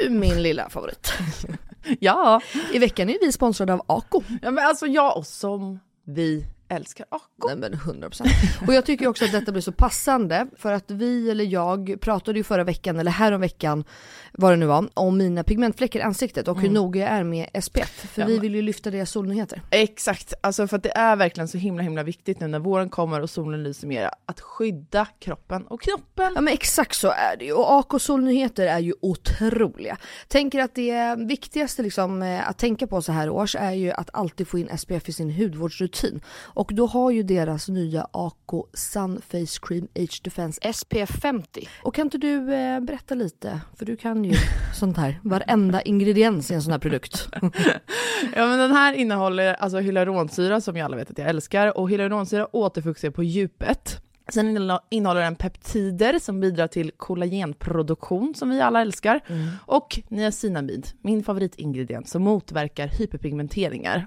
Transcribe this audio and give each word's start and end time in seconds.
Du 0.00 0.10
min 0.10 0.42
lilla 0.42 0.70
favorit. 0.70 1.12
Ja, 2.00 2.40
I 2.72 2.78
veckan 2.78 3.10
är 3.10 3.18
vi 3.20 3.32
sponsrade 3.32 3.72
av 3.72 3.82
Ako. 3.86 4.22
ja 4.42 4.50
men 4.50 4.66
alltså 4.66 4.86
jag 4.86 5.16
och 5.16 5.26
som 5.26 5.80
vi 6.06 6.46
älskar 6.68 7.06
Ako. 7.10 7.48
Nej 7.48 7.56
men 7.56 7.74
100%. 7.74 8.26
Och 8.66 8.74
jag 8.74 8.86
tycker 8.86 9.06
också 9.08 9.24
att 9.24 9.32
detta 9.32 9.52
blir 9.52 9.62
så 9.62 9.72
passande 9.72 10.46
för 10.56 10.72
att 10.72 10.90
vi 10.90 11.30
eller 11.30 11.44
jag 11.44 11.96
pratade 12.00 12.38
ju 12.38 12.44
förra 12.44 12.64
veckan 12.64 12.98
eller 12.98 13.10
härom 13.10 13.40
veckan 13.40 13.84
vad 14.38 14.52
det 14.52 14.56
nu 14.56 14.66
var 14.66 14.88
om 14.94 15.18
mina 15.18 15.44
pigmentfläckar 15.44 16.00
i 16.00 16.02
ansiktet 16.02 16.48
och 16.48 16.60
hur 16.60 16.70
noga 16.70 17.00
jag 17.00 17.10
är 17.10 17.24
med 17.24 17.48
SPF. 17.62 17.90
För 18.12 18.22
Ja, 18.22 18.26
vi 18.26 18.38
vill 18.38 18.54
ju 18.54 18.62
lyfta 18.62 18.90
deras 18.90 19.10
solnyheter. 19.10 19.62
Exakt, 19.70 20.34
alltså 20.40 20.66
för 20.66 20.76
att 20.76 20.82
det 20.82 20.96
är 20.96 21.16
verkligen 21.16 21.48
så 21.48 21.58
himla 21.58 21.82
himla 21.82 22.02
viktigt 22.02 22.40
nu 22.40 22.46
när 22.46 22.58
våren 22.58 22.88
kommer 22.88 23.20
och 23.20 23.30
solen 23.30 23.62
lyser 23.62 23.86
mer 23.86 24.10
att 24.26 24.40
skydda 24.40 25.06
kroppen 25.18 25.66
och 25.66 25.80
knoppen. 25.80 26.32
Ja 26.34 26.40
men 26.40 26.52
exakt 26.52 26.96
så 26.96 27.08
är 27.08 27.36
det 27.38 27.44
ju 27.44 27.52
och 27.52 27.72
AK 27.72 28.00
solnyheter 28.00 28.66
är 28.66 28.78
ju 28.78 28.94
otroliga. 29.00 29.96
Tänker 30.28 30.60
att 30.60 30.74
det 30.74 31.14
viktigaste 31.18 31.82
liksom 31.82 32.22
eh, 32.22 32.48
att 32.48 32.58
tänka 32.58 32.86
på 32.86 33.02
så 33.02 33.12
här 33.12 33.30
års 33.30 33.56
är 33.56 33.72
ju 33.72 33.90
att 33.90 34.10
alltid 34.12 34.48
få 34.48 34.58
in 34.58 34.78
SPF 34.78 35.08
i 35.08 35.12
sin 35.12 35.30
hudvårdsrutin. 35.30 36.20
Och 36.44 36.70
då 36.74 36.86
har 36.86 37.10
ju 37.10 37.22
deras 37.22 37.68
nya 37.68 38.06
AK 38.12 38.50
Sun 38.74 39.20
Face 39.20 39.58
Cream 39.62 39.88
Age 39.94 40.20
Defense 40.24 40.72
SPF 40.72 41.10
50. 41.22 41.68
Och 41.82 41.94
kan 41.94 42.06
inte 42.06 42.18
du 42.18 42.54
eh, 42.54 42.80
berätta 42.80 43.14
lite, 43.14 43.60
för 43.78 43.84
du 43.84 43.96
kan 43.96 44.25
ju 44.30 44.36
sånt 44.74 44.96
här, 44.96 45.20
varenda 45.22 45.82
ingrediens 45.82 46.50
i 46.50 46.54
en 46.54 46.62
sån 46.62 46.72
här 46.72 46.78
produkt. 46.78 47.28
Ja 48.34 48.46
men 48.46 48.58
den 48.58 48.72
här 48.72 48.92
innehåller 48.92 49.54
alltså 49.54 49.78
hyaluronsyra 49.78 50.60
som 50.60 50.76
jag 50.76 50.84
alla 50.84 50.96
vet 50.96 51.10
att 51.10 51.18
jag 51.18 51.28
älskar 51.28 51.78
och 51.78 51.90
hyaluronsyra 51.90 52.56
återfuktar 52.56 53.10
på 53.10 53.22
djupet. 53.22 54.02
Sen 54.28 54.58
innehå- 54.58 54.80
innehåller 54.90 55.20
den 55.20 55.36
peptider 55.36 56.18
som 56.18 56.40
bidrar 56.40 56.66
till 56.66 56.90
kollagenproduktion 56.96 58.34
som 58.36 58.50
vi 58.50 58.60
alla 58.60 58.80
älskar. 58.80 59.20
Och 59.66 60.00
niacinamid, 60.08 60.86
min 61.00 61.22
favoritingrediens 61.24 62.10
som 62.10 62.22
motverkar 62.22 62.86
hyperpigmenteringar. 62.88 64.06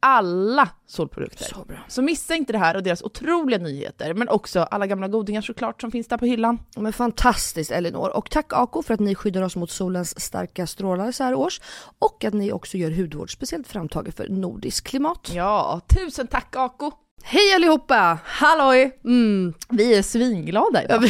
Alla 0.00 0.68
solprodukter. 0.86 1.44
Så 1.44 1.64
bra. 1.64 1.78
Så 1.88 2.02
missa 2.02 2.34
inte 2.34 2.52
det 2.52 2.58
här 2.58 2.76
och 2.76 2.82
deras 2.82 3.02
otroliga 3.02 3.58
nyheter, 3.58 4.14
men 4.14 4.28
också 4.28 4.60
alla 4.60 4.86
gamla 4.86 5.08
godingar 5.08 5.40
såklart 5.40 5.80
som 5.80 5.90
finns 5.90 6.08
där 6.08 6.18
på 6.18 6.24
hyllan. 6.24 6.58
Men 6.76 6.92
fantastiskt 6.92 7.70
Elinor. 7.70 8.16
Och 8.16 8.30
tack 8.30 8.52
Ako 8.52 8.82
för 8.82 8.94
att 8.94 9.00
ni 9.00 9.14
skyddar 9.14 9.42
oss 9.42 9.56
mot 9.56 9.70
solens 9.70 10.20
starka 10.20 10.66
strålar 10.66 11.12
så 11.12 11.24
här 11.24 11.34
års. 11.34 11.60
Och 11.98 12.24
att 12.24 12.34
ni 12.34 12.52
också 12.52 12.76
gör 12.76 12.90
hudvård 12.90 13.32
speciellt 13.32 13.68
framtaget 13.68 14.16
för 14.16 14.28
nordisk 14.28 14.86
klimat. 14.86 15.30
Ja, 15.34 15.80
tusen 15.96 16.26
tack 16.26 16.56
Ako! 16.56 16.90
Hej 17.22 17.54
allihopa! 17.54 18.18
Halloj! 18.24 19.00
Mm. 19.04 19.54
Vi 19.68 19.94
är 19.94 20.02
svinglada 20.02 20.84
idag. 20.84 21.04
Ja, 21.04 21.08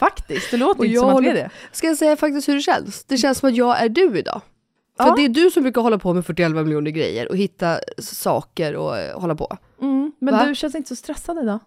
Faktiskt, 0.00 0.50
det 0.50 0.56
låter 0.56 0.80
Och 0.80 0.86
inte 0.86 1.00
som 1.00 1.16
att 1.16 1.22
vi 1.22 1.28
är 1.28 1.34
det. 1.34 1.50
Ska 1.72 1.86
jag 1.86 1.96
säga 1.96 2.16
faktiskt 2.16 2.48
hur 2.48 2.54
det 2.54 2.60
känns? 2.60 3.04
Det 3.04 3.16
känns 3.16 3.38
som 3.38 3.48
att 3.48 3.56
jag 3.56 3.80
är 3.80 3.88
du 3.88 4.18
idag. 4.18 4.40
För 5.02 5.08
Ja. 5.08 5.14
det 5.16 5.24
är 5.24 5.28
du 5.28 5.50
som 5.50 5.62
brukar 5.62 5.80
hålla 5.80 5.98
på 5.98 6.14
med 6.14 6.26
41 6.26 6.50
miljoner 6.50 6.90
grejer 6.90 7.28
och 7.28 7.36
hitta 7.36 7.78
saker 7.98 8.76
och 8.76 8.98
eh, 8.98 9.20
hålla 9.20 9.34
på. 9.34 9.56
Mm, 9.82 10.12
men 10.20 10.34
Va? 10.34 10.44
du 10.46 10.54
känns 10.54 10.74
inte 10.74 10.88
så 10.88 10.96
stressad 10.96 11.38
idag. 11.42 11.58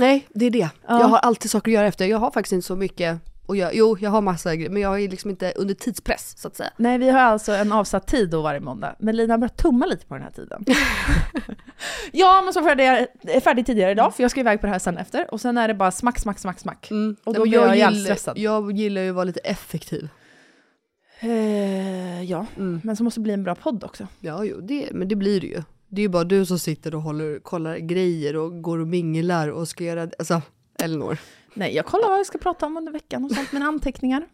Nej, 0.00 0.26
det 0.34 0.46
är 0.46 0.50
det. 0.50 0.58
Ja. 0.88 1.00
Jag 1.00 1.08
har 1.08 1.18
alltid 1.18 1.50
saker 1.50 1.70
att 1.70 1.74
göra 1.74 1.86
efter. 1.86 2.06
Jag 2.06 2.18
har 2.18 2.30
faktiskt 2.30 2.52
inte 2.52 2.66
så 2.66 2.76
mycket 2.76 3.18
att 3.48 3.56
göra. 3.56 3.70
Jo, 3.72 3.96
jag 4.00 4.10
har 4.10 4.20
massa 4.20 4.56
grejer, 4.56 4.70
men 4.70 4.82
jag 4.82 5.00
är 5.02 5.08
liksom 5.08 5.30
inte 5.30 5.52
under 5.56 5.74
tidspress 5.74 6.34
så 6.38 6.48
att 6.48 6.56
säga. 6.56 6.70
Nej, 6.76 6.98
vi 6.98 7.10
har 7.10 7.20
alltså 7.20 7.52
en 7.52 7.72
avsatt 7.72 8.06
tid 8.06 8.30
då 8.30 8.42
varje 8.42 8.60
måndag, 8.60 8.96
men 8.98 9.16
Lina 9.16 9.32
har 9.34 9.38
börjat 9.38 9.56
tumma 9.56 9.86
lite 9.86 10.06
på 10.06 10.14
den 10.14 10.22
här 10.22 10.30
tiden. 10.30 10.64
ja, 12.12 12.42
men 12.44 12.52
så 12.52 12.60
får 12.62 12.68
jag 12.80 13.06
det 13.22 13.40
färdigt 13.40 13.66
tidigare 13.66 13.90
idag, 13.90 14.14
för 14.14 14.22
jag 14.22 14.30
ska 14.30 14.40
iväg 14.40 14.60
på 14.60 14.66
det 14.66 14.72
här 14.72 14.78
sen 14.78 14.98
efter, 14.98 15.34
och 15.34 15.40
sen 15.40 15.58
är 15.58 15.68
det 15.68 15.74
bara 15.74 15.90
smack, 15.90 16.18
smack, 16.18 16.38
smack, 16.38 16.60
smack. 16.60 16.88
Och 16.90 16.96
Nej, 16.96 17.14
då 17.24 17.42
blir 17.42 17.52
jag, 17.54 17.76
jävligt 17.76 17.98
gillar, 17.98 18.14
stressad. 18.14 18.38
jag 18.38 18.72
gillar 18.72 19.02
ju 19.02 19.08
att 19.08 19.14
vara 19.14 19.24
lite 19.24 19.40
effektiv. 19.40 20.08
Eh, 21.24 22.22
ja, 22.22 22.46
men 22.82 22.96
så 22.96 23.04
måste 23.04 23.20
det 23.20 23.22
bli 23.22 23.32
en 23.32 23.42
bra 23.44 23.54
podd 23.54 23.84
också. 23.84 24.06
Ja, 24.20 24.44
jo, 24.44 24.60
det, 24.60 24.88
men 24.92 25.08
det 25.08 25.16
blir 25.16 25.40
det 25.40 25.46
ju. 25.46 25.62
Det 25.88 26.00
är 26.00 26.02
ju 26.02 26.08
bara 26.08 26.24
du 26.24 26.46
som 26.46 26.58
sitter 26.58 26.94
och 26.94 27.02
håller, 27.02 27.38
kollar 27.38 27.76
grejer 27.78 28.36
och 28.36 28.62
går 28.62 28.78
och 28.78 28.86
minglar 28.88 29.48
och 29.48 29.68
ska 29.68 29.84
göra, 29.84 30.08
alltså, 30.18 30.42
Elinor. 30.82 31.18
Nej, 31.54 31.74
jag 31.74 31.86
kollar 31.86 32.08
vad 32.08 32.18
jag 32.18 32.26
ska 32.26 32.38
prata 32.38 32.66
om 32.66 32.76
under 32.76 32.92
veckan 32.92 33.24
och 33.24 33.30
sånt, 33.32 33.52
mina 33.52 33.66
anteckningar. 33.66 34.26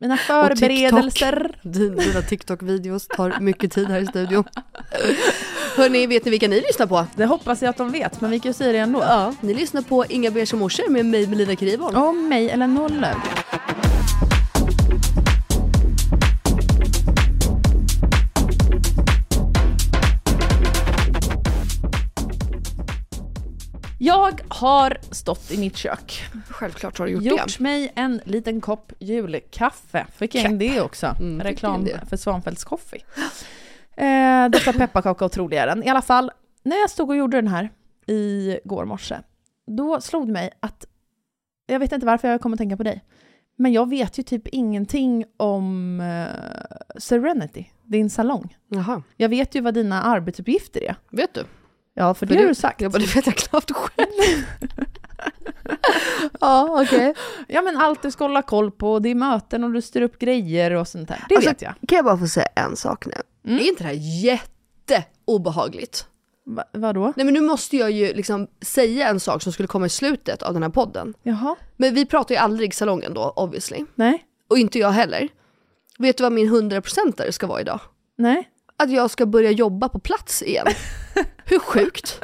Mina 0.00 0.16
förberedelser. 0.26 1.58
Din- 1.62 1.96
Dina 1.96 2.20
TikTok-videos 2.22 3.06
tar 3.16 3.40
mycket 3.40 3.72
tid 3.72 3.88
här 3.88 4.00
i 4.00 4.06
studion. 4.06 4.44
Hörni, 5.76 6.06
vet 6.06 6.24
ni 6.24 6.30
vilka 6.30 6.48
ni 6.48 6.60
lyssnar 6.60 6.86
på? 6.86 7.06
Det 7.16 7.24
hoppas 7.26 7.62
jag 7.62 7.70
att 7.70 7.76
de 7.76 7.90
vet, 7.90 8.20
men 8.20 8.30
vi 8.30 8.40
kan 8.40 8.48
ju 8.50 8.52
säga 8.54 8.72
det 8.72 8.78
ändå. 8.78 9.00
Ja, 9.00 9.34
ni 9.40 9.54
lyssnar 9.54 9.82
på 9.82 10.04
Inga 10.08 10.30
Beige 10.30 10.54
morsor 10.54 10.88
med 10.90 11.06
mig 11.06 11.26
Melina 11.26 11.56
Krivholm. 11.56 11.96
Om 11.96 12.28
mig 12.28 12.50
eller 12.50 12.66
nollöv. 12.66 13.14
Jag 24.04 24.40
har 24.48 24.98
stått 25.10 25.50
i 25.50 25.58
mitt 25.58 25.76
kök, 25.76 26.22
Självklart 26.48 26.98
har 26.98 27.06
du 27.06 27.12
gjort, 27.12 27.24
gjort 27.24 27.58
mig 27.58 27.92
en 27.96 28.20
liten 28.24 28.60
kopp 28.60 28.92
julkaffe. 28.98 30.06
Fick 30.16 30.34
jag 30.34 30.44
in 30.44 30.58
det 30.58 30.80
också? 30.80 31.16
Mm, 31.20 31.40
Reklam 31.40 31.84
det? 31.84 32.00
för 32.08 32.16
Svanfeldts 32.16 32.64
Coffee. 32.64 33.04
Eh, 33.96 34.48
detta 34.48 34.72
pepparkaka 34.78 35.24
otrolig 35.24 35.56
är 35.56 35.66
den. 35.66 35.82
I 35.82 35.88
alla 35.88 36.02
fall, 36.02 36.30
när 36.62 36.76
jag 36.76 36.90
stod 36.90 37.08
och 37.08 37.16
gjorde 37.16 37.36
den 37.36 37.48
här 37.48 37.70
i 38.06 38.58
går 38.64 38.84
morse, 38.84 39.16
då 39.66 40.00
slog 40.00 40.26
det 40.26 40.32
mig 40.32 40.50
att, 40.60 40.86
jag 41.66 41.78
vet 41.78 41.92
inte 41.92 42.06
varför 42.06 42.28
jag 42.28 42.40
kom 42.40 42.52
att 42.52 42.58
tänka 42.58 42.76
på 42.76 42.82
dig, 42.82 43.04
Men 43.56 43.72
jag 43.72 43.88
vet 43.88 44.18
ju 44.18 44.22
typ 44.22 44.48
ingenting 44.48 45.24
om 45.36 46.00
eh, 46.00 46.98
Serenity, 46.98 47.70
din 47.82 48.10
salong. 48.10 48.56
Jaha. 48.68 49.02
Jag 49.16 49.28
vet 49.28 49.54
ju 49.54 49.60
vad 49.60 49.74
dina 49.74 50.02
arbetsuppgifter 50.02 50.82
är. 50.82 50.96
Vet 51.10 51.34
du? 51.34 51.44
Ja, 51.94 52.14
för 52.14 52.26
det 52.26 52.34
För 52.34 52.40
har 52.40 52.48
du 52.48 52.54
sagt. 52.54 52.80
Jag 52.80 52.92
bara, 52.92 52.98
det 52.98 53.16
vet 53.16 53.26
jag 53.26 53.36
knappt 53.36 53.70
själv. 53.70 54.44
ja, 56.40 56.82
okej. 56.82 57.14
Ja 57.48 57.62
men 57.62 57.76
allt 57.76 58.02
du 58.02 58.10
ska 58.10 58.24
hålla 58.24 58.42
koll 58.42 58.70
på, 58.70 58.98
det 58.98 59.08
är 59.08 59.14
möten 59.14 59.64
och 59.64 59.72
du 59.72 59.82
styr 59.82 60.02
upp 60.02 60.18
grejer 60.18 60.70
och 60.70 60.88
sånt 60.88 61.08
där. 61.08 61.24
Det 61.28 61.34
Alltså, 61.34 61.50
vet 61.50 61.62
jag. 61.62 61.74
Kan 61.88 61.96
jag 61.96 62.04
bara 62.04 62.18
få 62.18 62.26
säga 62.26 62.46
en 62.54 62.76
sak 62.76 63.06
nu? 63.06 63.14
Mm. 63.46 63.58
Är 63.58 63.68
inte 63.68 63.82
det 63.82 63.88
här 63.88 64.24
jätteobehagligt? 64.24 66.06
Va, 66.44 66.64
vadå? 66.72 67.12
Nej 67.16 67.24
men 67.24 67.34
nu 67.34 67.40
måste 67.40 67.76
jag 67.76 67.90
ju 67.90 68.14
liksom 68.14 68.48
säga 68.60 69.08
en 69.08 69.20
sak 69.20 69.42
som 69.42 69.52
skulle 69.52 69.66
komma 69.68 69.86
i 69.86 69.88
slutet 69.88 70.42
av 70.42 70.52
den 70.54 70.62
här 70.62 70.70
podden. 70.70 71.14
Jaha? 71.22 71.56
Men 71.76 71.94
vi 71.94 72.06
pratar 72.06 72.34
ju 72.34 72.38
aldrig 72.38 72.74
salongen 72.74 73.14
då, 73.14 73.32
obviously. 73.36 73.84
Nej? 73.94 74.24
Och 74.48 74.58
inte 74.58 74.78
jag 74.78 74.90
heller. 74.90 75.28
Vet 75.98 76.16
du 76.16 76.22
vad 76.22 76.32
min 76.32 76.54
100% 76.54 77.30
ska 77.30 77.46
vara 77.46 77.60
idag? 77.60 77.80
Nej? 78.16 78.48
Att 78.76 78.90
jag 78.90 79.10
ska 79.10 79.26
börja 79.26 79.50
jobba 79.50 79.88
på 79.88 79.98
plats 79.98 80.42
igen. 80.42 80.66
Hur 81.44 81.58
sjukt? 81.58 82.20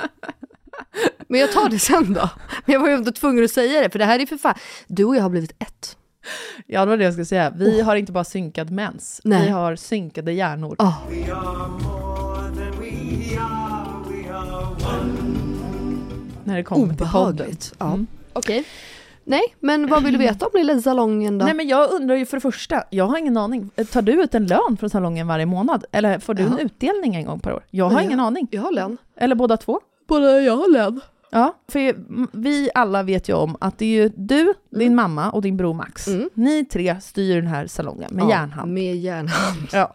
Men 1.29 1.41
jag 1.41 1.53
tar 1.53 1.69
det 1.69 1.79
sen 1.79 2.13
då. 2.15 2.31
Men 2.65 2.73
jag 2.73 2.81
var 2.81 2.89
ju 2.89 2.95
ändå 2.95 3.13
tvungen 3.13 3.45
att 3.45 3.51
säga 3.51 3.81
det, 3.81 3.91
för 3.91 3.99
det 3.99 4.05
här 4.05 4.19
är 4.19 4.27
för 4.27 4.37
fan, 4.37 4.55
du 4.87 5.05
och 5.05 5.17
jag 5.17 5.23
har 5.23 5.31
blivit 5.31 5.53
ett. 5.59 5.97
Ja, 6.67 6.81
det 6.81 6.87
var 6.87 6.97
det 6.97 7.05
jag 7.05 7.13
skulle 7.13 7.27
säga. 7.27 7.51
Vi 7.51 7.81
har 7.81 7.97
inte 7.97 8.13
bara 8.13 8.25
synkad 8.25 8.71
mens, 8.71 9.21
Nej. 9.25 9.45
vi 9.45 9.51
har 9.51 9.77
synkade 9.77 10.33
hjärnor. 10.33 10.77
Ah. 10.79 10.93
När 16.45 16.57
det 16.57 16.63
kommer 16.63 16.95
till 16.95 16.97
podden. 16.97 17.09
Obehagligt. 17.09 17.75
Ja. 17.79 17.87
Mm. 17.87 18.07
Okej. 18.33 18.65
Nej, 19.29 19.55
men 19.61 19.87
vad 19.87 20.03
vill 20.05 20.13
du 20.13 20.19
veta 20.19 20.47
om 20.47 20.51
lilla 20.55 20.81
salongen 20.81 21.39
då? 21.39 21.45
Nej 21.45 21.55
men 21.55 21.69
jag 21.69 21.91
undrar 21.93 22.17
ju 22.17 22.27
för 22.27 22.37
det 22.37 22.41
första, 22.41 22.85
jag 22.91 23.05
har 23.07 23.19
ingen 23.19 23.37
aning. 23.37 23.71
Tar 23.93 24.03
du 24.03 24.13
ut 24.23 24.35
en 24.35 24.47
lön 24.47 24.77
från 24.81 24.91
salongen 24.91 25.27
varje 25.27 25.47
månad? 25.47 25.85
Eller 25.93 26.19
får 26.19 26.35
du 26.35 26.43
en 26.43 26.53
Ja. 26.59 26.65
utdelning 26.65 27.15
en 27.15 27.25
gång 27.25 27.41
per 27.41 27.53
år? 27.53 27.65
Jag 27.71 27.85
har 27.85 27.93
Nej, 27.97 28.05
ingen 28.05 28.21
aning. 28.21 28.49
Jag 28.51 28.63
har 28.63 28.73
lön. 28.73 28.97
Eller 29.17 29.35
båda 29.35 29.57
två? 29.57 29.81
Både 30.09 30.41
jag 30.41 30.57
har 30.57 30.73
lön. 30.73 31.01
Ja, 31.31 31.55
för 31.69 31.95
vi 32.37 32.71
alla 32.75 33.03
vet 33.03 33.29
ju 33.29 33.33
om 33.35 33.57
att 33.61 33.79
det 33.79 33.85
är 33.85 34.03
ju 34.03 34.13
du, 34.17 34.55
din 34.71 34.95
mamma 34.95 35.31
och 35.31 35.43
din 35.43 35.57
bror 35.57 35.75
Max. 35.75 36.09
Mm. 36.09 36.31
Ni 36.35 36.65
tre 36.65 37.01
styr 37.01 37.37
den 37.37 37.47
här 37.47 37.67
salongen 37.67 38.11
med 38.15 38.25
Ja, 38.25 38.31
järnhand. 38.31 38.73
Med 38.73 38.97
järnhand. 38.97 39.69
Ja. 39.73 39.95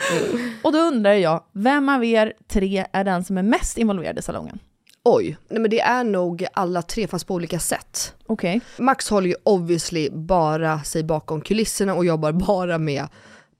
och 0.62 0.72
då 0.72 0.78
undrar 0.78 1.12
jag, 1.12 1.42
vem 1.52 1.88
av 1.88 2.04
er 2.04 2.32
tre 2.48 2.86
är 2.92 3.04
den 3.04 3.24
som 3.24 3.38
är 3.38 3.42
mest 3.42 3.78
involverad 3.78 4.18
i 4.18 4.22
salongen? 4.22 4.58
Oj, 5.04 5.36
nej 5.48 5.60
men 5.60 5.70
det 5.70 5.80
är 5.80 6.04
nog 6.04 6.46
alla 6.52 6.82
tre 6.82 7.06
fast 7.06 7.26
på 7.26 7.34
olika 7.34 7.58
sätt. 7.58 8.14
Okej. 8.26 8.60
Max 8.78 9.10
håller 9.10 9.28
ju 9.28 9.34
obviously 9.42 10.10
bara 10.10 10.82
sig 10.82 11.02
bakom 11.04 11.40
kulisserna 11.40 11.94
och 11.94 12.04
jobbar 12.04 12.32
bara 12.32 12.78
med 12.78 13.06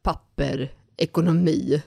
papper, 0.02 0.72
ekonomi, 0.96 1.82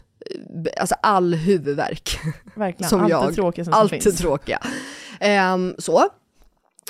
eh, 0.66 0.82
alltså 0.82 0.96
all 1.02 1.34
huvudvärk. 1.34 2.20
Verkligen. 2.56 2.90
Som 2.90 3.02
Allt 3.02 3.10
jag. 3.10 3.28
det 3.30 3.34
tråkiga 3.34 3.66
som 3.66 3.74
Allt 3.74 3.90
finns. 3.90 4.04
det 4.06 4.12
tråkiga. 4.12 4.60
Ehm, 5.20 5.76
så. 5.78 6.04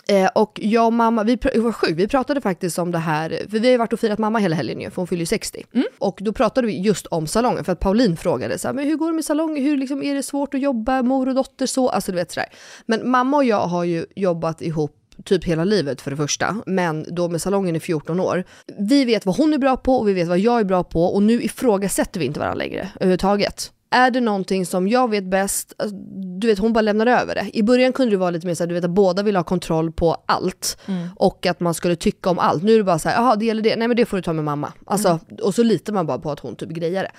Eh, 0.08 0.30
och 0.36 0.60
jag 0.64 0.86
och 0.86 0.94
mamma, 0.94 1.24
vi, 1.24 1.40
var 1.56 1.72
sjukt, 1.72 1.94
vi 1.94 2.08
pratade 2.08 2.42
faktiskt 2.42 2.80
om 2.80 2.92
det 2.92 2.98
här, 2.98 3.30
för 3.30 3.60
vi 3.60 3.60
har 3.60 3.72
ju 3.72 3.78
varit 3.78 3.94
och 3.94 4.00
firat 4.00 4.20
mamma 4.20 4.40
hela 4.40 4.56
helgen 4.56 4.82
ju, 4.82 4.90
för 4.90 4.96
hon 4.96 5.08
fyller 5.08 5.20
ju 5.20 5.26
60. 5.26 5.64
Mm. 5.74 5.88
Och 6.00 6.20
då 6.22 6.34
pratade 6.34 6.68
vi 6.68 6.80
just 6.80 7.08
om 7.08 7.28
salongen, 7.28 7.64
för 7.64 7.72
att 7.72 7.80
Pauline 7.80 8.18
frågade 8.18 8.58
så 8.60 8.68
här, 8.68 8.76
men 8.76 8.86
hur 8.86 8.96
går 8.96 9.08
det 9.08 9.16
med 9.16 9.26
salongen, 9.26 9.64
hur 9.64 9.78
liksom, 9.78 10.04
är 10.04 10.16
det 10.16 10.24
svårt 10.24 10.54
att 10.54 10.62
jobba, 10.62 11.02
mor 11.02 11.30
och 11.30 11.36
dotter 11.36 11.66
så, 11.66 11.90
alltså 11.90 12.12
du 12.12 12.16
vet 12.16 12.32
sådär. 12.32 12.50
Men 12.86 13.10
mamma 13.10 13.38
och 13.38 13.44
jag 13.44 13.68
har 13.68 13.84
ju 13.84 14.06
jobbat 14.16 14.62
ihop 14.62 15.00
typ 15.26 15.44
hela 15.44 15.64
livet 15.64 16.02
för 16.02 16.12
det 16.12 16.18
första, 16.18 16.56
men 16.66 17.06
då 17.16 17.30
med 17.30 17.42
salongen 17.42 17.76
i 17.76 17.80
14 17.80 18.20
år. 18.20 18.44
Vi 18.80 19.06
vet 19.06 19.26
vad 19.26 19.38
hon 19.38 19.54
är 19.54 19.58
bra 19.58 19.78
på 19.78 19.98
och 19.98 20.08
vi 20.08 20.14
vet 20.14 20.28
vad 20.28 20.40
jag 20.40 20.60
är 20.60 20.64
bra 20.64 20.84
på 20.84 21.04
och 21.06 21.24
nu 21.24 21.44
ifrågasätter 21.44 22.20
vi 22.20 22.26
inte 22.26 22.40
varandra 22.40 22.58
längre 22.58 22.90
överhuvudtaget. 22.96 23.72
Är 23.94 24.12
det 24.12 24.22
någonting 24.22 24.66
som 24.66 24.88
jag 24.88 25.10
vet 25.10 25.24
bäst, 25.24 25.74
alltså, 25.78 25.96
du 26.40 26.48
vet 26.48 26.60
hon 26.60 26.74
bara 26.74 26.82
lämnar 26.82 27.08
över 27.08 27.36
det. 27.36 27.50
I 27.54 27.64
början 27.64 27.94
kunde 27.94 28.12
det 28.14 28.18
vara 28.18 28.30
lite 28.30 28.48
mer 28.48 28.56
så 28.56 28.64
här, 28.64 28.68
du 28.68 28.74
vet 28.74 28.84
att 28.84 28.90
båda 28.92 29.24
vill 29.24 29.36
ha 29.36 29.44
kontroll 29.44 29.92
på 29.92 30.18
allt 30.26 30.78
och 31.16 31.46
att 31.46 31.60
man 31.60 31.74
skulle 31.74 31.96
tycka 31.96 32.30
om 32.30 32.40
allt. 32.40 32.64
Nu 32.64 32.74
är 32.74 32.78
det 32.78 32.84
bara 32.84 33.00
så 33.00 33.10
här, 33.10 33.16
jaha 33.16 33.36
det 33.36 33.46
gäller 33.46 33.62
det, 33.62 33.76
nej 33.76 33.88
men 33.88 33.98
det 33.98 34.06
får 34.06 34.18
du 34.18 34.24
ta 34.24 34.34
med 34.34 34.44
mamma. 34.46 34.74
Alltså, 34.86 35.20
Och 35.42 35.56
så 35.56 35.64
litar 35.64 35.94
man 35.94 36.06
bara 36.06 36.20
på 36.20 36.32
att 36.32 36.40
hon 36.40 36.56
typ 36.56 36.70
grejar 36.70 37.04
det. 37.04 37.12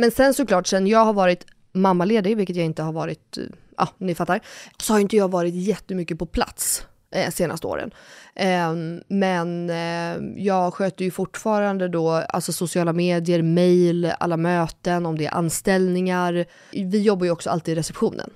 Men 0.00 0.10
sen 0.10 0.34
såklart, 0.34 0.66
sen 0.66 0.86
jag 0.86 1.04
har 1.04 1.12
varit 1.12 1.46
mammaledig, 1.72 2.36
vilket 2.36 2.56
jag 2.56 2.64
inte 2.66 2.82
har 2.82 2.92
varit, 2.92 3.38
eh, 3.38 3.44
ja 3.76 3.88
ni 3.98 4.14
fattar, 4.14 4.40
så 4.82 4.92
har 4.92 5.00
inte 5.00 5.16
jag 5.16 5.30
varit 5.30 5.54
jättemycket 5.54 6.18
på 6.18 6.26
plats 6.26 6.86
eh, 7.12 7.30
senaste 7.30 7.66
åren. 7.66 7.90
Eh, 8.34 8.72
men 9.08 9.70
eh, 9.70 10.42
jag 10.44 10.74
sköter 10.74 11.04
ju 11.04 11.10
fortfarande 11.10 11.88
då 11.88 12.10
alltså 12.10 12.52
sociala 12.52 12.92
medier, 12.92 13.42
mail, 13.42 14.12
alla 14.20 14.36
möten, 14.36 15.06
om 15.06 15.18
det 15.18 15.26
är 15.26 15.34
anställningar. 15.34 16.44
Vi 16.70 17.02
jobbar 17.02 17.24
ju 17.24 17.30
också 17.30 17.50
alltid 17.50 17.72
i 17.72 17.78
receptionen 17.78 18.30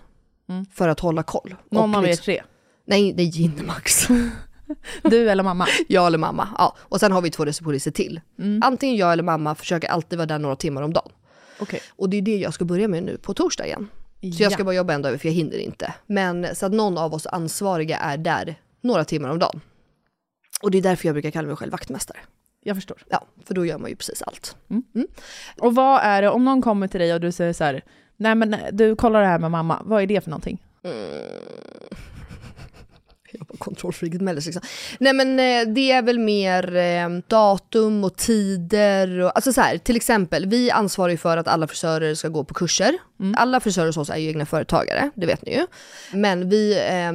för 0.73 0.89
att 0.89 1.01
hålla 1.01 1.23
koll. 1.23 1.55
Någon 1.71 1.95
av 1.95 2.07
er 2.07 2.17
tre? 2.17 2.43
Nej, 2.85 3.13
det 3.13 3.23
är 3.23 3.27
Gin 3.27 3.67
Max. 3.67 4.09
Du 5.03 5.31
eller 5.31 5.43
mamma? 5.43 5.67
jag 5.89 6.07
eller 6.07 6.19
mamma. 6.19 6.49
Ja. 6.59 6.77
Och 6.79 7.01
sen 7.01 7.13
har 7.13 7.23
vi 7.23 7.31
två 7.31 7.45
receptionister 7.45 7.91
till. 7.91 8.21
Mm. 8.39 8.63
Antingen 8.65 8.97
jag 8.97 9.13
eller 9.13 9.23
mamma 9.23 9.55
försöker 9.55 9.89
alltid 9.89 10.19
vara 10.19 10.27
där 10.27 10.39
några 10.39 10.57
timmar 10.57 10.83
om 10.83 10.93
dagen. 10.93 11.13
Okej. 11.59 11.81
Och 11.97 12.09
det 12.09 12.17
är 12.17 12.23
det 12.23 12.37
jag 12.37 12.55
ska 12.55 12.65
börja 12.65 12.89
med 12.89 13.03
nu 13.03 13.19
på 13.19 13.35
torsdag 13.35 13.67
igen. 13.67 13.89
Så 14.21 14.43
jag 14.43 14.53
ska 14.53 14.65
bara 14.65 14.75
jobba 14.75 14.95
en 14.95 15.03
dag 15.03 15.09
över 15.09 15.19
för 15.19 15.29
jag 15.29 15.35
hinner 15.35 15.59
inte. 15.59 15.95
Men 16.07 16.55
så 16.55 16.67
att 16.67 16.73
någon 16.73 16.99
av 16.99 17.15
oss 17.15 17.27
ansvariga 17.27 17.99
är 17.99 18.17
där 18.17 18.59
några 18.87 19.05
timmar 19.05 19.29
om 19.29 19.39
dagen. 19.39 19.61
Och 20.63 20.71
det 20.71 20.79
är 20.79 20.83
därför 20.83 21.09
jag 21.09 21.15
brukar 21.15 21.31
kalla 21.31 21.49
mig 21.49 21.57
själv 21.57 21.73
vaktmästare. 21.73 22.19
Jag 22.61 22.77
förstår. 22.77 23.03
Ja, 23.09 23.27
för 23.45 23.55
då 23.55 23.67
gör 23.67 23.79
man 23.79 23.91
ju 23.91 23.97
precis 23.97 24.23
allt. 24.23 24.57
Och 25.61 25.75
vad 25.75 26.01
är 26.03 26.23
det, 26.23 26.29
om 26.29 26.45
någon 26.45 26.63
kommer 26.63 26.89
till 26.89 27.01
dig 27.01 27.15
och 27.15 27.21
du 27.21 27.33
säger 27.33 27.53
så 27.53 27.65
här, 27.65 27.83
nej 28.17 28.35
men 28.35 28.57
du 28.73 28.97
kollar 28.97 29.21
det 29.21 29.27
här 29.27 29.39
med 29.39 29.51
mamma, 29.51 29.83
vad 29.85 30.03
är 30.03 30.07
det 30.07 30.21
för 30.21 30.31
någonting? 30.31 30.63
Jag 33.39 33.47
var 33.49 33.57
kontrollfreaket 33.57 34.21
mellis 34.21 34.47
liksom. 34.47 34.63
Nej 34.99 35.13
men 35.13 35.41
eh, 35.41 35.75
det 35.75 35.93
är 35.93 36.03
väl 36.03 36.19
mer 36.19 36.77
eh, 36.77 37.09
datum 37.29 38.05
och 38.05 38.17
tider 38.17 39.21
och 39.21 39.33
alltså 39.35 39.53
så 39.53 39.61
här, 39.61 39.79
till 39.79 39.97
exempel 39.97 40.47
vi 40.47 40.71
ansvarar 40.71 41.11
ju 41.11 41.17
för 41.17 41.37
att 41.37 41.49
alla 41.49 41.67
frisörer 41.67 42.15
ska 42.15 42.29
gå 42.29 42.45
på 42.45 42.55
kurser. 42.55 42.99
Alla 43.37 43.61
frisörer 43.61 43.87
hos 43.87 43.97
oss 43.97 44.11
är 44.11 44.17
ju 44.17 44.29
egna 44.29 44.47
företagare, 44.47 45.11
det 45.15 45.27
vet 45.27 45.47
ni 45.47 45.55
ju. 45.55 45.67
Men 46.13 46.49
vi 46.49 46.79
eh, 46.79 47.13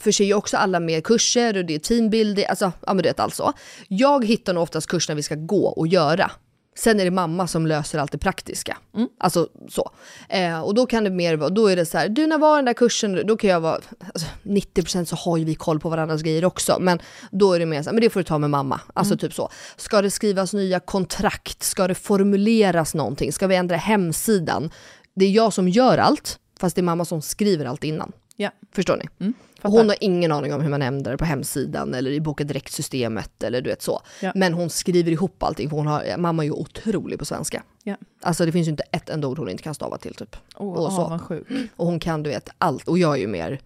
förser 0.00 0.24
ju 0.24 0.34
också 0.34 0.56
alla 0.56 0.80
med 0.80 1.04
kurser 1.04 1.56
och 1.56 1.64
det 1.64 1.74
är 1.74 1.78
teambuilding, 1.78 2.46
alltså 2.46 2.72
ja 2.86 2.94
men 2.94 2.96
du 2.96 3.08
vet 3.08 3.20
allt 3.20 3.34
så. 3.34 3.52
Jag 3.88 4.24
hittar 4.24 4.54
nog 4.54 4.62
oftast 4.62 4.86
kurserna 4.86 5.16
vi 5.16 5.22
ska 5.22 5.34
gå 5.34 5.66
och 5.66 5.86
göra. 5.86 6.30
Sen 6.78 7.00
är 7.00 7.04
det 7.04 7.10
mamma 7.10 7.46
som 7.46 7.66
löser 7.66 7.98
allt 7.98 8.12
det 8.12 8.18
praktiska. 8.18 8.76
Alltså 9.18 9.48
så. 9.68 9.90
Eh, 10.28 10.60
och 10.60 10.74
då 10.74 10.86
kan 10.86 11.04
det 11.04 11.10
mer 11.10 11.36
vara, 11.36 11.50
då 11.50 11.66
är 11.66 11.76
det 11.76 11.86
så 11.86 11.98
här, 11.98 12.08
du 12.08 12.26
när 12.26 12.38
var 12.38 12.56
den 12.56 12.64
där 12.64 12.72
kursen? 12.72 13.26
Då 13.26 13.36
kan 13.36 13.50
jag 13.50 13.60
vara, 13.60 13.80
alltså, 14.14 14.26
90% 14.42 15.04
så 15.04 15.16
har 15.16 15.36
ju 15.36 15.44
vi 15.44 15.54
koll 15.54 15.80
på 15.80 15.88
varandras 15.88 16.22
grejer 16.22 16.44
också. 16.44 16.76
Men 16.80 16.98
då 17.30 17.52
är 17.52 17.58
det 17.58 17.66
mer 17.66 17.82
så 17.82 17.88
här, 17.88 17.94
men 17.94 18.00
det 18.00 18.10
får 18.10 18.20
du 18.20 18.24
ta 18.24 18.38
med 18.38 18.50
mamma. 18.50 18.80
Alltså 18.94 19.16
typ 19.16 19.34
så. 19.34 19.50
Ska 19.76 20.02
det 20.02 20.10
skrivas 20.10 20.52
nya 20.52 20.80
kontrakt? 20.80 21.62
Ska 21.62 21.88
det 21.88 21.94
formuleras 21.94 22.94
någonting? 22.94 23.32
Ska 23.32 23.46
vi 23.46 23.56
ändra 23.56 23.76
hemsidan? 23.76 24.70
Det 25.14 25.24
är 25.24 25.30
jag 25.30 25.52
som 25.52 25.68
gör 25.68 25.98
allt, 25.98 26.38
fast 26.60 26.76
det 26.76 26.80
är 26.80 26.82
mamma 26.82 27.04
som 27.04 27.22
skriver 27.22 27.64
allt 27.64 27.84
innan. 27.84 28.12
Ja. 28.36 28.50
Förstår 28.72 28.96
ni? 28.96 29.08
Mm, 29.20 29.34
fattar. 29.58 29.78
hon 29.78 29.88
har 29.88 29.96
ingen 30.00 30.32
aning 30.32 30.54
om 30.54 30.60
hur 30.60 30.70
man 30.70 30.82
ändrar 30.82 31.16
på 31.16 31.24
hemsidan 31.24 31.94
eller 31.94 32.10
i 32.10 32.20
Boka 32.20 32.44
Direkt-systemet 32.44 33.42
eller 33.42 33.60
du 33.60 33.70
vet 33.70 33.82
så. 33.82 34.02
Ja. 34.20 34.32
Men 34.34 34.54
hon 34.54 34.70
skriver 34.70 35.12
ihop 35.12 35.42
allting 35.42 35.70
för 35.70 35.76
hon 35.76 35.86
har, 35.86 36.16
mamma 36.16 36.42
är 36.42 36.46
ju 36.46 36.52
otrolig 36.52 37.18
på 37.18 37.24
svenska. 37.24 37.62
Ja. 37.82 37.96
Alltså 38.22 38.46
det 38.46 38.52
finns 38.52 38.66
ju 38.66 38.70
inte 38.70 38.84
ett 38.92 39.08
enda 39.10 39.28
ord 39.28 39.38
hon 39.38 39.48
inte 39.50 39.62
kan 39.62 39.74
stava 39.74 39.98
till 39.98 40.14
typ. 40.14 40.36
Åh, 40.56 40.72
och, 40.74 40.92
så. 40.92 41.18
sjukt. 41.18 41.50
och 41.76 41.86
hon 41.86 42.00
kan 42.00 42.22
du 42.22 42.30
vet 42.30 42.48
allt 42.58 42.88
och 42.88 42.98
jag 42.98 43.14
är 43.16 43.20
ju 43.20 43.26
mer, 43.26 43.60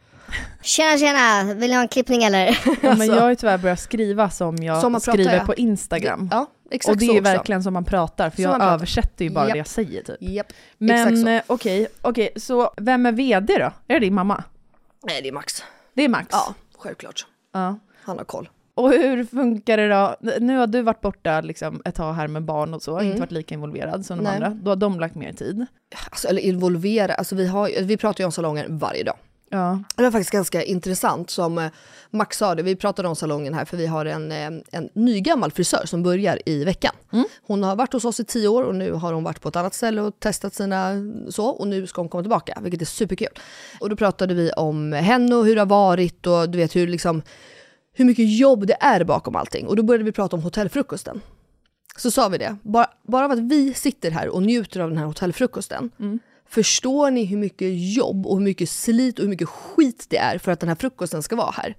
Tjena 0.63 0.99
tjena, 0.99 1.55
vill 1.55 1.71
ni 1.71 1.75
ha 1.75 1.83
en 1.83 1.89
klippning 1.89 2.25
eller? 2.25 2.59
Ja, 2.83 2.95
men 2.97 3.07
jag 3.07 3.21
har 3.21 3.29
ju 3.31 3.37
tyvärr 3.37 3.59
börjat 3.59 3.81
skriva 3.81 4.31
som 4.31 4.57
jag 4.57 4.81
Som 4.81 4.93
pratar, 4.93 5.13
skriver 5.13 5.37
ja. 5.37 5.45
på 5.45 5.55
Instagram. 5.55 6.29
ja 6.33 6.47
exakt 6.71 6.93
och 6.95 6.99
det 6.99 7.07
är 7.07 7.11
också. 7.11 7.23
verkligen 7.23 7.63
som 7.63 7.75
man 7.75 7.85
pratar, 7.85 8.31
för 8.31 8.43
Som 8.43 8.53
jag 8.53 8.63
översätter 8.63 9.25
ju 9.25 9.31
bara 9.31 9.45
Japp. 9.45 9.53
det 9.53 9.59
jag 9.59 9.67
säger 9.67 10.03
typ. 10.03 10.17
Exakt 10.21 10.55
Men 10.79 11.23
så. 11.23 11.29
eh, 11.29 11.43
okej, 11.47 11.87
okej, 12.03 12.29
så 12.37 12.73
vem 12.77 13.07
är 13.07 13.13
VD 13.13 13.59
då? 13.59 13.73
Är 13.89 13.95
det 13.95 13.99
din 14.01 14.15
mamma? 14.15 14.45
Nej 15.05 15.23
det 15.23 15.29
är 15.29 15.33
Max. 15.33 15.63
Det 15.95 16.05
är 16.05 16.09
Max? 16.09 16.29
Ja, 16.33 16.55
självklart. 16.79 17.27
Ja. 17.53 17.79
Han 18.05 18.19
har 18.19 18.25
koll. 18.25 18.49
Och 18.75 18.91
hur 18.91 19.25
funkar 19.25 19.77
det 19.77 19.89
då? 19.89 20.17
Nu 20.41 20.57
har 20.57 20.67
du 20.67 20.83
varit 20.83 21.01
borta 21.01 21.41
liksom 21.41 21.83
ett 21.85 21.95
tag 21.95 22.13
här 22.13 22.29
med 22.29 22.43
barn 22.45 22.75
och 22.75 22.83
så, 22.83 22.93
Mm. 22.99 23.07
inte 23.07 23.21
varit 23.21 23.31
lika 23.33 23.55
involverad 23.55 24.07
som 24.07 24.17
de 24.19 24.25
Nej. 24.25 24.35
andra. 24.35 24.51
Då 24.51 24.71
har 24.71 24.77
de 24.77 25.01
lagt 25.01 25.15
mer 25.15 25.33
tid. 25.33 25.67
Alltså, 26.11 26.29
eller 26.29 26.43
involvera, 26.43 27.15
alltså 27.15 27.35
vi, 27.35 27.47
har, 27.47 27.83
vi 27.83 27.97
pratar 27.97 28.21
ju 28.23 28.27
om 28.27 28.33
salongen 28.33 28.79
varje 28.79 29.03
dag. 29.05 29.17
Ja. 29.53 29.83
Det 29.97 30.03
var 30.03 30.11
faktiskt 30.11 30.31
ganska 30.31 30.63
intressant 30.63 31.31
som 31.31 31.59
eh, 31.59 31.71
Max 32.11 32.39
sa 32.39 32.55
det, 32.55 32.63
vi 32.63 32.77
pratade 32.77 33.09
om 33.09 33.17
salongen 33.17 33.55
här 33.55 33.65
för 33.65 33.77
vi 33.77 33.87
har 33.87 34.07
en, 34.07 34.33
eh, 34.33 34.51
en 34.71 34.89
nygammal 34.95 35.51
frisör 35.53 35.87
som 35.87 36.03
börjar 36.03 36.39
i 36.47 36.65
veckan. 36.65 36.95
Hon 37.43 37.63
har 37.63 37.77
varit 37.77 37.93
hos 37.93 38.05
oss 38.05 38.21
i 38.21 38.25
tio 38.25 38.49
år 38.49 38.63
och 38.63 38.75
nu 38.75 38.93
har 38.93 39.13
hon 39.13 39.25
varit 39.25 39.41
på 39.41 39.49
ett 39.49 39.57
annat 39.57 39.75
ställe 39.75 40.01
och 40.01 40.21
testat 40.21 40.55
sina 40.55 40.93
så 41.31 41.47
och 41.47 41.69
nu 41.69 41.87
ska 41.87 42.01
hon 42.01 42.09
komma 42.09 42.23
tillbaka, 42.23 42.59
vilket 42.63 42.81
är 42.81 42.87
superkul. 42.87 43.29
Och 43.81 43.91
då 43.91 43.97
pratade 43.97 44.35
vi 44.35 44.53
om 44.53 44.93
henne 44.93 45.35
och 45.35 45.47
hur 45.47 45.55
det 45.55 45.61
har 45.61 45.67
varit 45.67 46.27
och 46.27 46.51
du 46.51 46.59
vet 46.59 46.77
hur 46.77 46.87
liksom 46.87 47.23
hur 47.93 48.05
mycket 48.05 48.39
jobb 48.39 48.67
det 48.67 48.77
är 48.81 49.05
bakom 49.05 49.37
allting. 49.37 49.67
Och 49.67 49.77
då 49.77 49.83
började 49.83 50.05
vi 50.05 50.13
prata 50.13 50.37
om 50.37 50.43
hotellfrukosten. 50.43 51.21
Så 51.97 52.11
sa 52.11 52.29
vi 52.29 52.39
det, 52.39 52.57
bara, 52.63 52.87
bara 53.03 53.25
av 53.25 53.31
att 53.31 53.39
vi 53.39 53.75
sitter 53.75 54.11
här 54.11 54.29
och 54.29 54.43
njuter 54.43 54.81
av 54.81 54.89
den 54.89 54.99
här 54.99 55.07
hotellfrukosten. 55.07 55.91
Förstår 56.55 57.11
ni 57.11 57.25
hur 57.25 57.37
mycket 57.37 57.69
jobb 57.97 58.27
och 58.27 58.37
hur 58.37 58.45
mycket 58.45 58.71
slit 58.71 59.19
och 59.19 59.23
hur 59.23 59.31
mycket 59.31 59.49
skit 59.49 60.07
det 60.09 60.17
är 60.17 60.39
för 60.39 60.53
att 60.53 60.61
den 60.61 60.69
här 60.69 60.77
frukosten 60.77 61.23
ska 61.23 61.37
vara 61.37 61.51
här? 61.51 61.77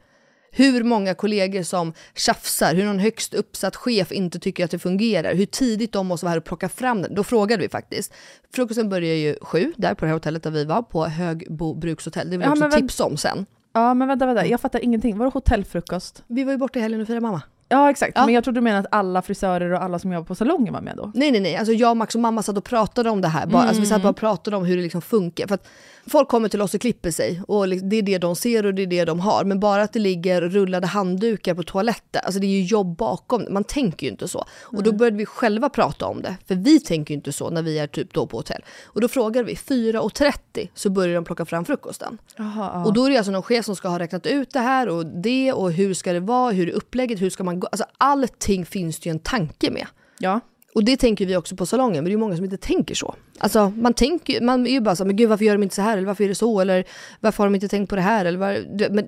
Hur 0.51 0.84
många 0.84 1.13
kollegor 1.13 1.63
som 1.63 1.94
tjafsar, 2.15 2.75
hur 2.75 2.86
någon 2.86 3.00
högst 3.00 3.34
uppsatt 3.34 3.75
chef 3.75 4.12
inte 4.12 4.39
tycker 4.39 4.65
att 4.65 4.72
det 4.72 4.80
fungerar, 4.80 5.36
hur 5.36 5.46
tidigt 5.46 5.92
de 5.92 6.08
måste 6.08 6.25
vara 6.25 6.32
här 6.32 6.38
och 6.38 6.46
plocka 6.46 6.70
fram 6.70 7.01
den. 7.01 7.15
Då 7.15 7.24
frågade 7.24 7.62
vi 7.62 7.70
faktiskt. 7.70 8.13
Frukosten 8.53 8.89
börjar 8.89 9.15
ju 9.15 9.36
sju, 9.42 9.74
där 9.77 9.94
på 9.94 10.06
det 10.06 10.08
här 10.08 10.13
hotellet 10.13 10.44
där 10.44 10.51
vi 10.51 10.65
var, 10.65 10.82
på 10.82 11.06
Högbo 11.06 11.74
brukshotell. 11.74 12.30
Det 12.30 12.38
vill 12.38 12.48
jag 12.48 12.58
Ja, 12.58 12.65
också 12.65 12.80
tipsa 12.80 13.06
om 13.06 13.18
sen. 13.18 13.46
Ja 13.74 13.94
men 13.94 14.08
vänta, 14.08 14.25
vänta, 14.25 14.46
jag 14.46 14.62
fattar 14.62 14.80
ingenting. 14.84 15.18
Var 15.18 15.25
det 15.25 15.32
hotellfrukost? 15.34 16.24
Vi 16.27 16.44
var 16.44 16.51
ju 16.51 16.58
borta 16.58 16.80
i 16.80 16.82
helgen 16.82 17.01
och 17.01 17.08
firade 17.08 17.22
mamma. 17.22 17.42
Ja 17.74 17.89
exakt, 17.89 18.12
Ja. 18.15 18.25
men 18.25 18.34
jag 18.36 18.44
trodde 18.44 18.60
du 18.60 18.63
menade 18.63 18.80
att 18.88 18.94
alla 18.96 19.22
frisörer 19.22 19.72
och 19.74 19.84
alla 19.84 20.00
som 20.00 20.12
jobbar 20.13 20.25
på 20.25 20.36
salongen 20.36 20.74
var 20.74 20.82
med 20.82 20.94
då. 20.98 21.12
Nej, 21.13 21.32
nej, 21.32 21.42
nej. 21.42 21.56
Alltså 21.56 21.74
jag, 21.74 21.98
Max 21.98 22.15
och 22.15 22.22
mamma 22.22 22.44
satt 22.44 22.58
och 22.58 22.63
pratade 22.63 23.10
om 23.10 23.22
det 23.22 23.27
här. 23.27 23.46
Bara, 23.48 23.63
alltså 23.63 23.82
vi 23.82 23.88
satt 23.88 24.01
bara 24.01 24.10
och 24.10 24.15
pratade 24.15 24.58
om 24.58 24.65
hur 24.65 24.77
det 24.77 24.84
liksom 24.84 25.01
funkar. 25.01 25.48
För 25.48 25.56
att 25.56 25.68
folk 26.07 26.29
kommer 26.29 26.50
till 26.50 26.62
oss 26.62 26.74
och 26.74 26.81
klipper 26.81 27.12
sig 27.12 27.41
och 27.48 27.69
det 27.69 27.95
är 27.95 28.01
det 28.01 28.17
de 28.17 28.36
ser 28.36 28.65
och 28.65 28.74
det 28.74 28.81
är 28.81 28.88
det 28.88 29.05
de 29.05 29.19
har. 29.19 29.43
Men 29.43 29.60
bara 29.60 29.81
att 29.81 29.93
det 29.93 30.00
ligger 30.00 30.41
rullade 30.41 30.88
handdukar 30.88 31.53
på 31.55 31.63
toaletten, 31.63 32.22
alltså 32.25 32.39
det 32.39 32.48
är 32.48 32.50
ju 32.50 32.63
jobb 32.63 32.98
bakom. 32.98 33.45
Man 33.50 33.63
tänker 33.63 34.05
ju 34.05 34.12
inte 34.12 34.27
så. 34.27 34.45
Och 34.62 34.83
då 34.83 34.91
började 34.91 35.17
vi 35.17 35.25
själva 35.25 35.69
prata 35.69 36.05
om 36.05 36.22
det. 36.22 36.38
För 36.48 36.55
vi 36.55 36.79
tänker 36.79 37.13
ju 37.13 37.15
inte 37.15 37.31
så 37.31 37.50
när 37.50 37.62
vi 37.62 37.79
är 37.79 37.88
typ 37.88 38.13
då 38.13 38.27
på 38.27 38.38
hotell. 38.38 38.62
Och 38.86 39.01
då 39.01 39.07
frågade 39.07 39.45
vi, 39.45 39.55
4.30 39.55 40.69
så 40.74 40.89
börjar 40.89 41.15
de 41.15 41.25
plocka 41.25 41.45
fram 41.45 41.65
frukosten. 41.65 42.17
Jaha, 42.38 42.83
Och 42.86 42.93
då 42.93 43.05
är 43.05 43.10
det 43.10 43.17
alltså 43.17 43.31
någon 43.31 43.43
chef 43.43 43.65
som 43.65 43.75
ska 43.75 43.88
ha 43.88 44.00
räknat 44.00 44.25
ut 44.25 44.50
det 44.51 44.60
här 44.60 44.89
och 44.89 45.05
det 45.05 45.53
och 45.53 45.72
hur 45.72 45.93
ska 45.93 46.13
det 46.13 46.19
vara, 46.19 46.51
hur 46.51 46.69
är 46.69 46.74
upplägget, 46.74 47.22
hur 47.22 47.29
ska 47.29 47.43
man 47.43 47.60
gå? 47.60 47.67
Alltså 47.67 47.86
allting 47.98 48.65
finns 48.65 49.00
det 49.00 49.10
ju 49.10 49.12
en 49.12 49.19
tanke 49.19 49.72
med. 49.72 49.88
Ja. 50.19 50.39
Och 50.75 50.84
det 50.84 50.98
tänker 50.98 51.25
vi 51.25 51.36
också 51.36 51.56
på 51.56 51.65
salongen, 51.65 51.96
men 51.96 52.03
det 52.03 52.10
är 52.10 52.12
ju 52.12 52.18
många 52.18 52.36
som 52.36 52.46
inte 52.46 52.58
tänker 52.58 52.96
så. 52.96 53.15
Alltså 53.39 53.70
man 53.70 53.94
tänker 53.94 54.42
man 54.42 54.68
är 54.68 54.72
ju 54.72 54.80
bara 54.82 54.96
så 54.96 55.06
men 55.06 55.15
gud 55.15 55.30
varför 55.30 55.46
gör 55.46 55.53
de 55.53 55.63
inte 55.63 55.75
så 55.75 55.82
här, 55.82 55.98
eller 55.98 56.08
varför 56.08 56.24
är 56.24 56.27
det 56.27 56.36
så, 56.36 56.60
eller 56.60 56.86
varför 57.20 57.44
har 57.44 57.50
de 57.50 57.56
inte 57.56 57.68
tänkt 57.68 57.89
på 57.89 57.96
det 57.96 58.01
här, 58.01 58.25
eller 58.25 58.39
var, 58.39 58.51
det- 58.77 58.89
men 58.89 59.06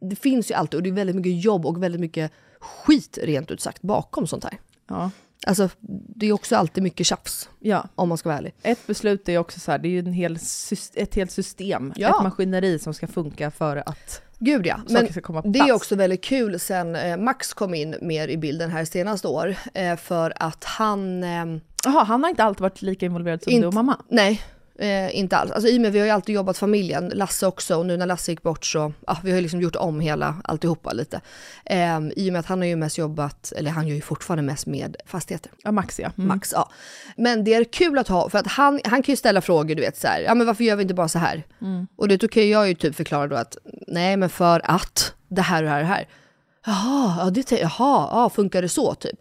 det 0.00 0.16
finns 0.16 0.50
ju 0.50 0.54
alltid, 0.54 0.74
och 0.78 0.82
det 0.82 0.88
är 0.88 0.92
väldigt 0.92 1.16
mycket 1.16 1.44
jobb 1.44 1.66
och 1.66 1.82
väldigt 1.82 2.00
mycket 2.00 2.32
skit 2.60 3.18
rent 3.22 3.50
ut 3.50 3.60
sagt 3.60 3.82
bakom 3.82 4.26
sånt 4.26 4.44
här. 4.44 4.58
ja. 4.88 5.10
Alltså 5.46 5.68
det 6.16 6.26
är 6.26 6.32
också 6.32 6.56
alltid 6.56 6.82
mycket 6.82 7.06
tjafs, 7.06 7.48
ja. 7.60 7.88
om 7.94 8.08
man 8.08 8.18
ska 8.18 8.28
vara 8.28 8.38
ärlig. 8.38 8.54
Ett 8.62 8.86
beslut 8.86 9.28
är 9.28 9.38
också 9.38 9.60
så 9.60 9.70
här, 9.70 9.78
det 9.78 9.88
är 9.88 9.90
ju 9.90 9.98
en 9.98 10.12
hel 10.12 10.38
ett 10.94 11.14
helt 11.14 11.30
system, 11.30 11.92
Ja. 11.96 12.08
ett 12.08 12.22
maskineri 12.22 12.78
som 12.78 12.94
ska 12.94 13.06
funka 13.06 13.50
för 13.50 13.76
att 13.88 14.22
Gud 14.38 14.66
ja, 14.66 14.80
men 14.88 15.08
det 15.52 15.58
är 15.58 15.72
också 15.72 15.96
väldigt 15.96 16.24
kul 16.24 16.60
sen 16.60 16.96
eh, 16.96 17.16
Max 17.16 17.54
kom 17.54 17.74
in 17.74 17.94
mer 18.02 18.28
i 18.28 18.36
bilden 18.36 18.70
här 18.70 18.84
senaste 18.84 19.28
år, 19.28 19.54
eh, 19.74 19.96
för 19.96 20.32
att 20.36 20.64
han 20.64 21.22
eh, 21.24 21.44
Jaha, 21.84 22.04
han 22.04 22.22
har 22.22 22.30
inte 22.30 22.44
alltid 22.44 22.60
varit 22.60 22.82
lika 22.82 23.06
involverad 23.06 23.42
som 23.42 23.52
Inte- 23.52 23.62
du 23.64 23.66
och 23.68 23.74
mamma? 23.74 23.96
Nej, 24.08 24.40
eh, 24.78 25.18
inte 25.18 25.36
alls. 25.36 25.50
Alltså, 25.50 25.68
I 25.68 25.76
och 25.76 25.80
med 25.80 25.92
vi 25.92 25.98
har 25.98 26.06
ju 26.06 26.12
alltid 26.12 26.34
jobbat 26.34 26.58
familjen, 26.58 27.12
Lasse 27.14 27.46
också, 27.46 27.76
och 27.76 27.86
nu 27.86 27.96
när 27.96 28.06
Lasse 28.06 28.32
gick 28.32 28.42
bort 28.42 28.64
så, 28.64 28.92
ja, 29.06 29.16
vi 29.22 29.30
har 29.30 29.36
ju 29.36 29.42
liksom 29.42 29.60
gjort 29.60 29.76
om 29.76 30.00
hela 30.00 30.36
alltihopa 30.44 30.92
lite. 30.92 31.20
Eh, 31.64 31.98
I 32.16 32.28
och 32.28 32.32
med 32.32 32.40
att 32.40 32.46
han 32.46 32.58
har 32.58 32.66
ju 32.66 32.76
mest 32.76 32.98
jobbat, 32.98 33.52
eller 33.56 33.70
han 33.70 33.88
gör 33.88 33.94
ju 33.94 34.00
fortfarande 34.00 34.42
mest 34.42 34.66
med 34.66 34.96
fastigheter. 35.06 35.52
Ja, 35.64 35.72
Max 35.72 35.98
ja. 35.98 36.12
Mm. 36.18 36.28
Max, 36.28 36.52
ja. 36.52 36.70
Men 37.16 37.44
det 37.44 37.54
är 37.54 37.64
kul 37.64 37.98
att 37.98 38.08
ha, 38.08 38.30
för 38.30 38.38
att 38.38 38.46
han, 38.46 38.80
han 38.84 39.02
kan 39.02 39.12
ju 39.12 39.16
ställa 39.16 39.40
frågor, 39.40 39.74
du 39.74 39.82
vet 39.82 39.96
så 39.96 40.06
här, 40.06 40.20
ja 40.20 40.34
men 40.34 40.46
varför 40.46 40.64
gör 40.64 40.76
vi 40.76 40.82
inte 40.82 40.94
bara 40.94 41.08
så 41.08 41.18
här? 41.18 41.44
Och 41.96 42.08
det, 42.08 42.16
då 42.16 42.28
kan 42.28 42.48
jag 42.48 42.68
ju 42.68 42.74
typ 42.74 42.96
förklara 42.96 43.26
då 43.26 43.36
att, 43.36 43.56
nej 43.86 44.16
men 44.16 44.28
för 44.28 44.60
att 44.64 45.14
det 45.28 45.42
här 45.42 45.62
och 45.62 45.68
det 45.68 45.70
här 45.70 45.80
och 45.80 45.88
det 45.88 45.94
här. 45.94 46.08
Jaha, 46.66 47.16
ja, 47.18 47.30
det, 47.30 47.52
jaha, 47.52 48.08
ja, 48.10 48.30
funkar 48.34 48.62
det 48.62 48.68
så 48.68 48.94
typ? 48.94 49.20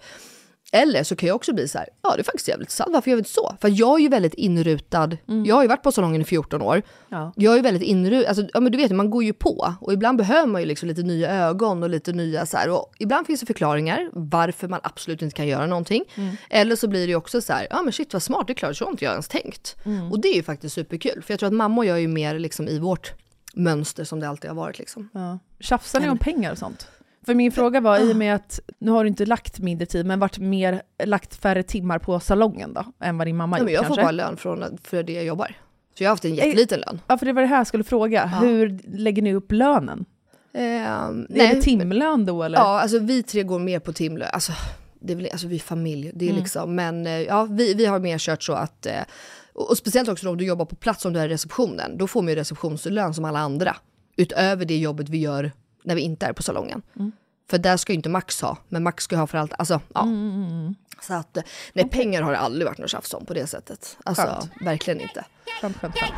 Eller 0.72 1.04
så 1.04 1.16
kan 1.16 1.28
jag 1.28 1.36
också 1.36 1.54
bli 1.54 1.68
så 1.68 1.78
här, 1.78 1.88
ja 2.02 2.14
det 2.16 2.22
är 2.22 2.24
faktiskt 2.24 2.48
jävligt 2.48 2.70
sant, 2.72 2.90
varför 2.94 3.10
gör 3.10 3.16
vi 3.16 3.20
inte 3.20 3.30
så? 3.30 3.56
För 3.62 3.70
jag 3.80 3.96
är 4.00 4.02
ju 4.04 4.10
väldigt 4.10 4.34
inrutad, 4.34 5.18
jag 5.46 5.56
har 5.56 5.62
ju 5.62 5.68
varit 5.68 5.84
på 5.84 5.92
salongen 5.92 6.22
i 6.22 6.26
14 6.26 6.62
år, 6.62 6.82
Ja. 7.10 7.34
jag 7.36 7.52
är 7.54 7.58
ju 7.58 7.64
väldigt 7.64 7.84
inrutad, 7.84 8.28
alltså, 8.30 8.48
ja 8.54 8.60
men 8.60 8.72
du 8.72 8.78
vet 8.78 8.92
man 8.92 9.10
går 9.10 9.24
ju 9.24 9.34
på 9.34 9.74
och 9.82 9.94
ibland 9.94 10.18
behöver 10.18 10.48
man 10.48 10.62
ju 10.62 10.68
liksom 10.68 10.88
lite 10.90 11.02
nya 11.04 11.32
ögon 11.32 11.84
och 11.84 11.90
lite 11.90 12.12
nya 12.14 12.46
så 12.46 12.58
här, 12.58 12.70
och 12.70 12.94
ibland 13.00 13.28
finns 13.28 13.40
det 13.40 13.46
förklaringar 13.46 14.10
varför 14.14 14.68
man 14.68 14.80
absolut 14.84 15.22
inte 15.22 15.36
kan 15.36 15.48
göra 15.48 15.66
någonting. 15.66 16.04
Eller 16.50 16.76
så 16.76 16.88
blir 16.88 17.00
det 17.02 17.08
ju 17.10 17.16
också 17.16 17.42
så 17.42 17.54
här, 17.54 17.68
ja 17.70 17.82
men 17.84 17.94
shit 17.94 18.14
vad 18.14 18.24
smart, 18.24 18.48
det 18.48 18.54
är 18.54 18.56
klart, 18.56 18.78
så 18.78 18.86
har 18.86 18.92
inte 18.92 19.06
jag 19.06 19.12
ens 19.12 19.28
tänkt. 19.28 19.76
Och 20.12 20.20
det 20.20 20.28
är 20.28 20.36
ju 20.36 20.44
faktiskt 20.44 20.76
superkul, 20.76 21.24
för 21.24 21.34
jag 21.34 21.40
tror 21.40 21.48
att 21.48 21.54
mamma 21.54 21.78
och 21.82 21.86
jag 21.86 21.98
är 21.98 22.02
ju 22.02 22.08
mer 22.08 22.40
liksom 22.40 22.68
i 22.68 22.80
vårt 22.80 23.14
mönster 23.54 24.04
som 24.04 24.20
det 24.20 24.30
alltid 24.30 24.50
har 24.50 24.56
varit 24.56 24.80
liksom. 24.80 25.10
Ja. 25.14 25.40
Tjafsar 25.60 26.00
ni 26.00 26.10
om 26.10 26.18
pengar 26.18 26.52
och 26.52 26.58
sånt? 26.58 26.88
För 27.28 27.34
min 27.36 27.52
fråga 27.52 27.82
var, 27.82 28.00
i 28.00 28.12
och 28.14 28.16
med 28.16 28.36
att 28.36 28.60
nu 28.80 28.92
har 28.92 29.04
du 29.04 29.08
inte 29.08 29.26
lagt 29.26 29.60
mindre 29.60 29.86
tid, 29.86 30.06
men 30.06 30.20
varit 30.20 30.38
mer, 30.38 30.82
lagt 31.04 31.36
färre 31.36 31.64
timmar 31.64 32.00
på 32.00 32.20
salongen 32.20 32.74
då, 32.74 32.86
än 33.06 33.18
vad 33.18 33.28
din 33.28 33.36
mamma 33.38 33.58
Ja, 33.58 33.60
gjort 33.60 33.66
men 33.66 33.74
jag 33.74 33.82
får 33.88 33.96
kanske? 33.96 34.04
bara 34.04 34.12
lön 34.12 34.38
från, 34.38 34.78
för 34.84 35.04
det 35.04 35.14
jag 35.14 35.24
jobbar. 35.26 35.56
Så 35.98 36.04
jag 36.04 36.10
har 36.10 36.12
haft 36.12 36.26
en 36.26 36.36
jätteliten 36.36 36.80
lön. 36.80 37.02
Ja, 37.08 37.18
för 37.18 37.26
det 37.26 37.34
var 37.34 37.42
det 37.42 37.48
här 37.48 37.58
jag 37.58 37.68
skulle 37.68 37.84
fråga. 37.84 38.26
Hur 38.26 38.80
lägger 38.98 39.22
ni 39.22 39.34
upp 39.34 39.52
lönen? 39.52 40.06
Ehm, 40.54 41.28
är 41.30 41.56
det 41.56 41.62
timlön 41.62 42.26
då 42.26 42.44
eller? 42.44 42.58
Ja, 42.58 42.82
alltså 42.82 43.00
vi 43.00 43.24
tre 43.24 43.44
går 43.44 43.60
mer 43.60 43.80
på 43.80 43.94
timlön. 43.94 44.30
Alltså, 44.34 44.52
det 45.00 45.14
är 45.14 45.18
väl, 45.18 45.30
alltså 45.32 45.48
vi 45.48 45.56
är 45.56 45.60
familj, 45.60 46.12
det 46.16 46.26
är 46.26 46.30
Mm. 46.30 46.42
liksom, 46.42 46.76
men 46.76 47.08
eh, 47.08 47.12
ja, 47.22 47.48
vi, 47.50 47.74
vi 47.74 47.86
har 47.86 48.00
mer 48.00 48.18
kört 48.18 48.44
så 48.44 48.54
att, 48.54 48.86
eh, 48.86 48.94
och 49.54 49.70
och 49.70 49.78
speciellt 49.78 50.10
också 50.10 50.30
om 50.30 50.38
du 50.38 50.46
jobbar 50.46 50.66
på 50.66 50.76
plats, 50.76 51.06
om 51.06 51.14
du 51.14 51.20
är 51.20 51.26
i 51.26 51.30
receptionen, 51.34 51.98
då 51.98 52.08
får 52.08 52.22
man 52.22 52.30
ju 52.30 52.36
receptionslön 52.36 53.14
som 53.14 53.26
alla 53.26 53.40
andra. 53.40 53.76
Utöver 54.18 54.66
det 54.66 54.78
jobbet 54.78 55.10
vi 55.10 55.18
gör 55.18 55.52
när 55.88 55.96
vi 55.96 56.02
inte 56.02 56.26
är 56.26 56.34
på 56.34 56.44
salongen. 56.44 56.82
Mm. 56.96 57.12
För 57.50 57.58
där 57.58 57.78
ska 57.78 57.94
ju 57.94 57.96
inte 57.98 58.10
Max 58.10 58.42
ha, 58.42 58.58
men 58.70 58.84
Max 58.84 59.04
ska 59.04 59.18
ha 59.18 59.28
för 59.28 59.38
allt, 59.38 59.54
alltså 59.58 59.82
ja. 59.94 60.02
Mm, 60.04 60.76
Så 61.02 61.14
att, 61.14 61.38
nej 61.74 61.90
pengar 61.90 62.22
har 62.22 62.32
det 62.32 62.38
aldrig 62.38 62.68
varit 62.68 62.78
något 62.78 62.90
tjafs 62.90 63.14
om 63.14 63.26
på 63.26 63.34
det 63.34 63.48
sättet. 63.48 63.98
Alltså 64.04 64.24
Skönt. 64.24 64.50
verkligen 64.62 65.02
inte. 65.02 65.26
Skönt, 65.62 65.78
skönt, 65.78 65.96
skönt. 65.98 66.14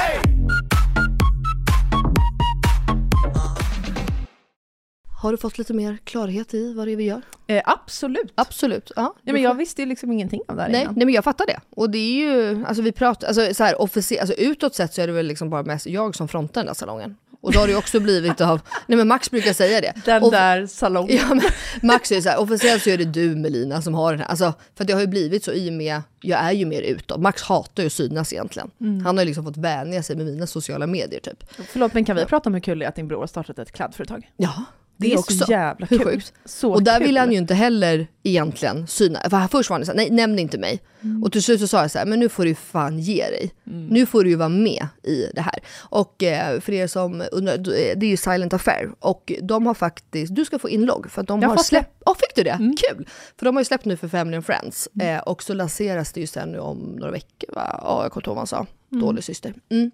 Har 5.21 5.31
du 5.31 5.37
fått 5.37 5.57
lite 5.57 5.73
mer 5.73 5.97
klarhet 6.03 6.53
i 6.53 6.73
vad 6.73 6.87
det 6.87 6.91
är 6.91 6.95
vi 6.95 7.03
gör? 7.03 7.21
Eh, 7.47 7.61
absolut. 7.65 8.31
Absolut, 8.35 8.91
ja. 8.95 9.15
Ja, 9.23 9.33
men 9.33 9.41
jag 9.41 9.53
visste 9.55 9.81
ju 9.81 9.85
liksom 9.85 10.11
ingenting 10.11 10.41
om 10.47 10.55
det 10.55 10.61
här 10.61 10.69
Nej, 10.69 10.81
innan. 10.81 10.93
nej 10.95 11.05
men 11.05 11.15
jag 11.15 11.23
fattar 11.23 11.45
det. 11.45 11.59
Och 11.69 11.89
det 11.89 11.97
är 11.97 12.13
ju, 12.13 12.65
alltså 12.65 12.81
vi 12.83 12.91
pratar, 12.91 13.27
alltså 13.27 13.53
så 13.53 13.63
här 13.63 13.75
offici- 13.75 14.19
alltså 14.19 14.35
utåt 14.35 14.75
sett 14.75 14.93
så 14.93 15.01
är 15.01 15.07
det 15.07 15.13
väl 15.13 15.25
liksom 15.25 15.49
bara 15.49 15.63
mest 15.63 15.85
jag 15.85 16.15
som 16.15 16.27
frontar 16.27 16.61
den 16.61 16.65
där 16.67 16.73
salongen. 16.73 17.15
Och 17.41 17.51
då 17.51 17.59
har 17.59 17.67
det 17.67 17.75
också 17.75 17.99
blivit 17.99 18.41
av, 18.41 18.61
nej 18.87 18.97
men 18.97 19.07
Max 19.07 19.31
brukar 19.31 19.53
säga 19.53 19.81
det. 19.81 19.93
Den 20.05 20.23
Och- 20.23 20.31
där 20.31 20.65
salongen. 20.67 21.17
Ja, 21.29 21.41
Max 21.81 22.11
är 22.11 22.15
ju 22.15 22.21
så 22.21 22.29
här, 22.29 22.39
officiellt 22.39 22.83
så 22.83 22.89
är 22.89 22.97
det 22.97 23.05
du 23.05 23.35
Melina 23.35 23.81
som 23.81 23.93
har 23.93 24.11
den 24.11 24.19
här, 24.19 24.27
alltså 24.27 24.53
för 24.77 24.83
det 24.85 24.93
har 24.93 25.01
ju 25.01 25.07
blivit 25.07 25.43
så 25.43 25.51
i 25.51 25.69
och 25.69 25.73
med, 25.73 26.01
jag 26.21 26.39
är 26.39 26.51
ju 26.51 26.65
mer 26.65 26.81
utåt. 26.81 27.19
Max 27.21 27.41
hatar 27.41 27.83
ju 27.83 27.87
att 27.87 27.93
synas 27.93 28.33
egentligen. 28.33 28.71
Mm. 28.81 29.05
Han 29.05 29.17
har 29.17 29.23
ju 29.23 29.27
liksom 29.27 29.43
fått 29.45 29.57
vänja 29.57 30.03
sig 30.03 30.15
med 30.15 30.25
mina 30.25 30.47
sociala 30.47 30.87
medier 30.87 31.19
typ. 31.19 31.43
Förlåt, 31.67 31.93
men 31.93 32.05
kan 32.05 32.15
vi 32.15 32.25
prata 32.25 32.49
om 32.49 32.53
hur 32.53 32.61
kul 32.61 32.79
det 32.79 32.85
är 32.85 32.89
att 32.89 32.95
din 32.95 33.07
bror 33.07 33.19
har 33.19 33.27
startat 33.27 33.59
ett 33.59 33.71
klädföretag? 33.71 34.31
Ja, 34.37 34.63
Det 34.99 35.13
är 35.13 35.19
också. 35.19 35.33
så 35.33 35.51
jävla 35.51 35.87
kul. 35.87 36.03
sjukt? 36.03 36.33
Så 36.45 36.71
och 36.73 36.83
där 36.83 36.97
kul. 36.97 37.07
vill 37.07 37.17
han 37.17 37.31
ju 37.31 37.37
inte 37.37 37.53
heller 37.53 38.07
egentligen 38.23 38.87
syna. 38.87 39.19
För 39.29 39.47
först 39.47 39.69
var 39.69 39.77
han 39.77 39.85
så 39.85 39.91
här, 39.91 39.97
nej 39.97 40.09
nämn 40.09 40.39
inte 40.39 40.57
mig. 40.57 40.79
Mm. 41.01 41.23
Och 41.23 41.31
till 41.31 41.43
slut 41.43 41.59
så 41.59 41.67
sa 41.67 41.81
jag 41.81 41.91
så 41.91 41.97
här, 41.97 42.05
men 42.05 42.19
nu 42.19 42.29
får 42.29 42.45
du 42.45 42.55
fan 42.55 42.99
ge 42.99 43.23
dig. 43.23 43.53
Nu 43.63 44.05
får 44.05 44.23
du 44.23 44.29
ju 44.29 44.35
vara 44.35 44.49
med 44.49 44.87
i 45.03 45.25
det 45.35 45.41
här. 45.41 45.59
Och 45.79 46.23
eh, 46.23 46.59
för 46.59 46.73
er 46.73 46.87
som 46.87 47.23
undrar, 47.31 47.57
det 47.95 48.05
är 48.05 48.09
ju 48.09 48.17
Silent 48.17 48.53
Affair. 48.53 48.89
Och 48.99 49.31
de 49.41 49.65
har 49.65 49.73
faktiskt, 49.73 50.35
du 50.35 50.45
ska 50.45 50.59
få 50.59 50.69
inlogg 50.69 51.11
för 51.11 51.21
att 51.21 51.27
de 51.27 51.41
Jag 51.41 51.49
har 51.49 51.57
släppt, 51.57 52.03
ja 52.05 52.15
fick 52.19 52.35
du 52.35 52.43
det? 52.43 52.49
Mm. 52.49 52.75
Kul! 52.77 53.07
För 53.37 53.45
de 53.45 53.55
har 53.55 53.61
ju 53.61 53.65
släppt 53.65 53.85
nu 53.85 53.97
för 53.97 54.07
Family 54.07 54.35
and 54.35 54.45
Friends. 54.45 54.89
Eh, 55.01 55.19
och 55.19 55.43
så 55.43 55.53
lanseras 55.53 56.13
det 56.13 56.21
ju 56.21 56.27
sen 56.27 56.51
nu 56.51 56.59
om 56.59 56.77
några 56.77 57.11
veckor 57.11 57.55
va? 57.55 57.79
Ja, 57.83 58.03
jag 58.03 58.11
kommer 58.11 58.21
inte 58.21 58.29
ihåg 58.29 58.35
vad 58.35 58.37
han 58.37 58.47
sa. 58.47 58.65
Dålig 58.89 59.23
syster. 59.23 59.53
Mm. 59.69 59.91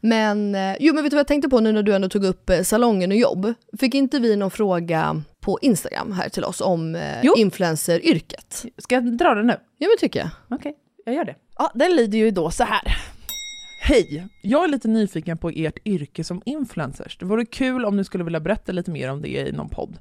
Men, 0.00 0.54
eh, 0.54 0.76
jo 0.80 0.94
men 0.94 1.02
vet 1.04 1.10
du 1.10 1.14
vad 1.16 1.20
jag 1.20 1.26
tänkte 1.26 1.48
på 1.48 1.60
nu 1.60 1.72
när 1.72 1.82
du 1.82 1.94
ändå 1.94 2.08
tog 2.08 2.24
upp 2.24 2.50
eh, 2.50 2.62
salongen 2.62 3.10
och 3.10 3.16
jobb? 3.16 3.54
Fick 3.80 3.94
inte 3.94 4.18
vi 4.18 4.36
någon 4.36 4.50
fråga 4.50 5.22
på 5.40 5.58
Instagram 5.62 6.12
här 6.12 6.28
till 6.28 6.44
oss 6.44 6.60
om 6.60 6.94
eh, 6.94 7.22
Jo. 7.22 7.34
influenceryrket? 7.36 8.64
Ska 8.78 8.94
jag 8.94 9.16
dra 9.16 9.34
den 9.34 9.46
nu? 9.46 9.56
Ja 9.78 9.88
men 9.88 9.96
tycker 10.00 10.20
jag. 10.20 10.28
Okej, 10.58 10.74
jag 11.04 11.14
gör 11.14 11.24
det. 11.24 11.34
Ja, 11.58 11.70
den 11.74 11.96
lyder 11.96 12.18
ju 12.18 12.30
då 12.30 12.50
så 12.50 12.64
här. 12.64 12.96
Hej! 13.82 14.26
Jag 14.42 14.64
är 14.64 14.68
lite 14.68 14.88
nyfiken 14.88 15.38
på 15.38 15.50
ert 15.50 15.78
yrke 15.84 16.24
som 16.24 16.42
influencers. 16.44 17.18
Det 17.18 17.26
vore 17.26 17.44
kul 17.44 17.84
om 17.84 17.96
ni 17.96 18.04
skulle 18.04 18.24
vilja 18.24 18.40
berätta 18.40 18.72
lite 18.72 18.90
mer 18.90 19.10
om 19.10 19.22
det 19.22 19.28
i 19.28 19.52
någon 19.52 19.68
podd. 19.68 19.98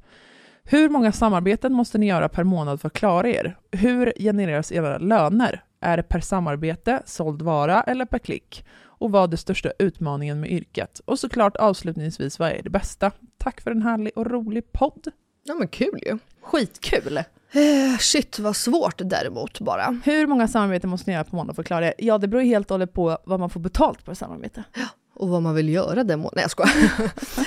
Hur 0.64 0.90
många 0.90 1.12
samarbeten 1.12 1.74
måste 1.74 1.98
ni 1.98 2.08
göra 2.08 2.30
per 2.30 2.44
månad 2.44 2.82
för 2.82 2.88
att 2.88 2.94
klara 2.94 3.30
er? 3.30 3.58
Hur 3.72 4.14
genereras 4.20 4.72
era 4.72 4.98
löner? 4.98 5.64
Är 5.84 5.98
det 5.98 6.04
per 6.04 6.20
samarbete, 6.20 7.02
såld 7.06 7.42
vara 7.42 7.84
eller 7.84 8.06
per 8.06 8.20
klick? 8.20 8.66
Och 8.84 9.12
vad 9.12 9.34
är 9.34 9.38
största 9.38 9.72
utmaningen 9.80 10.40
med 10.40 10.52
yrket? 10.52 11.02
Och 11.06 11.20
såklart 11.20 11.56
avslutningsvis, 11.58 12.40
vad 12.40 12.50
är 12.50 12.62
det 12.64 12.70
bästa? 12.70 13.12
Tack 13.38 13.62
för 13.62 13.72
en 13.72 13.82
härlig 13.82 14.12
och 14.16 14.26
rolig 14.26 14.72
podd. 14.72 15.08
Ja 15.44 15.56
men 15.56 15.68
kul 15.68 16.00
ju. 16.02 16.18
Skitkul! 16.42 17.18
Eh, 17.18 17.98
shit 18.00 18.40
vad 18.40 18.56
svårt 18.56 18.96
däremot 18.98 19.60
bara. 19.60 20.02
Hur 20.06 20.28
många 20.28 20.48
samarbeten 20.48 20.90
måste 20.90 21.10
ni 21.10 21.14
göra 21.14 21.24
på 21.24 21.36
månad 21.36 21.56
för 21.56 21.62
att 21.62 21.68
klara 21.68 21.86
det? 21.86 21.94
Ja, 21.98 22.18
det 22.18 22.28
beror 22.28 22.42
helt 22.42 22.72
och 22.72 22.74
hållet 22.74 22.94
på 22.94 23.18
vad 23.26 23.40
man 23.40 23.50
får 23.50 23.60
betalt 23.60 24.06
på 24.06 24.12
ett 24.12 24.18
samarbete. 24.18 24.64
Och 24.76 25.03
Och 25.16 25.30
vad 25.30 25.42
man 25.42 25.56
vill 25.56 25.70
göra 25.70 26.04
den 26.04 26.20
månaden. 26.20 26.32
Nej 26.36 26.44
jag 26.44 26.52
skojar. 26.52 26.74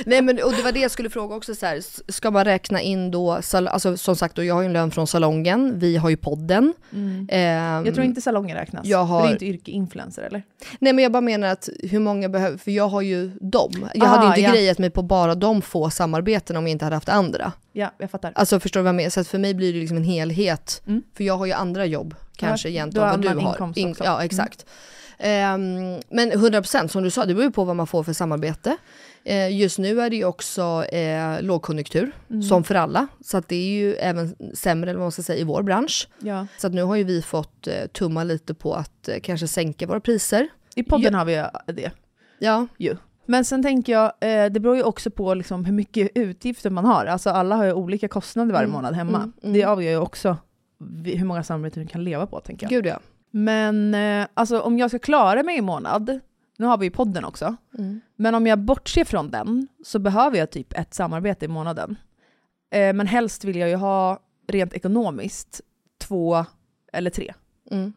Nej 0.06 0.22
men 0.22 0.42
och 0.42 0.52
det 0.52 0.62
var 0.62 0.72
det 0.72 0.80
jag 0.80 0.90
skulle 0.90 1.10
fråga 1.10 1.34
också 1.36 1.54
så 1.54 1.66
här, 1.66 1.80
ska 2.12 2.30
man 2.30 2.44
räkna 2.44 2.80
in 2.80 3.10
då, 3.10 3.38
sal- 3.42 3.68
alltså 3.68 3.96
som 3.96 4.16
sagt 4.16 4.36
då, 4.36 4.44
jag 4.44 4.54
har 4.54 4.62
ju 4.62 4.66
en 4.66 4.72
lön 4.72 4.90
från 4.90 5.06
salongen, 5.06 5.78
vi 5.78 5.96
har 5.96 6.10
ju 6.10 6.16
podden. 6.16 6.74
Ehm, 7.28 7.86
Jag 7.86 7.94
tror 7.94 8.06
inte 8.06 8.20
salongen 8.20 8.56
räknas. 8.56 8.86
Jag 8.86 9.08
För 9.08 9.14
har- 9.14 9.22
det 9.22 9.28
är 9.28 9.32
inte 9.32 9.46
yrkeinfluencer 9.46 10.22
eller? 10.22 10.42
Nej 10.78 10.92
men 10.92 11.02
jag 11.02 11.12
bara 11.12 11.20
menar 11.20 11.48
att 11.48 11.68
hur 11.82 11.98
många 12.00 12.28
behöver, 12.28 12.58
för 12.58 12.70
jag 12.70 12.88
har 12.88 13.00
ju 13.02 13.30
dem. 13.40 13.88
Jag 13.94 14.04
Ah, 14.04 14.10
hade 14.10 14.26
inte 14.26 14.40
ja. 14.40 14.50
grejat 14.50 14.78
mig 14.78 14.90
på 14.90 15.02
bara 15.02 15.34
de 15.34 15.62
få 15.62 15.90
samarbeten 15.90 16.56
om 16.56 16.64
jag 16.64 16.70
inte 16.70 16.84
hade 16.84 16.96
haft 16.96 17.08
andra. 17.08 17.52
Ja, 17.72 17.90
jag 17.98 18.10
fattar. 18.10 18.32
Alltså 18.34 18.60
förstår 18.60 18.80
du 18.80 18.84
vad 18.84 18.88
jag 18.88 18.94
menar? 18.96 19.10
Så 19.10 19.24
för 19.24 19.38
mig 19.38 19.54
blir 19.54 19.72
det 19.72 19.78
liksom 19.80 19.96
en 19.96 20.04
helhet. 20.04 20.82
Mm. 20.86 21.02
För 21.16 21.24
jag 21.24 21.36
har 21.36 21.46
ju 21.46 21.52
andra 21.52 21.86
jobb 21.86 22.14
kanske 22.36 22.68
Ja, 22.68 22.82
har 22.84 22.90
vad 23.10 23.20
du 23.22 23.28
har. 23.28 23.78
In- 23.78 23.94
ja 24.04 24.24
exakt. 24.24 24.60
Ehm, 24.62 24.68
men 25.18 26.32
100% 26.32 26.88
som 26.88 27.02
du 27.02 27.10
sa, 27.10 27.24
det 27.24 27.34
beror 27.34 27.44
ju 27.46 27.50
på 27.52 27.64
vad 27.64 27.76
man 27.76 27.86
får 27.86 28.02
för 28.02 28.12
samarbete. 28.12 28.76
Eh, 29.24 29.56
just 29.58 29.78
nu 29.78 30.00
är 30.00 30.10
det 30.10 30.16
ju 30.16 30.24
också 30.24 30.84
eh, 30.84 31.42
lågkonjunktur, 31.42 32.12
Mm. 32.30 32.42
som 32.42 32.64
för 32.64 32.74
alla. 32.74 33.06
Så 33.20 33.36
att 33.38 33.48
det 33.48 33.56
är 33.56 33.68
ju 33.78 33.94
även 33.94 34.36
sämre, 34.54 34.90
eller 34.90 34.98
vad 34.98 35.04
man 35.04 35.12
ska 35.12 35.22
säga, 35.22 35.38
i 35.40 35.44
vår 35.44 35.62
bransch. 35.62 36.08
Ja. 36.18 36.46
Så 36.58 36.66
att 36.66 36.72
nu 36.74 36.82
har 36.82 36.96
ju 36.96 37.04
vi 37.04 37.22
fått 37.22 37.66
eh, 37.66 37.86
tumma 37.92 38.24
lite 38.24 38.54
på 38.54 38.74
att 38.74 39.08
eh, 39.08 39.16
kanske 39.22 39.48
sänka 39.48 39.86
våra 39.86 40.00
priser. 40.00 40.48
I 40.74 40.82
podden 40.82 41.14
har 41.14 41.24
vi 41.24 41.44
det. 41.72 41.90
Ja, 42.38 42.66
ju. 42.78 42.96
Men 43.28 43.44
sen 43.44 43.62
tänker 43.62 43.92
jag, 43.92 44.04
eh, 44.20 44.46
det 44.52 44.60
beror 44.60 44.76
ju 44.76 44.82
också 44.82 45.10
på 45.10 45.34
liksom 45.34 45.64
hur 45.64 45.72
mycket 45.72 46.10
utgifter 46.14 46.70
man 46.70 46.84
har. 46.84 47.06
Alltså 47.06 47.30
alla 47.30 47.56
har 47.56 47.64
ju 47.64 47.72
olika 47.72 48.08
kostnader 48.08 48.52
varje 48.52 48.64
Mm, 48.64 48.72
månad 48.76 48.94
hemma. 48.94 49.16
mm, 49.18 49.32
mm. 49.42 49.52
Det 49.54 49.64
avgör 49.64 49.90
ju 49.90 49.98
också 49.98 50.36
hur 51.04 51.24
många 51.24 51.42
samarbeten 51.42 51.82
du 51.82 51.88
kan 51.88 52.04
leva 52.04 52.26
på, 52.26 52.40
tänker 52.40 52.64
jag. 52.66 52.70
gud 52.70 52.86
ja. 52.86 53.00
Men 53.30 53.94
eh, 53.94 54.26
alltså 54.34 54.60
om 54.60 54.78
jag 54.78 54.90
ska 54.90 54.98
klara 54.98 55.42
mig 55.42 55.58
i 55.58 55.62
månad, 55.62 56.20
nu 56.58 56.66
har 56.66 56.78
vi 56.78 56.84
ju 56.86 56.90
podden 56.90 57.24
också, 57.24 57.56
Mm. 57.78 58.00
men 58.16 58.34
om 58.34 58.46
jag 58.46 58.58
bortser 58.58 59.04
från 59.04 59.30
den 59.30 59.68
så 59.84 59.98
behöver 59.98 60.38
jag 60.38 60.50
typ 60.50 60.72
ett 60.78 60.94
samarbete 60.94 61.44
i 61.44 61.48
månaden. 61.48 61.96
Eh, 62.70 62.92
men 62.92 63.06
helst 63.06 63.44
vill 63.44 63.56
jag 63.56 63.68
ju 63.68 63.76
ha, 63.76 64.20
rent 64.48 64.72
ekonomiskt, 64.74 65.60
två 66.00 66.44
eller 66.92 67.10
tre. 67.10 67.34
Mm. 67.70 67.92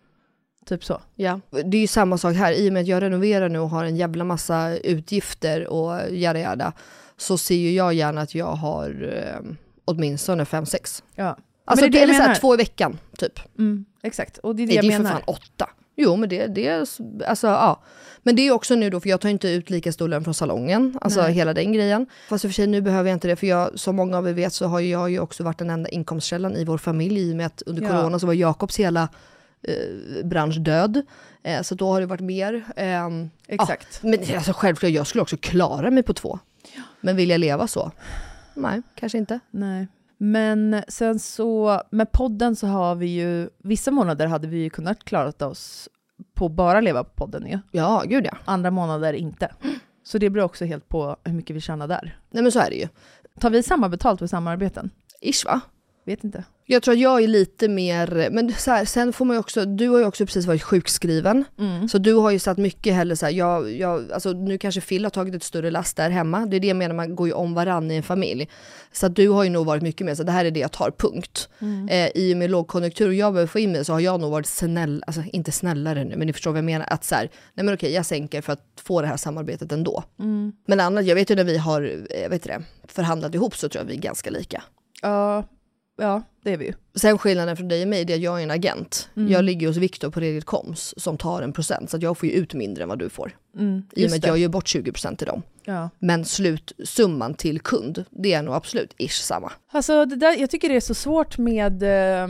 Typ 0.66 0.84
så. 0.86 1.02
Ja, 1.16 1.40
det 1.50 1.78
är 1.78 1.82
ju 1.82 1.88
samma 1.88 2.18
sak 2.18 2.36
här. 2.36 2.52
I 2.54 2.70
och 2.70 2.74
med 2.74 2.82
att 2.82 2.88
jag 2.88 3.04
renoverar 3.04 3.50
nu 3.50 3.60
och 3.60 3.70
har 3.70 3.84
en 3.84 3.98
jävla 3.98 4.24
massa 4.24 4.78
utgifter 4.78 5.68
och 5.68 6.12
jada 6.12 6.40
jada, 6.40 6.74
så 7.18 7.38
ser 7.38 7.56
ju 7.56 7.72
jag 7.72 7.94
gärna 7.94 8.22
att 8.22 8.36
jag 8.36 8.46
har 8.52 9.14
eh, 9.14 9.52
åtminstone 9.86 10.46
fem 10.46 10.66
sex. 10.66 11.04
Ja. 11.16 11.38
Alltså 11.70 11.86
men 11.86 11.92
det, 11.92 11.98
jag 11.98 12.04
eller 12.04 12.14
så 12.14 12.20
här, 12.20 12.28
menar. 12.28 12.40
två 12.40 12.54
i 12.54 12.58
veckan, 12.58 12.98
typ. 13.18 13.40
Mm, 13.58 13.86
exakt, 14.04 14.38
och 14.38 14.56
det 14.56 14.64
är 14.64 14.68
det 14.68 14.68
Nej, 14.68 14.76
jag 14.76 14.84
det 14.86 14.88
är 14.88 14.98
för 14.98 15.04
menar. 15.04 15.16
fan 15.16 15.24
åtta. 15.28 15.70
Jo, 15.96 16.16
men 16.16 16.30
det, 16.30 16.48
det 16.48 16.68
är, 16.68 16.80
alltså 17.28 17.48
ja. 17.48 17.82
Men 18.24 18.36
det 18.36 18.42
är 18.48 18.52
också 18.52 18.76
nu 18.76 18.90
då, 18.90 19.00
för 19.00 19.10
jag 19.10 19.22
tar 19.22 19.30
inte 19.30 19.50
ut 19.50 19.70
lika 19.70 19.92
stor 19.92 20.08
lön 20.08 20.24
från 20.24 20.34
salongen, 20.34 20.98
alltså 21.02 21.22
Nej. 21.22 21.34
hela 21.34 21.54
den 21.54 21.74
grejen. 21.74 22.06
Fast 22.30 22.46
i 22.46 22.48
och 22.48 22.52
för 22.52 22.56
sig 22.56 22.68
nu 22.68 22.82
behöver 22.82 23.10
jag 23.10 23.16
inte 23.16 23.28
det, 23.28 23.36
för 23.36 23.48
jag, 23.48 23.80
som 23.80 23.96
många 23.96 24.18
av 24.18 24.28
er 24.30 24.34
vet 24.34 24.54
så 24.54 24.66
har 24.66 24.80
jag 24.80 25.10
ju 25.12 25.20
också 25.20 25.44
varit 25.44 25.58
den 25.58 25.70
enda 25.70 25.90
inkomstkällan 25.90 26.56
i 26.56 26.64
vår 26.66 26.78
familj 26.78 27.20
i 27.20 27.32
och 27.34 27.36
med 27.38 27.46
att 27.46 27.62
under 27.66 27.82
Ja. 27.84 27.90
corona 27.90 28.20
så 28.20 28.28
var 28.28 28.34
Jakobs 28.34 28.80
hela 28.80 29.10
eh, 29.62 30.26
bransch 30.26 30.60
död. 30.60 31.02
Eh, 31.44 31.62
så 31.62 31.76
då 31.76 31.88
har 31.94 32.00
det 32.00 32.06
varit 32.08 32.22
mer. 32.22 32.64
ehm, 32.76 33.30
Exakt. 33.48 34.00
Ja, 34.04 34.10
men 34.10 34.20
alltså 34.36 34.54
självklart, 34.54 34.92
jag 34.92 35.08
skulle 35.08 35.22
också 35.22 35.38
klara 35.38 35.92
mig 35.92 36.04
på 36.04 36.14
två. 36.14 36.40
Men 37.02 37.16
vill 37.16 37.30
jag 37.30 37.40
leva 37.40 37.68
så? 37.68 37.92
Nej, 38.54 38.82
kanske 38.96 39.18
inte. 39.18 39.40
Nej. 39.52 39.88
Men 40.22 40.84
sen 40.88 41.20
så, 41.20 41.82
med 41.92 42.12
podden 42.12 42.56
så 42.56 42.68
har 42.68 42.96
vi 42.96 43.06
ju, 43.06 43.50
vissa 43.58 43.92
månader 43.92 44.28
hade 44.28 44.48
vi 44.48 44.58
ju 44.58 44.70
kunnat 44.70 45.04
klara 45.04 45.48
oss 45.48 45.90
på 46.34 46.50
bara 46.50 46.82
leva 46.82 47.04
på 47.04 47.10
podden 47.10 47.48
ju. 47.48 47.60
Ja, 47.72 48.04
gud 48.06 48.26
ja. 48.26 48.38
Andra 48.46 48.72
månader 48.72 49.14
inte. 49.14 49.52
Så 50.04 50.18
det 50.18 50.30
beror 50.30 50.46
också 50.46 50.66
helt 50.66 50.90
på 50.90 51.18
hur 51.24 51.34
mycket 51.34 51.56
vi 51.56 51.62
tjänar 51.62 51.88
där. 51.88 52.20
Nej 52.32 52.44
men 52.44 52.52
så 52.52 52.60
är 52.60 52.70
det 52.70 52.76
ju. 52.76 52.88
Tar 53.40 53.50
vi 53.50 53.64
samma 53.64 53.90
betalt 53.90 54.20
för 54.20 54.28
samarbeten? 54.28 54.90
Ish 55.22 55.46
va? 55.46 55.62
Vet 56.10 56.24
inte. 56.24 56.44
Jag 56.66 56.84
tror 56.84 56.94
att 56.94 57.00
jag 57.00 57.24
är 57.24 57.28
lite 57.28 57.68
mer, 57.68 58.30
men 58.32 58.54
så 58.54 58.72
här, 58.72 58.86
sen 58.86 59.14
får 59.14 59.26
man 59.26 59.36
ju 59.36 59.40
också, 59.40 59.66
du 59.66 59.90
har 59.90 60.00
ju 60.00 60.06
också 60.06 60.26
precis 60.26 60.46
varit 60.46 60.64
sjukskriven. 60.64 61.46
Mm. 61.60 61.90
Så 61.90 61.98
du 61.98 62.14
har 62.14 62.32
ju 62.32 62.40
satt 62.40 62.58
mycket 62.58 62.94
hellre 62.94 63.16
så 63.16 63.26
här, 63.26 63.34
jag, 63.34 63.72
jag, 63.72 64.12
alltså 64.12 64.32
nu 64.32 64.58
kanske 64.58 64.82
Phil 64.82 65.04
har 65.04 65.10
tagit 65.10 65.36
ett 65.36 65.44
större 65.44 65.72
last 65.72 65.98
där 65.98 66.10
hemma. 66.10 66.46
Det 66.46 66.56
är 66.56 66.60
det 66.60 66.68
jag 66.68 66.78
menar, 66.78 66.96
man 66.96 67.16
går 67.16 67.28
ju 67.28 67.34
om 67.34 67.54
varann 67.54 67.92
i 67.92 67.96
en 67.96 68.04
familj. 68.04 68.50
Så 68.92 69.06
att 69.06 69.16
du 69.16 69.30
har 69.30 69.44
ju 69.44 69.50
nog 69.50 69.66
varit 69.66 69.84
mycket 69.84 70.06
mer 70.06 70.16
så 70.16 70.24
det 70.24 70.32
här 70.32 70.46
är 70.46 70.52
det 70.52 70.60
jag 70.60 70.72
tar, 70.72 70.92
punkt. 70.98 71.50
Mm. 71.60 71.90
Eh, 71.90 72.10
I 72.16 72.34
och 72.34 72.38
med 72.38 72.50
lågkonjunktur 72.50 73.08
och 73.08 73.14
jag 73.14 73.34
behöver 73.34 73.48
få 73.48 73.60
in 73.60 73.72
mig 73.72 73.86
så 73.86 73.94
har 73.94 74.00
jag 74.00 74.20
nog 74.20 74.32
varit 74.32 74.48
snäll, 74.48 75.04
alltså 75.08 75.22
inte 75.34 75.52
snällare 75.52 76.04
nu, 76.04 76.16
men 76.16 76.28
ni 76.28 76.34
förstår 76.34 76.52
vad 76.52 76.58
jag 76.58 76.66
menar. 76.66 76.86
Att 76.90 77.04
så 77.04 77.16
här, 77.16 77.30
nej 77.54 77.66
men 77.66 77.74
okej, 77.74 77.92
jag 77.92 78.06
sänker 78.06 78.42
för 78.42 78.54
att 78.54 78.66
få 78.82 79.02
det 79.02 79.08
här 79.08 79.18
samarbetet 79.18 79.72
ändå. 79.72 80.04
Mm. 80.20 80.54
Men 80.68 80.80
annars, 80.80 81.06
jag 81.06 81.16
vet 81.16 81.32
ju 81.32 81.36
när 81.36 81.44
vi 81.44 81.58
har, 81.58 82.06
eh, 82.10 82.30
vet 82.30 82.44
det, 82.44 82.62
förhandlat 82.88 83.36
ihop 83.36 83.56
så 83.56 83.70
tror 83.70 83.84
jag 83.84 83.88
vi 83.88 83.96
är 83.96 84.02
ganska 84.02 84.30
lika. 84.30 84.64
Ja, 85.02 85.44
ja, 86.00 86.22
det 86.44 86.54
är 86.54 86.58
vi 86.58 86.66
ju. 86.66 86.74
Sen 86.96 87.18
skillnaden 87.18 87.58
från 87.58 87.68
dig 87.68 87.82
och 87.82 87.88
mig 87.88 88.02
är 88.02 88.16
att 88.16 88.22
jag 88.22 88.40
är 88.40 88.44
en 88.44 88.52
agent. 88.52 89.10
Mm. 89.16 89.32
Jag 89.32 89.44
ligger 89.44 89.68
hos 89.68 89.78
Viktor 89.78 90.10
på 90.10 90.20
Redigt 90.20 90.46
Koms 90.46 90.94
som 90.98 91.18
tar 91.18 91.42
en 91.42 91.54
procent 91.54 91.90
så 91.90 91.98
jag 92.02 92.18
får 92.18 92.30
ju 92.30 92.36
ut 92.36 92.54
mindre 92.54 92.84
än 92.84 92.90
vad 92.90 93.00
du 93.00 93.10
får. 93.10 93.32
Mm, 93.58 93.84
I 93.92 94.06
och 94.06 94.10
med 94.10 94.18
att 94.18 94.28
jag 94.28 94.38
ger 94.38 94.50
bort 94.50 94.66
20% 94.66 95.16
till 95.16 95.28
dem. 95.28 95.42
Ja. 95.64 95.90
Men 96.00 96.26
slutsumman 96.26 97.34
till 97.34 97.60
kund, 97.60 98.06
det 98.10 98.34
är 98.34 98.44
nog 98.44 98.56
absolut 98.56 98.94
ish 98.98 99.22
samma. 99.22 99.52
Alltså 99.72 100.06
det 100.06 100.16
där, 100.16 100.38
jag 100.38 100.50
tycker 100.50 100.70
det 100.70 100.76
är 100.76 100.80
så 100.80 100.94
svårt 100.94 101.38
med, 101.38 101.84
eh, 101.84 102.30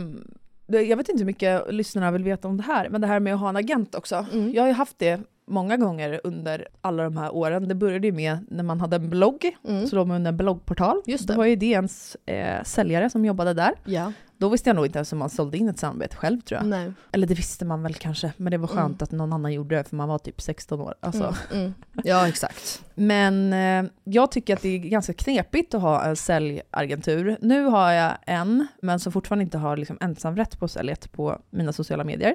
jag 0.66 0.96
vet 0.96 1.08
inte 1.08 1.18
hur 1.18 1.24
mycket 1.24 1.74
lyssnarna 1.74 2.10
vill 2.10 2.24
veta 2.24 2.48
om 2.48 2.56
det 2.56 2.62
här, 2.62 2.88
men 2.88 3.00
det 3.00 3.06
här 3.06 3.20
med 3.20 3.34
att 3.34 3.40
ha 3.40 3.48
en 3.48 3.56
agent 3.56 3.94
också. 3.94 4.26
Mm. 4.32 4.52
Jag 4.54 4.62
har 4.62 4.68
ju 4.68 4.74
haft 4.74 4.98
det 4.98 5.20
många 5.50 5.76
gånger 5.76 6.20
under 6.24 6.68
alla 6.80 7.02
de 7.04 7.16
här 7.16 7.34
åren. 7.34 7.68
Det 7.68 7.74
började 7.74 8.06
ju 8.06 8.12
med 8.12 8.38
när 8.50 8.62
man 8.64 8.80
hade 8.80 8.96
en 8.96 9.10
blogg, 9.10 9.56
Mm. 9.68 9.86
så 9.86 9.96
låg 9.96 10.06
man 10.06 10.16
under 10.16 10.28
en 10.30 10.36
bloggportal. 10.36 11.02
Just 11.06 11.26
Då 11.26 11.32
det. 11.32 11.38
var 11.38 11.44
ju 11.46 11.56
DNs 11.56 12.16
eh, 12.26 12.62
säljare 12.64 13.10
som 13.10 13.24
jobbade 13.24 13.54
där. 13.54 13.72
Ja. 13.84 14.12
Då 14.38 14.48
visste 14.48 14.68
jag 14.70 14.74
nog 14.76 14.86
inte 14.86 14.98
ens 14.98 15.12
om 15.12 15.18
man 15.18 15.30
sålde 15.30 15.58
in 15.58 15.68
ett 15.68 15.78
samarbete 15.78 16.16
själv 16.16 16.40
tror 16.40 16.60
jag. 16.60 16.68
Nej. 16.68 16.92
Eller 17.12 17.26
det 17.26 17.34
visste 17.34 17.64
man 17.64 17.82
väl 17.82 17.94
kanske, 17.94 18.32
men 18.36 18.50
det 18.50 18.58
var 18.58 18.66
skönt 18.68 18.78
Mm. 18.90 18.96
att 19.00 19.10
någon 19.12 19.32
annan 19.32 19.52
gjorde 19.52 19.76
det 19.76 19.84
för 19.84 19.96
man 19.96 20.08
var 20.08 20.18
typ 20.18 20.40
16 20.40 20.80
år. 20.80 20.94
Alltså. 21.00 21.34
Mm. 21.52 21.62
Mm. 21.62 21.72
Ja 22.04 22.28
exakt. 22.28 22.84
Men 22.94 23.52
eh, 23.52 23.90
jag 24.04 24.30
tycker 24.32 24.54
att 24.56 24.62
det 24.62 24.68
är 24.68 24.78
ganska 24.78 25.12
knepigt 25.12 25.74
att 25.74 25.80
ha 25.82 26.04
en 26.04 26.16
säljagentur. 26.16 27.36
Nu 27.40 27.64
har 27.64 27.90
jag 27.92 28.12
en, 28.26 28.66
men 28.82 29.00
som 29.00 29.12
fortfarande 29.12 29.42
inte 29.44 29.58
har 29.58 29.76
liksom 29.76 29.98
ensamrätt 30.00 30.58
på 30.58 30.68
säljet 30.68 31.12
på 31.12 31.38
mina 31.50 31.72
sociala 31.72 32.04
medier. 32.04 32.34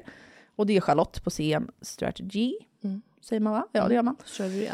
Och 0.58 0.66
det 0.66 0.78
är 0.78 0.82
Charlotte 0.82 1.24
på 1.24 1.30
CM 1.30 1.70
Strategy. 1.82 2.54
Säger 3.30 3.40
man 3.40 3.54
va? 3.54 3.68
Ja, 3.72 3.88
det 3.88 3.94
gör 3.96 4.02
man. 4.04 4.16
Strategy, 4.26 4.66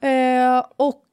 ja. 0.00 0.08
Eh, 0.08 0.64
och 0.76 1.04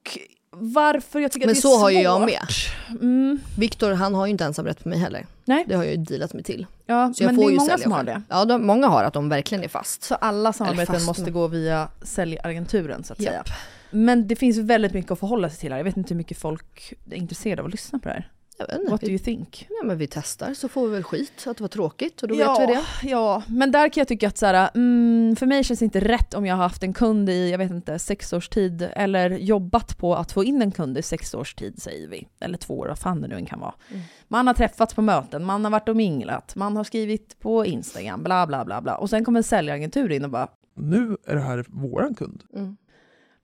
varför 0.58 1.19
jag 1.19 1.31
tycker 1.31 1.45
Men 1.47 1.51
att 1.51 1.55
det 1.58 1.62
så 1.62 1.77
är 1.77 1.81
har 1.81 1.89
ju 1.89 1.99
jag 2.01 2.17
svårt. 2.19 2.29
med. 2.29 3.01
Mm, 3.01 3.39
Viktor 3.58 3.91
han 3.93 4.15
har 4.15 4.25
ju 4.25 4.31
inte 4.31 4.45
ensamrätt 4.45 4.84
på 4.84 4.89
mig 4.89 4.99
heller. 4.99 5.25
nej, 5.45 5.65
Det 5.67 5.75
har 5.75 5.84
jag 5.84 5.91
ju 5.95 5.97
dealat 6.03 6.34
mig 6.34 6.43
till. 6.43 6.65
ja, 6.86 7.13
Så 7.13 7.23
jag 7.23 7.27
men 7.27 7.36
får 7.36 7.41
det 7.43 7.47
är 7.47 7.51
ju 7.51 7.58
många 7.58 7.77
som 7.77 7.91
har 7.91 8.03
det. 8.03 8.21
Ja, 8.29 8.45
de, 8.45 8.65
många 8.67 8.88
har 8.88 9.03
att 9.03 9.13
de 9.13 9.29
verkligen 9.29 9.63
är 9.63 9.67
fast. 9.67 10.03
Så 10.03 10.15
alla 10.15 10.53
samarbeten 10.53 10.95
fast 10.95 11.08
måste 11.08 11.31
gå 11.31 11.47
via 11.47 11.88
säljagenturen 12.01 13.03
så 13.03 13.13
att 13.13 13.19
Japp. 13.19 13.47
säga. 13.47 13.55
Men 13.91 14.27
det 14.27 14.36
finns 14.36 14.58
väldigt 14.58 14.93
mycket 14.93 15.12
att 15.12 15.19
förhålla 15.19 15.49
sig 15.49 15.60
till 15.60 15.71
här. 15.71 15.77
Jag 15.79 15.84
vet 15.84 15.97
inte 15.97 16.13
hur 16.13 16.17
mycket 16.17 16.38
folk 16.38 16.93
är 17.12 17.15
intresserade 17.15 17.62
av 17.62 17.65
att 17.65 17.71
lyssna 17.71 17.99
på 17.99 18.08
det 18.10 18.13
här. 18.13 18.31
Jag 18.58 18.68
vet 18.68 18.80
inte, 18.80 18.91
What 18.91 19.02
do 19.02 19.08
vi, 19.08 19.13
you 19.13 19.20
think? 19.20 19.68
ja, 19.70 19.86
men 19.88 19.98
vi 19.98 20.08
testar 20.08 20.54
så 20.54 20.68
får 20.68 20.88
vi 20.88 20.94
väl 20.94 21.04
skit 21.04 21.48
att 21.48 21.58
det 21.58 21.63
var 21.63 21.68
tråkigt 21.68 22.24
och 22.24 22.28
då 22.28 22.36
ja, 22.36 22.60
vet 22.60 22.70
vi 22.70 22.74
det. 22.74 23.10
Ja, 23.10 23.44
men 23.48 23.72
där 23.72 23.89
kan 23.89 24.02
jag 24.02 24.08
tycka 24.08 24.28
att 24.28 24.38
så 24.38 24.46
här, 24.46 24.70
mm, 24.76 25.36
för 25.36 25.46
mig 25.46 25.63
känns 25.63 25.80
det 25.80 25.86
inte 25.86 26.00
rätt 26.00 26.34
om 26.34 26.46
jag 26.46 26.56
har 26.56 26.63
haft 26.63 26.84
en 26.84 26.94
kund 26.94 27.30
i, 27.30 27.52
jag 27.52 27.58
vet 27.58 27.72
inte, 27.72 28.00
sex 28.00 28.34
års 28.34 28.50
tid 28.50 28.89
eller 28.96 29.30
jobbat 29.30 29.98
på 29.98 30.15
att 30.15 30.32
få 30.32 30.44
in 30.44 30.62
en 30.62 30.72
kund 30.72 30.98
i 30.98 31.02
sex 31.02 31.34
års 31.34 31.56
tid 31.56 31.82
säger 31.82 32.08
vi. 32.08 32.28
Eller 32.39 32.58
två 32.58 32.80
år, 32.80 32.88
vad 32.88 33.00
fan 33.00 33.22
det 33.22 33.28
nu 33.28 33.36
än 33.36 33.46
kan 33.46 33.60
vara. 33.60 33.74
Mm. 33.91 34.02
Man 34.28 34.48
har 34.48 34.54
träffats 34.54 34.94
på 34.94 35.02
möten, 35.02 35.44
man 35.46 35.63
har 35.63 35.72
varit 35.72 35.89
och 35.89 35.96
minglat, 35.96 36.56
man 36.56 36.78
har 36.78 36.84
skrivit 36.84 37.39
på 37.39 37.65
Instagram, 37.65 38.24
bla 38.24 38.48
bla 38.48 38.65
bla 38.65 38.82
bla. 38.82 38.96
Och 38.96 39.10
sen 39.10 39.26
kommer 39.26 39.39
en 39.39 39.44
säljagentur 39.44 40.12
in 40.12 40.24
och 40.24 40.32
bara, 40.32 40.48
Nu 40.76 41.18
är 41.26 41.36
det 41.36 41.41
här 41.41 41.65
våran 41.68 42.15
kund. 42.15 42.44
Mm. 42.54 42.78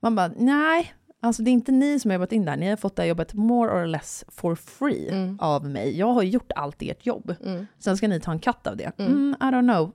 man 0.00 0.14
bara, 0.14 0.30
nej, 0.36 0.94
alltså 1.22 1.42
det 1.42 1.50
är 1.50 1.52
inte 1.52 1.72
ni 1.72 2.00
som 2.00 2.10
har 2.10 2.14
jobbat 2.14 2.32
in 2.32 2.44
där, 2.44 2.56
ni 2.56 2.68
har 2.68 2.76
fått 2.76 2.96
det 2.96 3.02
här 3.02 3.08
jobbet 3.08 3.34
more 3.34 3.70
or 3.82 3.86
less 3.86 4.24
for 4.28 4.54
free 4.54 5.08
Mm. 5.08 5.38
av 5.40 5.64
mig. 5.68 5.98
Jag 5.98 6.12
har 6.12 6.22
gjort 6.22 6.52
allt 6.56 6.82
ert 6.82 7.06
jobb. 7.06 7.34
Mm. 7.44 7.66
Sen 7.78 7.96
ska 7.96 8.08
ni 8.08 8.20
ta 8.20 8.32
en 8.32 8.38
katt 8.38 8.66
av 8.66 8.76
det. 8.76 8.92
Mm. 8.98 9.12
Mm, 9.12 9.36
I 9.40 9.44
don't 9.54 9.72
know. 9.74 9.92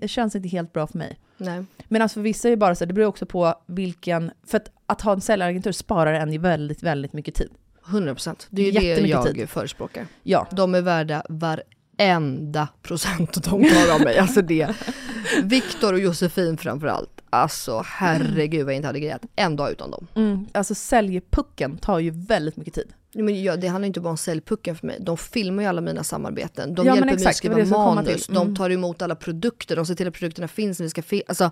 Det 0.00 0.08
känns 0.08 0.34
inte 0.36 0.48
helt 0.48 0.72
bra 0.72 0.86
för 0.86 0.98
mig. 0.98 1.18
Nej. 1.36 1.64
Men 1.88 2.02
alltså 2.02 2.14
för 2.14 2.20
vissa 2.20 2.48
är 2.48 2.50
det 2.50 2.56
bara 2.56 2.74
så, 2.74 2.84
det 2.84 2.94
beror 2.94 3.06
också 3.06 3.26
på 3.26 3.54
vilken, 3.66 4.30
för 4.46 4.56
att, 4.56 4.70
att 4.86 5.00
ha 5.02 5.12
en 5.12 5.20
säljaragentur 5.20 5.72
sparar 5.72 6.12
en 6.14 6.32
ju 6.32 6.38
väldigt, 6.38 6.82
väldigt 6.82 7.12
mycket 7.12 7.34
tid. 7.34 7.50
100%. 7.86 8.46
Det 8.50 8.62
är 8.62 8.66
ju 8.66 9.00
det 9.02 9.08
jag 9.08 9.26
tid. 9.34 9.48
förespråkar. 9.48 10.06
Ja. 10.22 10.46
De 10.52 10.74
är 10.74 10.82
värda 10.82 11.22
varenda 11.28 12.68
procent 12.82 13.32
de 13.44 13.70
tar 13.70 13.94
av 13.94 14.00
mig. 14.00 14.18
Alltså 14.18 14.42
det. 14.42 14.68
Viktor 15.42 15.92
och 15.92 15.98
Josefin 16.00 16.56
framförallt. 16.56 17.17
Alltså 17.30 17.82
herregud 17.86 18.64
vad 18.64 18.72
jag 18.72 18.76
inte 18.76 18.86
hade 18.86 19.00
grejat 19.00 19.22
en 19.36 19.56
dag 19.56 19.70
utan 19.70 19.90
dem. 19.90 20.06
Mm, 20.14 20.46
alltså 20.52 20.74
säljpucken 20.74 21.78
tar 21.78 21.98
ju 21.98 22.10
väldigt 22.10 22.56
mycket 22.56 22.74
tid. 22.74 22.92
Men 23.14 23.42
ja, 23.42 23.56
det 23.56 23.68
handlar 23.68 23.86
inte 23.86 24.00
bara 24.00 24.10
om 24.10 24.16
säljpucken 24.16 24.76
för 24.76 24.86
mig. 24.86 24.98
De 25.00 25.16
filmar 25.16 25.62
ju 25.62 25.68
alla 25.68 25.80
mina 25.80 26.04
samarbeten. 26.04 26.74
De 26.74 26.86
Ja, 26.86 26.92
hjälper 26.92 27.06
mig 27.06 27.14
att 27.14 27.20
exakt, 27.20 27.42
det 27.42 27.48
var 27.48 27.60
skriva 27.60 27.94
manus. 27.94 28.28
Mm. 28.28 28.44
De 28.44 28.56
tar 28.56 28.70
emot 28.70 29.02
alla 29.02 29.16
produkter. 29.16 29.76
De 29.76 29.86
ser 29.86 29.94
till 29.94 30.08
att 30.08 30.14
produkterna 30.14 30.48
finns 30.48 30.78
när 30.78 30.84
vi 30.84 30.90
ska 30.90 31.02
filma. 31.02 31.22
Alltså, 31.28 31.50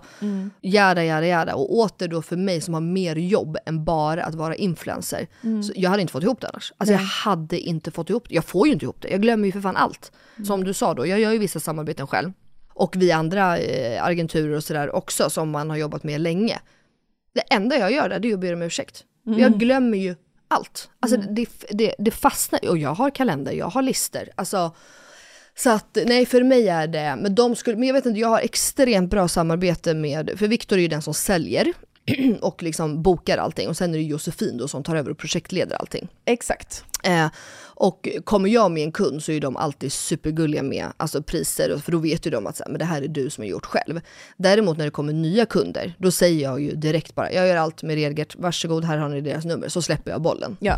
jada, 0.61 1.03
jada, 1.03 1.27
jada. 1.27 1.55
Och 1.55 1.75
åter 1.77 2.07
då 2.07 2.21
för 2.21 2.35
mig 2.35 2.61
som 2.61 2.73
har 2.73 2.81
mer 2.81 3.15
jobb 3.15 3.57
än 3.65 3.83
bara 3.85 4.23
att 4.23 4.35
vara 4.35 4.55
influencer. 4.55 5.27
Så 5.63 5.73
jag 5.75 5.89
hade 5.89 6.01
inte 6.01 6.11
fått 6.11 6.23
ihop 6.23 6.41
det 6.41 6.47
annars. 6.47 6.73
Alltså 6.77 6.93
jag 6.93 6.99
hade 6.99 7.59
inte 7.59 7.91
fått 7.91 8.09
ihop 8.09 8.29
det. 8.29 8.35
Jag 8.35 8.45
får 8.45 8.67
ju 8.67 8.73
inte 8.73 8.85
ihop 8.85 9.01
det. 9.01 9.09
Jag 9.09 9.21
glömmer 9.21 9.45
ju 9.45 9.51
för 9.51 9.61
fan 9.61 9.75
allt. 9.75 10.11
Som 10.45 10.63
du 10.63 10.73
sa 10.73 10.93
då, 10.93 11.07
jag 11.07 11.19
gör 11.19 11.31
ju 11.31 11.37
vissa 11.37 11.59
samarbeten 11.59 12.07
själv. 12.07 12.31
Och 12.77 12.95
vi 12.95 13.11
andra 13.11 13.57
eh, 13.57 14.03
agenturer 14.03 14.55
och 14.55 14.63
sådär 14.63 14.95
också 14.95 15.29
som 15.29 15.49
man 15.49 15.69
har 15.69 15.77
jobbat 15.77 16.03
med 16.03 16.21
länge. 16.21 16.59
Det 17.33 17.41
enda 17.41 17.77
jag 17.77 17.91
gör 17.91 18.09
där 18.09 18.19
det 18.19 18.29
är 18.29 18.33
att 18.33 18.39
be 18.39 18.53
om 18.53 18.61
ursäkt. 18.61 19.03
Jag 19.23 19.59
glömmer 19.59 19.97
ju 19.97 20.15
allt. 20.47 20.89
Alltså 20.99 21.17
det, 21.17 21.49
det, 21.69 21.95
det 21.99 22.11
fastnar 22.11 22.69
och 22.69 22.77
jag 22.77 22.93
har 22.93 23.09
kalender, 23.09 23.51
jag 23.51 23.69
har 23.69 23.81
lister. 23.81 24.29
Alltså, 24.35 24.75
så 25.55 25.69
att 25.69 25.97
nej 26.05 26.25
för 26.25 26.43
mig 26.43 26.67
är 26.67 26.87
det, 26.87 27.15
men 27.21 27.35
de 27.35 27.55
skulle, 27.55 27.77
men 27.77 27.87
jag 27.87 27.93
vet 27.93 28.05
inte, 28.05 28.19
jag 28.19 28.27
har 28.27 28.39
extremt 28.39 29.09
bra 29.09 29.27
samarbete 29.27 29.93
med, 29.93 30.31
för 30.35 30.47
Viktor 30.47 30.77
är 30.77 30.81
ju 30.81 30.87
den 30.87 31.01
som 31.01 31.13
säljer 31.13 31.73
och 32.41 32.63
liksom 32.63 33.01
bokar 33.01 33.37
allting 33.37 33.69
och 33.69 33.77
sen 33.77 33.93
är 33.93 33.97
det 33.97 34.03
Josefin 34.03 34.57
då 34.57 34.67
som 34.67 34.83
tar 34.83 34.95
över 34.95 35.11
och 35.11 35.17
projektleder 35.17 35.75
allting. 35.75 36.07
Exakt. 36.25 36.83
Eh, 37.03 37.27
och 37.79 38.07
kommer 38.23 38.49
jag 38.49 38.71
med 38.71 38.83
en 38.83 38.91
kund 38.91 39.23
så 39.23 39.31
är 39.31 39.41
de 39.41 39.57
alltid 39.57 39.91
supergulliga 39.91 40.63
med 40.63 40.87
alltså 40.97 41.23
priser, 41.23 41.77
för 41.77 41.91
då 41.91 41.97
vet 41.97 42.27
ju 42.27 42.31
de 42.31 42.47
att 42.47 42.57
så 42.57 42.63
här, 42.63 42.71
men 42.71 42.79
det 42.79 42.85
här 42.85 43.01
är 43.01 43.07
du 43.07 43.29
som 43.29 43.41
har 43.41 43.49
gjort 43.49 43.65
själv. 43.65 44.01
Däremot 44.37 44.77
när 44.77 44.85
det 44.85 44.91
kommer 44.91 45.13
nya 45.13 45.45
kunder, 45.45 45.93
då 45.97 46.11
säger 46.11 46.43
jag 46.43 46.61
ju 46.61 46.71
direkt 46.71 47.15
bara, 47.15 47.31
jag 47.31 47.47
gör 47.47 47.55
allt 47.55 47.83
med 47.83 47.95
Redgert, 47.95 48.35
varsågod 48.35 48.85
här 48.85 48.97
har 48.97 49.09
ni 49.09 49.21
deras 49.21 49.45
nummer, 49.45 49.69
så 49.69 49.81
släpper 49.81 50.11
jag 50.11 50.21
bollen. 50.21 50.57
Ja. 50.59 50.77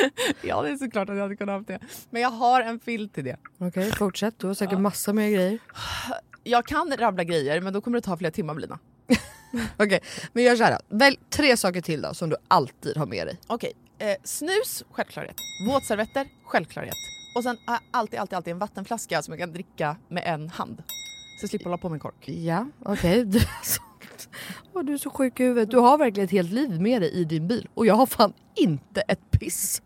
Ja 0.42 0.62
det 0.62 0.70
är 0.70 0.76
såklart 0.76 1.08
att 1.08 1.16
jag 1.16 1.22
hade 1.22 1.36
kunnat 1.36 1.68
ha 1.68 1.74
det. 1.74 1.78
Men 2.10 2.22
jag 2.22 2.30
har 2.30 2.60
en 2.60 2.80
filt 2.80 3.14
till 3.14 3.24
det. 3.24 3.36
Okej 3.58 3.92
fortsätt, 3.92 4.38
du 4.38 4.46
har 4.46 4.54
säkert 4.54 4.78
massa 4.78 5.12
mer 5.12 5.30
grejer. 5.30 5.58
Jag 6.44 6.66
kan 6.66 6.96
rabbla 6.98 7.24
grejer 7.24 7.60
men 7.60 7.72
då 7.72 7.80
kommer 7.80 7.98
det 7.98 8.02
ta 8.02 8.16
flera 8.16 8.30
timmar 8.32 8.54
Blina. 8.54 8.78
Okej, 9.76 10.00
men 10.32 10.44
gör 10.44 10.56
såhär. 10.56 10.78
Välj 10.88 11.16
tre 11.30 11.56
saker 11.56 11.80
till 11.80 12.02
då 12.02 12.14
som 12.14 12.30
du 12.30 12.36
alltid 12.48 12.96
har 12.96 13.06
med 13.06 13.26
dig. 13.26 13.38
Okej, 13.46 13.72
eh, 13.98 14.16
snus, 14.24 14.84
självklarhet. 14.90 15.36
Våtservetter, 15.68 16.26
självklarhet. 16.44 16.94
Och 17.34 17.42
sen 17.42 17.58
har 17.66 17.74
jag 17.74 17.82
alltid, 17.90 18.20
alltid, 18.20 18.36
alltid 18.36 18.52
en 18.52 18.58
vattenflaska 18.58 19.22
som 19.22 19.32
jag 19.32 19.38
kan 19.38 19.52
dricka 19.52 19.96
med 20.08 20.22
en 20.26 20.48
hand. 20.48 20.82
Så 21.42 21.44
jag 21.44 21.50
slipper 21.50 21.64
hålla 21.64 21.78
på 21.78 21.88
med 21.88 21.96
en 21.96 22.00
kork. 22.00 22.28
Ja, 22.28 22.66
okej. 22.84 23.26
Åh, 24.72 24.84
du 24.84 24.92
är 24.92 24.96
så 24.96 25.10
sjuk 25.10 25.40
i 25.40 25.44
huvudet. 25.44 25.70
Du 25.70 25.78
har 25.78 25.98
verkligen 25.98 26.24
ett 26.24 26.30
helt 26.30 26.50
liv 26.50 26.80
med 26.80 27.02
dig 27.02 27.10
i 27.10 27.24
din 27.24 27.48
bil 27.48 27.68
och 27.74 27.86
jag 27.86 27.94
har 27.94 28.06
fan 28.06 28.32
inte 28.56 29.00
ett 29.00 29.30
piss. 29.30 29.82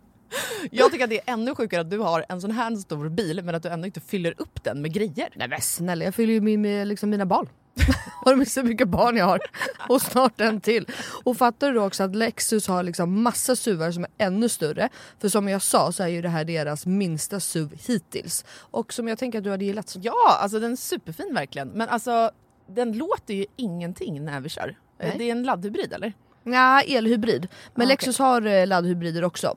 Jag 0.70 0.92
tycker 0.92 1.04
att 1.04 1.10
det 1.10 1.28
är 1.28 1.32
ännu 1.32 1.54
sjukare 1.54 1.80
att 1.80 1.90
du 1.90 1.98
har 1.98 2.24
en 2.28 2.40
sån 2.40 2.50
här 2.50 2.76
stor 2.76 3.08
bil 3.08 3.42
men 3.44 3.54
att 3.54 3.62
du 3.62 3.68
ändå 3.68 3.86
inte 3.86 4.00
fyller 4.00 4.34
upp 4.38 4.64
den 4.64 4.82
med 4.82 4.92
grejer. 4.92 5.28
Nej 5.36 5.48
men 5.48 5.60
snälla, 5.60 6.04
jag 6.04 6.14
fyller 6.14 6.32
ju 6.32 6.40
min 6.40 6.60
med 6.60 6.86
liksom 6.86 7.10
mina 7.10 7.26
barn. 7.26 7.48
har 8.24 8.32
du 8.32 8.36
missat 8.36 8.64
hur 8.64 8.68
mycket 8.68 8.88
barn 8.88 9.16
jag 9.16 9.24
har? 9.26 9.40
Och 9.88 10.02
snart 10.02 10.40
en 10.40 10.60
till. 10.60 10.86
Och 11.24 11.36
fattar 11.36 11.68
du 11.68 11.74
då 11.74 11.84
också 11.86 12.02
att 12.02 12.16
Lexus 12.16 12.68
har 12.68 12.82
liksom 12.82 13.22
massa 13.22 13.56
SUVar 13.56 13.90
som 13.90 14.04
är 14.04 14.10
ännu 14.18 14.48
större. 14.48 14.88
För 15.18 15.28
som 15.28 15.48
jag 15.48 15.62
sa 15.62 15.92
så 15.92 16.02
är 16.02 16.08
ju 16.08 16.22
det 16.22 16.28
här 16.28 16.44
deras 16.44 16.86
minsta 16.86 17.40
SUV 17.40 17.72
hittills. 17.86 18.44
Och 18.58 18.92
som 18.92 19.08
jag 19.08 19.18
tänker 19.18 19.38
att 19.38 19.44
du 19.44 19.50
hade 19.50 19.64
gillat. 19.64 19.96
Ja, 20.00 20.38
alltså 20.40 20.60
den 20.60 20.72
är 20.72 20.76
superfin 20.76 21.34
verkligen. 21.34 21.68
Men 21.68 21.88
alltså 21.88 22.30
den 22.68 22.92
låter 22.92 23.34
ju 23.34 23.46
ingenting 23.56 24.24
när 24.24 24.40
vi 24.40 24.48
kör. 24.48 24.78
Nej. 24.98 25.14
Det 25.18 25.24
är 25.24 25.32
en 25.32 25.42
laddhybrid 25.42 25.92
eller? 25.92 26.12
Ja, 26.42 26.80
elhybrid. 26.82 27.48
Men 27.74 27.86
Ah, 27.86 27.88
Lexus 27.88 28.18
har 28.18 28.46
eh, 28.46 28.66
laddhybrider 28.66 29.24
också. 29.24 29.56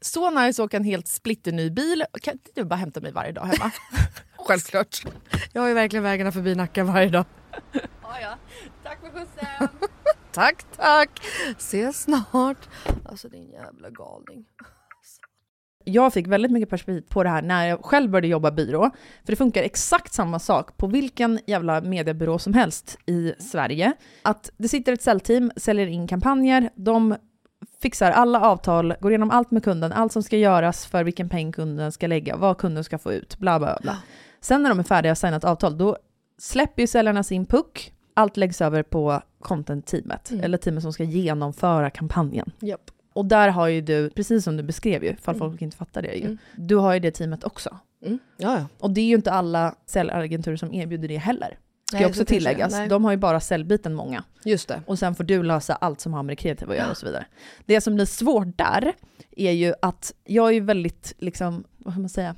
Så 0.00 0.30
nice 0.30 0.62
att 0.62 0.66
åka 0.66 0.76
en 0.76 0.84
helt 0.84 1.08
splitterny 1.08 1.70
bil. 1.70 2.04
Kan 2.22 2.32
inte 2.32 2.50
du 2.54 2.64
bara 2.64 2.76
hämta 2.76 3.00
mig 3.00 3.12
varje 3.12 3.32
dag 3.32 3.44
hemma? 3.44 3.70
Självklart. 4.36 5.02
Jag 5.52 5.60
har 5.60 5.68
ju 5.68 5.74
verkligen 5.74 6.02
vägarna 6.02 6.32
förbi 6.32 6.54
Nacka 6.54 6.84
varje 6.84 7.08
dag. 7.08 7.24
ja, 8.02 8.20
ja. 8.20 8.34
Tack 8.82 9.00
för 9.00 9.10
skjutsen. 9.10 9.68
Tack 10.32 10.64
tack! 10.76 11.20
Ses 11.58 12.02
snart. 12.02 12.68
Alltså 13.04 13.28
din 13.28 13.50
jävla 13.50 13.90
galning. 13.90 14.44
Jag 15.84 16.12
fick 16.12 16.26
väldigt 16.26 16.50
mycket 16.50 16.70
perspektiv 16.70 17.00
på 17.08 17.22
det 17.22 17.28
här 17.28 17.42
när 17.42 17.68
jag 17.68 17.84
själv 17.84 18.10
började 18.10 18.28
jobba 18.28 18.50
byrå. 18.50 18.90
För 19.24 19.32
det 19.32 19.36
funkar 19.36 19.62
exakt 19.62 20.12
samma 20.12 20.38
sak 20.38 20.76
på 20.76 20.86
vilken 20.86 21.40
jävla 21.46 21.80
mediebyrå 21.80 22.38
som 22.38 22.54
helst 22.54 22.98
i 23.06 23.34
Sverige. 23.38 23.92
Att 24.22 24.50
det 24.56 24.68
sitter 24.68 24.92
ett 24.92 25.02
säljteam, 25.02 25.52
säljer 25.56 25.86
in 25.86 26.08
kampanjer, 26.08 26.70
de 26.74 27.16
fixar 27.82 28.10
alla 28.10 28.40
avtal, 28.40 28.94
går 29.00 29.10
igenom 29.10 29.30
allt 29.30 29.50
med 29.50 29.64
kunden, 29.64 29.92
allt 29.92 30.12
som 30.12 30.22
ska 30.22 30.36
göras 30.36 30.86
för 30.86 31.04
vilken 31.04 31.28
peng 31.28 31.52
kunden 31.52 31.92
ska 31.92 32.06
lägga, 32.06 32.36
vad 32.36 32.58
kunden 32.58 32.84
ska 32.84 32.98
få 32.98 33.12
ut, 33.12 33.38
bla 33.38 33.58
bla 33.58 33.78
bla. 33.82 33.96
Sen 34.40 34.62
när 34.62 34.68
de 34.70 34.78
är 34.78 34.82
färdiga 34.82 35.12
och 35.12 35.18
signat 35.18 35.44
avtal, 35.44 35.78
då 35.78 35.96
släpper 36.38 36.82
ju 36.82 36.86
säljarna 36.86 37.22
sin 37.22 37.46
puck, 37.46 37.92
allt 38.14 38.36
läggs 38.36 38.60
över 38.60 38.82
på 38.82 39.22
content-teamet, 39.40 40.30
eller 40.42 40.58
teamet 40.58 40.82
som 40.82 40.92
ska 40.92 41.04
genomföra 41.04 41.90
kampanjen. 41.90 42.50
Japp. 42.60 42.90
Och 43.12 43.24
där 43.24 43.48
har 43.48 43.66
ju 43.68 43.80
du, 43.80 44.10
precis 44.10 44.44
som 44.44 44.56
du 44.56 44.62
beskrev 44.62 45.04
ju, 45.04 45.10
ifall 45.10 45.34
folk 45.34 45.62
inte 45.62 45.76
fattar 45.76 46.02
det 46.02 46.14
ju, 46.14 46.24
Mm. 46.24 46.38
du 46.56 46.76
har 46.76 46.94
ju 46.94 47.00
det 47.00 47.10
teamet 47.10 47.44
också. 47.44 47.76
Mm. 48.06 48.18
Ja, 48.36 48.58
ja. 48.58 48.66
Och 48.78 48.90
det 48.90 49.00
är 49.00 49.04
ju 49.04 49.14
inte 49.14 49.32
alla 49.32 49.74
säljagenturer 49.86 50.56
som 50.56 50.74
erbjuder 50.74 51.08
det 51.08 51.16
heller. 51.16 51.58
Ska 51.90 51.98
Nej, 51.98 52.06
också 52.06 52.24
tilläggas. 52.24 52.72
Nej. 52.72 52.88
De 52.88 53.04
har 53.04 53.10
ju 53.10 53.16
bara 53.16 53.40
säljbiten 53.40 53.94
många. 53.94 54.24
Just 54.44 54.68
det. 54.68 54.82
Och 54.86 54.98
sen 54.98 55.14
får 55.14 55.24
du 55.24 55.42
lösa 55.42 55.74
allt 55.74 56.00
som 56.00 56.12
har 56.12 56.22
med 56.22 56.32
det 56.32 56.36
kreativa 56.36 56.72
att 56.72 56.78
göra 56.78 56.90
och 56.90 56.96
så 56.96 57.06
vidare. 57.06 57.26
Det 57.66 57.80
som 57.80 57.94
blir 57.94 58.04
svårt 58.04 58.58
där 58.58 58.92
är 59.36 59.52
ju 59.52 59.74
att 59.82 60.14
jag 60.24 60.48
är 60.48 60.52
ju 60.52 60.60
väldigt, 60.60 61.14
liksom, 61.18 61.64
vad 61.78 61.94
ska 61.94 62.00
man 62.00 62.08
säga? 62.08 62.36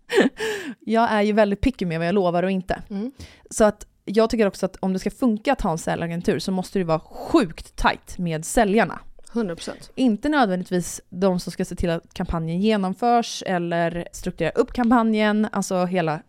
jag 0.80 1.12
är 1.12 1.22
ju 1.22 1.32
väldigt 1.32 1.60
picky 1.60 1.86
med 1.86 1.98
vad 1.98 2.08
jag 2.08 2.14
lovar 2.14 2.42
och 2.42 2.50
inte. 2.50 2.82
Mm. 2.90 3.12
Så 3.50 3.64
att 3.64 3.86
jag 4.04 4.30
tycker 4.30 4.46
också 4.46 4.66
att 4.66 4.76
om 4.76 4.92
det 4.92 4.98
ska 4.98 5.10
funka 5.10 5.52
att 5.52 5.60
ha 5.60 5.70
en 5.70 5.78
säljagentur 5.78 6.38
så 6.38 6.52
måste 6.52 6.78
det 6.78 6.84
vara 6.84 7.00
sjukt 7.00 7.76
tight 7.76 8.18
med 8.18 8.44
säljarna. 8.44 9.00
100%. 9.32 9.70
Inte 9.94 10.28
nödvändigtvis 10.28 11.00
de 11.08 11.40
som 11.40 11.52
ska 11.52 11.64
se 11.64 11.74
till 11.76 11.90
att 11.90 12.14
kampanjen 12.14 12.60
genomförs 12.60 13.42
eller 13.46 14.08
strukturera 14.12 14.52
upp 14.52 14.72
kampanjen, 14.72 15.48
alltså 15.52 15.84
hela 15.84 16.22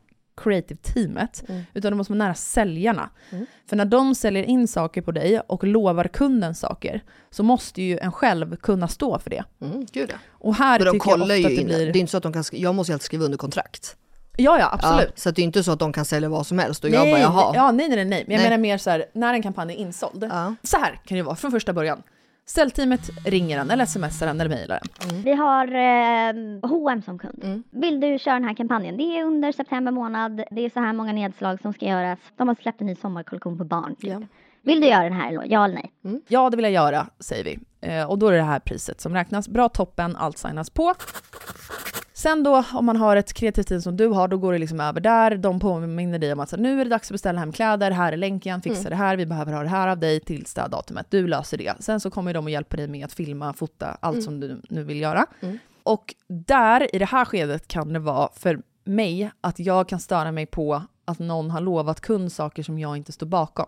creative 0.43 0.79
teamet, 0.81 1.43
Mm. 1.49 1.61
utan 1.73 1.91
de 1.91 1.95
måste 1.95 2.13
vara 2.13 2.23
nära 2.23 2.33
säljarna. 2.33 3.09
Mm. 3.29 3.45
För 3.69 3.75
när 3.75 3.85
de 3.85 4.15
säljer 4.15 4.43
in 4.43 4.67
saker 4.67 5.01
på 5.01 5.11
dig 5.11 5.39
och 5.39 5.63
lovar 5.63 6.07
kunden 6.07 6.55
saker, 6.55 7.03
så 7.31 7.43
måste 7.43 7.81
ju 7.81 7.97
en 7.97 8.11
själv 8.11 8.55
kunna 8.55 8.87
stå 8.87 9.19
för 9.19 9.29
det. 9.29 9.43
Mm, 9.61 9.85
gud 9.91 10.09
ja. 10.09 10.15
Och 10.31 10.55
här 10.55 10.79
de 10.79 10.91
tycker 10.91 11.09
jag 11.09 11.21
ofta 11.21 11.35
ju 11.37 11.45
att 11.45 11.49
det 11.51 11.55
in, 11.61 11.67
blir... 11.67 11.77
det 11.93 11.97
är 11.97 12.01
inte 12.01 12.11
så 12.11 12.17
att 12.17 12.23
de 12.23 12.33
kan, 12.33 12.43
jag 12.51 12.75
måste 12.75 12.91
ju 12.91 12.93
alltid 12.93 13.05
skriva 13.05 13.25
under 13.25 13.37
kontrakt. 13.37 13.95
Ja, 14.37 14.59
ja, 14.59 14.69
absolut. 14.73 15.11
Ja, 15.15 15.21
så 15.21 15.31
det 15.31 15.41
är 15.41 15.43
inte 15.43 15.63
så 15.63 15.71
att 15.71 15.79
de 15.79 15.93
kan 15.93 16.05
sälja 16.05 16.29
vad 16.29 16.47
som 16.47 16.59
helst 16.59 16.83
och 16.83 16.89
jag 16.89 17.07
bara 17.07 17.19
jaha. 17.19 17.51
Ja, 17.55 17.71
nej, 17.71 17.87
nej, 17.87 17.97
nej, 17.97 18.05
nej. 18.05 18.23
Men 18.27 18.33
jag 18.35 18.41
Nej. 18.41 18.49
menar 18.49 18.61
mer 18.61 18.77
så 18.77 18.89
här, 18.89 19.05
när 19.13 19.33
en 19.33 19.43
kampanj 19.43 19.73
är 19.73 19.77
insåld. 19.77 20.23
Ja. 20.31 20.55
Så 20.63 20.77
här 20.77 20.99
kan 21.05 21.17
det 21.17 21.23
vara 21.23 21.35
från 21.35 21.51
första 21.51 21.73
början. 21.73 22.03
Säljteamet 22.47 23.09
ringer 23.25 23.59
en 23.59 23.71
eller 23.71 23.85
smsar 23.85 24.27
en 24.27 24.41
eller 24.41 24.55
mejlar 24.55 24.79
en. 25.01 25.21
Vi 25.23 25.33
har 25.33 25.67
eh, 25.67 26.69
H&M 26.69 27.01
som 27.01 27.19
kund. 27.19 27.43
Mm. 27.43 27.63
Vill 27.71 27.99
du 27.99 28.19
köra 28.19 28.33
den 28.33 28.43
här 28.43 28.55
kampanjen? 28.55 28.97
Det 28.97 29.03
är 29.03 29.23
under 29.23 29.51
september 29.51 29.91
månad. 29.91 30.43
Det 30.51 30.61
är 30.65 30.69
så 30.69 30.79
här 30.79 30.93
många 30.93 31.13
nedslag 31.13 31.61
som 31.61 31.73
ska 31.73 31.85
göras. 31.85 32.19
De 32.35 32.47
har 32.47 32.55
släppt 32.55 32.81
en 32.81 32.87
ny 32.87 32.95
sommarkollektion 32.95 33.57
på 33.57 33.63
barn. 33.63 33.95
Typ. 33.95 34.13
Vill 34.61 34.81
du 34.81 34.87
göra 34.87 35.03
den 35.03 35.13
här? 35.13 35.43
Ja 35.45 35.65
eller 35.65 35.75
nej? 35.75 36.23
Ja, 36.27 36.49
det 36.49 36.57
vill 36.57 36.63
jag 36.63 36.73
göra, 36.73 37.07
säger 37.19 37.43
vi. 37.43 37.59
Eh, 37.81 38.09
och 38.09 38.19
då 38.19 38.27
är 38.27 38.31
det 38.31 38.37
det 38.37 38.43
här 38.43 38.59
priset 38.59 39.01
som 39.01 39.13
räknas. 39.13 39.49
Bra 39.49 39.69
toppen, 39.69 40.15
allt 40.15 40.37
signas 40.37 40.69
på. 40.69 40.93
Sen 42.17 42.43
då, 42.43 42.63
om 42.73 42.85
man 42.85 42.95
har 42.97 43.15
ett 43.15 43.33
kreativt 43.33 43.67
team 43.67 43.81
som 43.81 43.97
du 43.97 44.07
har, 44.07 44.27
då 44.27 44.37
går 44.37 44.53
det 44.53 44.59
liksom 44.59 44.79
över 44.79 45.01
där. 45.01 45.37
De 45.37 45.59
påminner 45.59 46.19
dig 46.19 46.33
om 46.33 46.39
att 46.39 46.49
så, 46.49 46.57
nu 46.57 46.79
är 46.81 46.83
det 46.85 46.89
dags 46.89 47.07
att 47.07 47.13
beställa 47.13 47.39
hem 47.39 47.51
kläder, 47.51 47.91
här 47.91 48.13
är 48.13 48.17
länken, 48.17 48.61
fixa 48.61 48.79
Mm. 48.79 48.89
det 48.89 48.95
här, 48.95 49.17
vi 49.17 49.25
behöver 49.25 49.53
ha 49.53 49.61
det 49.63 49.69
här 49.69 49.87
av 49.87 49.97
dig 49.99 50.19
till 50.19 50.45
det 50.55 50.61
här 50.61 50.69
datumet. 50.69 51.05
Du 51.09 51.27
löser 51.27 51.57
det. 51.57 51.73
Sen 51.79 51.99
så 51.99 52.11
kommer 52.11 52.33
de 52.33 52.45
och 52.45 52.49
hjälper 52.51 52.77
dig 52.77 52.87
med 52.87 53.05
att 53.05 53.13
filma, 53.13 53.53
fota, 53.53 53.97
allt 53.99 54.13
Mm. 54.15 54.23
som 54.25 54.39
du 54.39 54.61
nu 54.69 54.83
vill 54.83 55.01
göra. 55.01 55.25
Mm. 55.41 55.57
Och 55.83 56.15
där, 56.27 56.95
i 56.95 56.99
det 56.99 57.05
här 57.05 57.25
skedet, 57.25 57.67
kan 57.67 57.93
det 57.93 57.99
vara 57.99 58.29
för 58.35 58.59
mig 58.83 59.31
att 59.41 59.59
jag 59.59 59.89
kan 59.89 59.99
störa 59.99 60.31
mig 60.31 60.45
på 60.45 60.81
att 61.05 61.19
någon 61.19 61.51
har 61.51 61.61
lovat 61.61 62.01
kund 62.01 62.31
saker 62.31 62.63
som 62.63 62.79
jag 62.79 62.97
inte 62.97 63.11
står 63.11 63.27
bakom. 63.27 63.65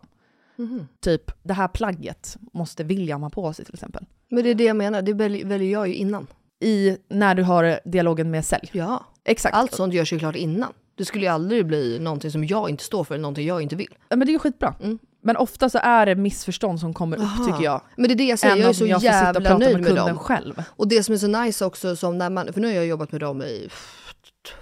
Mhm. 0.55 0.88
Typ, 0.99 1.31
det 1.43 1.53
här 1.53 1.67
plagget 1.67 2.38
måste 2.53 2.83
William 2.83 3.23
ha 3.23 3.29
på 3.29 3.53
sig 3.53 3.65
till 3.65 3.73
exempel. 3.73 4.05
Men 4.29 4.43
det 4.43 4.49
är 4.49 4.55
det 4.55 4.63
jag 4.63 4.75
menar, 4.75 5.01
det 5.01 5.13
välj- 5.13 5.45
väljer 5.47 5.71
jag 5.71 5.88
ju 5.88 5.93
innan. 5.93 6.27
I, 6.60 6.98
när 7.10 7.36
du 7.36 7.43
har 7.43 7.80
dialogen 7.86 8.32
med 8.32 8.46
sälj. 8.46 8.70
Ja. 8.72 9.06
Exakt. 9.26 9.56
Allt 9.56 9.74
sånt 9.74 9.93
görs 9.93 10.13
ju 10.13 10.20
klart 10.20 10.36
innan. 10.36 10.74
Det 10.98 11.06
skulle 11.06 11.26
ju 11.26 11.32
aldrig 11.32 11.65
bli 11.65 12.00
någonting 12.00 12.32
som 12.32 12.46
jag 12.46 12.70
inte 12.70 12.84
står 12.84 13.04
för, 13.04 13.15
eller 13.15 13.22
någonting 13.22 13.48
jag 13.48 13.62
inte 13.62 13.76
vill. 13.76 13.96
Ja, 14.10 14.15
men 14.15 14.20
det 14.28 14.32
är 14.32 14.34
ju 14.34 14.39
skitbra. 14.39 14.76
Men 15.22 15.38
ofta 15.38 15.70
så 15.70 15.80
är 15.84 16.06
det 16.06 16.15
missförstånd 16.15 16.80
som 16.80 16.93
kommer 16.93 17.17
upp 17.17 17.24
Mm. 17.24 17.34
Aha. 17.34 17.46
tycker 17.46 17.63
jag. 17.63 17.82
Men 17.96 18.08
det 18.08 18.13
är 18.13 18.15
det 18.15 18.24
jag 18.24 18.39
säger, 18.39 18.56
Än 18.56 18.62
jag 18.62 18.70
är 18.70 18.74
så 18.74 18.86
jag 18.88 19.04
jävla 19.04 19.58
nöjd 19.58 19.74
med 19.82 19.93
med 19.93 19.96
dem. 20.06 20.17
själv. 20.17 20.63
Och 20.70 20.88
det 20.88 21.04
som 21.04 21.13
är 21.13 21.17
så 21.17 21.28
nice 21.28 21.65
också, 21.65 21.96
som 21.96 22.17
när 22.17 22.30
man, 22.30 22.54
för 22.54 22.62
nu 22.62 22.67
har 22.67 22.74
jag 22.74 22.86
jobbat 22.86 23.12
med 23.12 23.22
dem 23.22 23.41
i, 23.41 23.70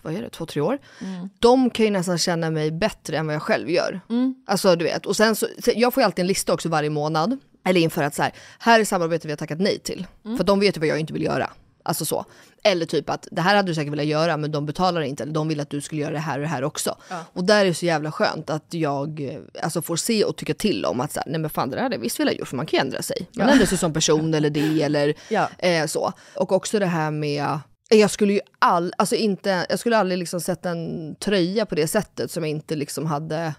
vad 0.02 0.14
är 0.14 0.22
det, 0.22 0.30
två, 0.30 0.46
tre 0.46 0.62
år. 0.62 0.78
Mm. 1.02 1.30
De 1.40 1.70
kan 1.70 1.86
ju 1.86 1.92
nästan 1.92 2.18
känna 2.18 2.50
mig 2.50 2.72
bättre 2.72 3.18
än 3.18 3.26
vad 3.26 3.36
jag 3.36 3.42
själv 3.42 3.70
gör. 3.70 4.00
Mm. 4.10 4.36
Alltså 4.48 4.76
du 4.76 4.86
vet, 4.86 5.06
och 5.06 5.16
sen 5.16 5.36
så 5.36 5.48
jag 5.76 5.94
får 5.94 6.02
ju 6.02 6.06
alltid 6.06 6.24
en 6.24 6.28
lista 6.28 6.54
också 6.54 6.70
varje 6.70 6.90
månad. 6.90 7.38
Eller 7.66 7.82
inför 7.82 8.04
att 8.04 8.16
så 8.16 8.22
här, 8.24 8.34
här 8.60 8.80
är 8.80 8.86
samarbete 8.86 9.28
vi 9.28 9.32
har 9.32 9.38
tackat 9.38 9.60
nej 9.60 9.80
till. 9.80 10.08
Mm. 10.26 10.38
För 10.38 10.44
de 10.44 10.60
vet 10.60 10.76
ju 10.78 10.80
vad 10.80 10.88
jag 10.90 11.00
inte 11.00 11.14
vill 11.14 11.24
göra. 11.24 11.50
Alltså 11.86 12.06
så. 12.06 12.26
Eller 12.64 12.86
typ 12.86 13.10
att 13.10 13.28
det 13.32 13.42
här 13.42 13.56
hade 13.56 13.68
du 13.72 13.76
säkert 13.76 13.94
velat 13.94 14.06
göra 14.06 14.38
men 14.38 14.52
de 14.52 14.66
betalar 14.66 15.02
inte. 15.02 15.24
Eller 15.24 15.34
de 15.34 15.48
vill 15.48 15.60
att 15.60 15.70
du 15.70 15.82
skulle 15.82 16.02
göra 16.02 16.14
det 16.14 16.20
här 16.20 16.36
och 16.38 16.42
det 16.42 16.48
här 16.48 16.64
också. 16.64 16.96
Och 17.34 17.44
där 17.44 17.62
är 17.62 17.66
det 17.66 17.74
så 17.74 17.86
jävla 17.86 18.12
skönt 18.12 18.50
att 18.50 18.66
jag 18.74 19.22
eh, 19.22 19.40
alltså, 19.64 19.82
får 19.82 19.96
se 19.96 20.24
och 20.24 20.36
tycka 20.38 20.54
till 20.54 20.86
om 20.86 21.02
att 21.02 21.12
så 21.12 21.20
här, 21.20 21.32
nej 21.32 21.40
men 21.42 21.50
fan 21.50 21.70
det 21.70 21.76
där 21.76 21.84
hade 21.84 21.96
jag 21.96 22.02
visst 22.02 22.20
velat 22.20 22.36
gjort 22.40 22.48
för 22.48 22.56
man 22.56 22.66
kan 22.66 22.78
ju 22.78 22.82
ändra 22.82 23.02
sig. 23.02 23.18
Man 23.38 23.48
Ja. 23.48 23.52
ändrar 23.54 23.66
sig 23.66 23.78
som 23.78 23.94
person 23.94 24.34
eller 24.34 24.50
det 24.50 24.82
eller 24.84 25.14
Ja. 25.30 25.50
eh, 25.58 25.86
så. 25.86 26.14
Och 26.36 26.52
också 26.52 26.80
det 26.80 26.86
här 26.86 27.12
med 27.12 27.60
jag 27.90 28.12
skulle 28.12 28.34
ju 28.34 28.40
all, 28.60 28.94
alltså 28.98 29.16
inte, 29.16 29.66
jag 29.70 29.80
skulle 29.80 29.98
aldrig 29.98 30.18
liksom 30.20 30.42
sätta 30.42 30.70
en 30.70 31.16
tröja 31.16 31.66
på 31.66 31.76
det 31.76 31.88
sättet 31.88 32.32
som 32.32 32.44
jag 32.44 32.50
inte 32.50 32.76
liksom 32.76 33.06
hade 33.06 33.54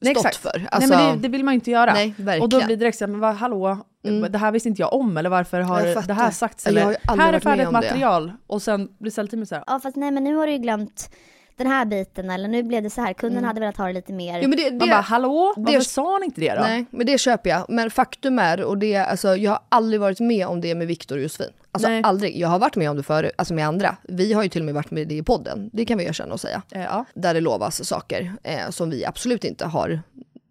Nej, 0.00 0.14
stått 0.14 0.26
exakt. 0.26 0.36
för. 0.42 0.68
Alltså, 0.70 0.90
Nej 0.96 1.06
men 1.06 1.16
det, 1.16 1.22
det 1.22 1.28
vill 1.28 1.44
man 1.44 1.54
ju 1.54 1.56
inte 1.56 1.70
göra. 1.70 1.92
Nej, 1.92 2.14
verkligen. 2.18 2.42
och 2.42 2.48
då 2.48 2.56
blir 2.58 2.68
det 2.68 2.76
direkt 2.76 2.98
såhär, 2.98 3.10
men 3.10 3.20
vad, 3.20 3.34
hallå, 3.34 3.78
Mm. 4.04 4.32
det 4.32 4.38
här 4.38 4.52
visste 4.52 4.68
inte 4.68 4.82
jag 4.82 4.92
om 4.92 5.16
eller 5.16 5.30
varför 5.30 5.60
har 5.60 6.06
det 6.06 6.14
här 6.14 6.30
sagts? 6.30 6.66
Eller 6.66 6.82
aldrig 7.06 7.26
här 7.26 7.32
är 7.32 7.40
färdigt 7.40 7.66
om 7.66 7.72
det. 7.72 7.80
material 7.80 8.32
och 8.46 8.62
sen 8.62 8.88
blir 8.98 9.10
säljteamet 9.10 9.48
såhär, 9.48 9.64
Ja 9.66 9.80
fast 9.80 9.96
nej 9.96 10.10
men 10.10 10.24
nu 10.24 10.34
har 10.34 10.46
du 10.46 10.52
ju 10.52 10.58
glömt 10.58 11.10
den 11.58 11.66
här 11.66 11.84
biten 11.84 12.30
eller 12.30 12.48
nu 12.48 12.62
blev 12.62 12.82
det 12.82 12.90
så 12.90 13.00
här. 13.00 13.12
Kunden 13.12 13.44
hade 13.44 13.60
velat 13.60 13.76
ha 13.76 13.86
det 13.86 13.92
lite 13.92 14.12
mer. 14.12 14.40
Jo, 14.42 14.48
men 14.48 14.58
det, 14.58 14.70
man 14.70 14.78
det, 14.78 14.86
bara 14.86 15.00
hallå, 15.00 15.54
det- 15.56 15.62
varför 15.62 15.80
sa 15.80 16.18
ni 16.18 16.24
inte 16.26 16.40
det 16.40 16.54
då? 16.54 16.60
Nej, 16.60 16.84
men 16.90 17.06
det 17.06 17.18
köper 17.18 17.50
jag. 17.50 17.66
Men 17.68 17.90
faktum 17.90 18.38
är, 18.38 18.62
och 18.64 18.78
det, 18.78 18.96
alltså, 18.96 19.36
jag 19.36 19.50
har 19.50 19.60
aldrig 19.68 20.00
varit 20.00 20.20
med 20.20 20.46
om 20.46 20.60
det 20.60 20.74
med 20.74 20.86
Viktor 20.86 21.16
och 21.16 21.22
Josefin. 21.22 21.50
Alltså 21.72 21.88
Nej. 21.88 22.02
aldrig. 22.04 22.38
Jag 22.38 22.48
har 22.48 22.58
varit 22.58 22.76
med 22.76 22.90
om 22.90 22.96
det 22.96 23.02
förut, 23.02 23.32
alltså 23.36 23.54
med 23.54 23.66
andra. 23.68 23.96
Vi 24.02 24.32
har 24.32 24.42
ju 24.42 24.48
till 24.48 24.60
och 24.60 24.64
med 24.66 24.74
varit 24.74 24.90
med 24.90 25.08
det 25.08 25.14
i 25.14 25.22
podden, 25.22 25.70
det 25.72 25.84
kan 25.84 25.98
vi 25.98 26.04
erkänna 26.04 26.32
och 26.34 26.40
säga. 26.40 26.62
Ja. 26.70 27.04
Där 27.14 27.34
det 27.34 27.40
lovas 27.40 27.84
saker 27.88 28.32
eh, 28.42 28.70
som 28.70 28.90
vi 28.90 29.04
absolut 29.04 29.44
inte 29.44 29.66
har 29.66 30.00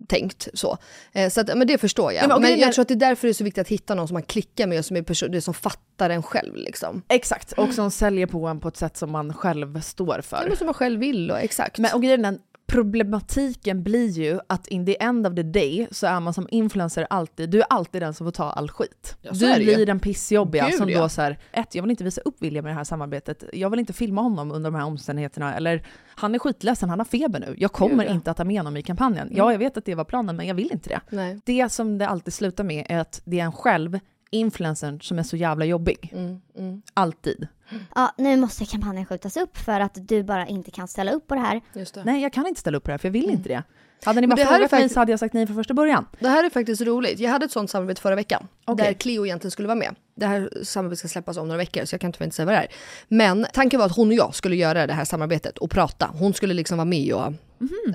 tänkt 0.07 0.47
så. 0.53 0.77
Eh, 1.13 1.29
så 1.29 1.41
att, 1.41 1.47
men 1.57 1.67
det 1.67 1.77
förstår 1.77 2.13
jag. 2.13 2.23
Ja, 2.23 2.27
men 2.27 2.41
men 2.41 2.59
jag 2.59 2.69
är- 2.69 2.73
tror 2.73 2.81
att 2.81 2.87
det 2.87 2.93
är 2.93 2.95
därför 2.95 3.27
det 3.27 3.31
är 3.31 3.33
så 3.33 3.43
viktigt 3.43 3.61
att 3.61 3.67
hitta 3.67 3.95
någon 3.95 4.07
som 4.07 4.13
man 4.15 4.23
klickar 4.23 4.67
med 4.67 4.79
och 4.79 4.85
som 4.85 4.97
är 4.97 5.01
person, 5.01 5.31
det 5.31 5.41
som 5.41 5.53
fattar 5.53 6.09
en 6.09 6.23
själv 6.23 6.55
liksom. 6.55 7.01
Exakt, 7.07 7.51
och 7.51 7.73
som 7.73 7.91
säljer 7.91 8.25
på 8.27 8.47
en 8.47 8.59
på 8.59 8.67
ett 8.67 8.77
sätt 8.77 8.97
som 8.97 9.11
man 9.11 9.33
själv 9.33 9.81
står 9.81 10.21
för. 10.21 10.37
Ja, 10.37 10.43
men 10.47 10.57
som 10.57 10.65
man 10.65 10.73
själv 10.73 10.99
vill 10.99 11.31
och 11.31 11.39
exakt. 11.39 11.77
Men 11.79 11.93
och 11.93 12.01
grejen 12.01 12.25
är, 12.25 12.37
problematiken 12.67 13.83
blir 13.83 14.09
ju 14.09 14.39
att 14.47 14.67
in 14.67 14.85
the 14.85 15.03
end 15.03 15.27
of 15.27 15.35
the 15.35 15.43
day 15.43 15.87
så 15.91 16.07
är 16.07 16.19
man 16.19 16.33
som 16.33 16.47
influencer 16.51 17.07
alltid, 17.09 17.49
du 17.49 17.59
är 17.59 17.65
alltid 17.69 18.01
den 18.01 18.13
som 18.13 18.27
får 18.27 18.31
ta 18.31 18.43
all 18.43 18.69
skit. 18.69 19.17
Ja, 19.21 19.31
du 19.31 19.55
blir 19.55 19.85
den 19.85 19.99
pissjobbiga 19.99 20.67
Gud, 20.67 20.77
som 20.77 20.89
ja. 20.89 21.01
då 21.01 21.09
så 21.09 21.21
här, 21.21 21.39
ett, 21.51 21.75
jag 21.75 21.83
vill 21.83 21.91
inte 21.91 22.03
visa 22.03 22.21
upp 22.21 22.35
William 22.41 22.65
i 22.65 22.69
det 22.69 22.75
här 22.75 22.83
samarbetet, 22.83 23.43
jag 23.53 23.69
vill 23.69 23.79
inte 23.79 23.93
filma 23.93 24.21
honom 24.21 24.51
under 24.51 24.71
de 24.71 24.77
här 24.77 24.85
omständigheterna, 24.85 25.55
eller 25.55 25.87
han 26.15 26.35
är 26.35 26.39
skitledsen, 26.39 26.89
han 26.89 26.99
har 26.99 27.05
feber 27.05 27.39
nu, 27.39 27.55
jag 27.57 27.71
kommer 27.71 27.95
Gud, 27.95 27.99
ja. 27.99 28.05
Mm. 28.05 28.15
inte 28.15 28.31
att 28.31 28.37
ha 28.37 28.45
med 28.45 28.59
honom 28.59 28.77
i 28.77 28.81
kampanjen. 28.81 29.29
Ja, 29.31 29.51
jag 29.51 29.59
vet 29.59 29.77
att 29.77 29.85
det 29.85 29.95
var 29.95 30.05
planen, 30.05 30.35
men 30.35 30.47
jag 30.47 30.55
vill 30.55 30.71
inte 30.71 30.89
det. 30.89 31.01
Nej. 31.09 31.39
Det 31.45 31.71
som 31.71 31.97
det 31.97 32.07
alltid 32.07 32.33
slutar 32.33 32.63
med 32.63 32.85
är 32.89 32.99
att 32.99 33.21
det 33.25 33.39
är 33.39 33.43
en 33.43 33.51
själv, 33.51 33.99
influencern, 34.29 35.01
som 35.01 35.19
är 35.19 35.23
så 35.23 35.37
jävla 35.37 35.65
jobbig. 35.65 36.09
Mm, 36.13 36.41
mm. 36.57 36.81
Alltid. 36.93 37.47
Ja 37.95 38.13
nu 38.17 38.37
måste 38.37 38.65
kampanjen 38.65 39.05
skjutas 39.05 39.37
upp 39.37 39.57
för 39.57 39.79
att 39.79 39.97
du 40.07 40.23
bara 40.23 40.47
inte 40.47 40.71
kan 40.71 40.87
ställa 40.87 41.11
upp 41.11 41.27
på 41.27 41.35
det 41.35 41.41
här. 41.41 41.61
Just 41.73 41.93
det. 41.93 42.03
Nej, 42.03 42.21
jag 42.21 42.33
kan 42.33 42.47
inte 42.47 42.59
ställa 42.59 42.77
upp 42.77 42.83
på 42.83 42.87
det 42.87 42.93
här, 42.93 42.97
för 42.97 43.07
jag 43.07 43.13
vill 43.13 43.29
inte 43.29 43.49
det. 43.49 43.63
Hade 44.05 44.21
ni 44.21 44.25
Mm. 44.25 44.29
Bara 44.29 44.35
det 44.35 44.43
här 44.43 44.51
är 44.51 44.55
frågat 44.57 44.71
mig 44.71 44.79
faktiskt- 44.79 44.93
så 44.93 44.99
hade 44.99 45.11
jag 45.11 45.19
sagt 45.19 45.33
nej 45.33 45.45
från 45.47 45.55
första 45.55 45.73
början. 45.73 46.05
Det 46.19 46.27
här 46.29 46.43
är 46.43 46.49
faktiskt 46.49 46.81
roligt. 46.81 47.19
Jag 47.19 47.31
hade 47.31 47.45
ett 47.45 47.51
sånt 47.51 47.69
samarbete 47.69 48.01
förra 48.01 48.15
veckan. 48.15 48.47
Okej. 48.65 48.85
Där 48.85 48.93
Cleo 48.93 49.25
egentligen 49.25 49.51
skulle 49.51 49.67
vara 49.67 49.75
med. 49.75 49.95
Det 50.17 50.25
här 50.25 50.49
samarbetet 50.63 50.99
ska 50.99 51.07
släppas 51.07 51.37
om 51.37 51.47
några 51.47 51.57
veckor 51.57 51.85
så 51.85 51.93
jag 51.93 52.01
kan 52.01 52.11
tyvärr 52.11 52.25
inte 52.25 52.35
säga 52.35 52.45
vad 52.45 52.55
det 52.55 52.59
är. 52.59 52.67
Men 53.07 53.45
tanken 53.53 53.79
var 53.79 53.85
att 53.85 53.95
hon 53.95 54.07
och 54.07 54.13
jag 54.13 54.35
skulle 54.35 54.55
göra 54.55 54.87
det 54.87 54.93
här 54.93 55.05
samarbetet 55.05 55.57
och 55.57 55.71
prata. 55.71 56.11
Hon 56.13 56.33
skulle 56.33 56.53
liksom 56.53 56.77
vara 56.77 56.85
med 56.85 57.13
och 57.13 57.33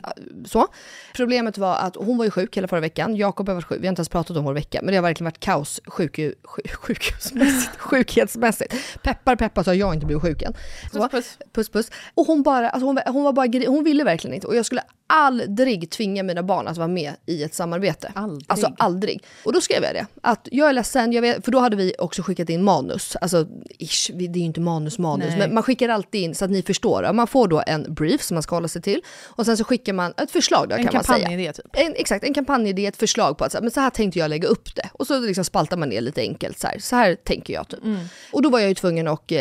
ja, 0.02 0.12
så. 0.44 0.66
Problemet 1.16 1.58
var 1.58 1.76
att 1.76 1.96
hon 1.96 2.18
var 2.18 2.24
ju 2.24 2.30
sjuk 2.30 2.56
hela 2.56 2.68
förra 2.68 2.80
veckan. 2.80 3.16
Jakob 3.16 3.48
har 3.48 3.54
varit 3.54 3.64
sjuk. 3.64 3.78
Vi 3.80 3.86
har 3.86 3.88
inte 3.88 4.00
ens 4.00 4.08
pratat 4.08 4.36
om 4.36 4.44
vår 4.44 4.54
vecka. 4.54 4.80
Men 4.82 4.92
det 4.92 4.96
har 4.96 5.02
verkligen 5.02 5.24
varit 5.24 5.40
kaos 5.40 5.80
sjuk, 5.86 6.16
sjuk, 6.44 6.72
sjukhusmässigt, 6.72 7.76
sjukhetsmässigt. 7.78 8.74
Peppar 9.02 9.36
peppar 9.36 9.62
så 9.62 9.70
har 9.70 9.74
jag 9.74 9.94
inte 9.94 10.06
blivit 10.06 10.22
sjuk 10.22 10.42
än. 10.42 10.54
Så. 10.92 11.08
puss. 11.08 11.38
puss 11.52 11.68
puss. 11.68 11.90
Och 12.14 12.26
hon 12.26 12.42
bara, 12.42 12.70
alltså 12.70 12.86
hon, 12.86 12.98
hon 13.06 13.24
var 13.24 13.32
bara, 13.32 13.68
hon 13.68 13.84
ville 13.84 14.04
verkligen 14.04 14.34
inte. 14.34 14.46
Och 14.46 14.56
jag 14.56 14.66
skulle 14.66 14.82
aldrig 15.06 15.90
tvinga 15.90 16.22
mina 16.22 16.42
barn 16.42 16.68
att 16.68 16.76
vara 16.76 16.88
med 16.88 17.12
i 17.26 17.42
ett 17.42 17.54
samarbete. 17.54 18.12
Aldrig. 18.14 18.44
Alltså 18.48 18.72
aldrig. 18.78 19.24
Och 19.44 19.52
då 19.52 19.60
skrev 19.60 19.82
jag 19.82 19.94
det. 19.94 20.06
Att 20.20 20.48
jag 20.52 20.68
är 20.68 20.72
ledsen, 20.72 21.12
jag 21.12 21.22
vet, 21.22 21.44
för 21.44 21.52
då 21.52 21.58
hade 21.58 21.76
vi 21.76 21.94
också 22.12 22.22
skickat 22.22 22.50
in 22.50 22.62
manus. 22.62 23.16
Alltså 23.20 23.46
ish, 23.78 24.10
det 24.14 24.24
är 24.24 24.36
ju 24.36 24.44
inte 24.44 24.60
manus 24.60 24.98
manus, 24.98 25.26
Nej. 25.28 25.38
men 25.38 25.54
man 25.54 25.62
skickar 25.62 25.88
alltid 25.88 26.20
in 26.20 26.34
så 26.34 26.44
att 26.44 26.50
ni 26.50 26.62
förstår. 26.62 27.12
Man 27.12 27.26
får 27.26 27.48
då 27.48 27.62
en 27.66 27.94
brief 27.94 28.22
som 28.22 28.34
man 28.34 28.42
ska 28.42 28.56
hålla 28.56 28.68
sig 28.68 28.82
till. 28.82 29.00
Och 29.28 29.46
sen 29.46 29.56
så 29.56 29.64
skickar 29.64 29.92
man 29.92 30.14
ett 30.16 30.30
förslag 30.30 30.68
då 30.68 30.76
En 30.76 30.84
kan 30.84 30.94
man 30.94 31.04
säga. 31.04 31.18
kampanjidé 31.18 31.52
typ. 31.52 31.66
En, 31.72 31.94
exakt, 31.96 32.24
en 32.24 32.34
kampanjidé, 32.34 32.86
ett 32.86 32.96
förslag 32.96 33.38
på 33.38 33.44
att 33.44 33.52
så 33.52 33.58
här, 33.58 33.62
men 33.62 33.70
så 33.70 33.80
här 33.80 33.90
tänkte 33.90 34.18
jag 34.18 34.28
lägga 34.28 34.48
upp 34.48 34.74
det. 34.74 34.90
Och 34.92 35.06
så 35.06 35.20
liksom 35.20 35.44
spaltar 35.44 35.76
man 35.76 35.88
ner 35.88 36.00
lite 36.00 36.20
enkelt 36.20 36.58
så 36.58 36.66
här, 36.66 36.78
så 36.78 36.96
här 36.96 37.14
tänker 37.14 37.54
jag 37.54 37.68
typ. 37.68 37.80
Och 38.32 38.42
då 38.42 38.50
var 38.50 38.58
jag 38.58 38.68
ju 38.68 38.74
tvungen 38.74 39.08
att 39.08 39.32
eh, 39.32 39.38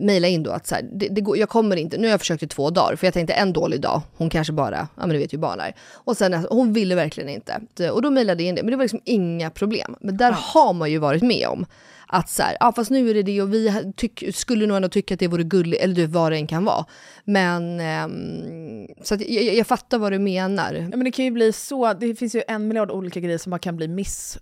mejla 0.00 0.28
in 0.28 0.42
då 0.42 0.50
att 0.50 0.66
så 0.66 0.74
här, 0.74 0.82
det, 0.92 1.08
det 1.08 1.20
går, 1.20 1.38
jag 1.38 1.48
kommer 1.48 1.76
inte, 1.76 1.98
nu 1.98 2.06
har 2.06 2.10
jag 2.10 2.20
försökt 2.20 2.42
i 2.42 2.46
två 2.48 2.70
dagar 2.70 2.96
för 2.96 3.06
jag 3.06 3.14
tänkte 3.14 3.34
en 3.34 3.52
dålig 3.52 3.80
dag, 3.80 4.02
hon 4.16 4.30
kanske 4.30 4.52
bara, 4.52 4.88
ja 4.96 5.06
men 5.06 5.10
du 5.10 5.18
vet 5.18 5.34
ju 5.34 5.38
barn 5.38 5.60
är. 5.60 5.74
Och 5.92 6.16
sen, 6.16 6.34
alltså, 6.34 6.54
hon 6.54 6.72
ville 6.72 6.94
verkligen 6.94 7.28
inte. 7.28 7.90
Och 7.90 8.02
då 8.02 8.10
mejlade 8.10 8.42
jag 8.42 8.48
in 8.48 8.54
det, 8.54 8.62
men 8.62 8.70
det 8.70 8.76
var 8.76 8.84
liksom 8.84 9.00
inga 9.04 9.50
problem. 9.50 9.96
Men 10.00 10.16
där 10.16 10.32
har 10.32 10.72
man 10.72 10.90
ju 10.90 10.98
varit 10.98 11.22
med 11.22 11.48
om 11.48 11.66
att 12.12 12.28
så 12.28 12.42
här, 12.42 12.56
ja 12.60 12.72
fast 12.72 12.90
nu 12.90 13.10
är 13.10 13.14
det 13.14 13.22
det 13.22 13.42
och 13.42 13.54
vi 13.54 13.92
tyck, 13.96 14.24
skulle 14.34 14.66
nog 14.66 14.76
ändå 14.76 14.88
tycka 14.88 15.14
att 15.14 15.20
det 15.20 15.28
vore 15.28 15.42
gulligt, 15.42 15.82
eller 15.82 15.94
du 15.94 16.02
vet 16.02 16.10
vad 16.10 16.32
det 16.32 16.36
än 16.36 16.46
kan 16.46 16.64
vara. 16.64 16.84
Men, 17.24 17.80
ehm, 17.80 18.86
så 19.02 19.14
att 19.14 19.20
jag, 19.20 19.44
jag, 19.44 19.54
jag 19.54 19.66
fattar 19.66 19.98
vad 19.98 20.12
du 20.12 20.18
menar. 20.18 20.74
Ja, 20.74 20.96
men 20.96 21.04
det 21.04 21.10
kan 21.10 21.24
ju 21.24 21.30
bli 21.30 21.52
så, 21.52 21.92
det 21.92 22.14
finns 22.14 22.34
ju 22.34 22.42
en 22.48 22.68
miljard 22.68 22.90
olika 22.90 23.20
grejer 23.20 23.38
som 23.38 23.50
bara 23.50 23.58
kan 23.58 23.76
bli 23.76 23.88
miss, 23.88 24.38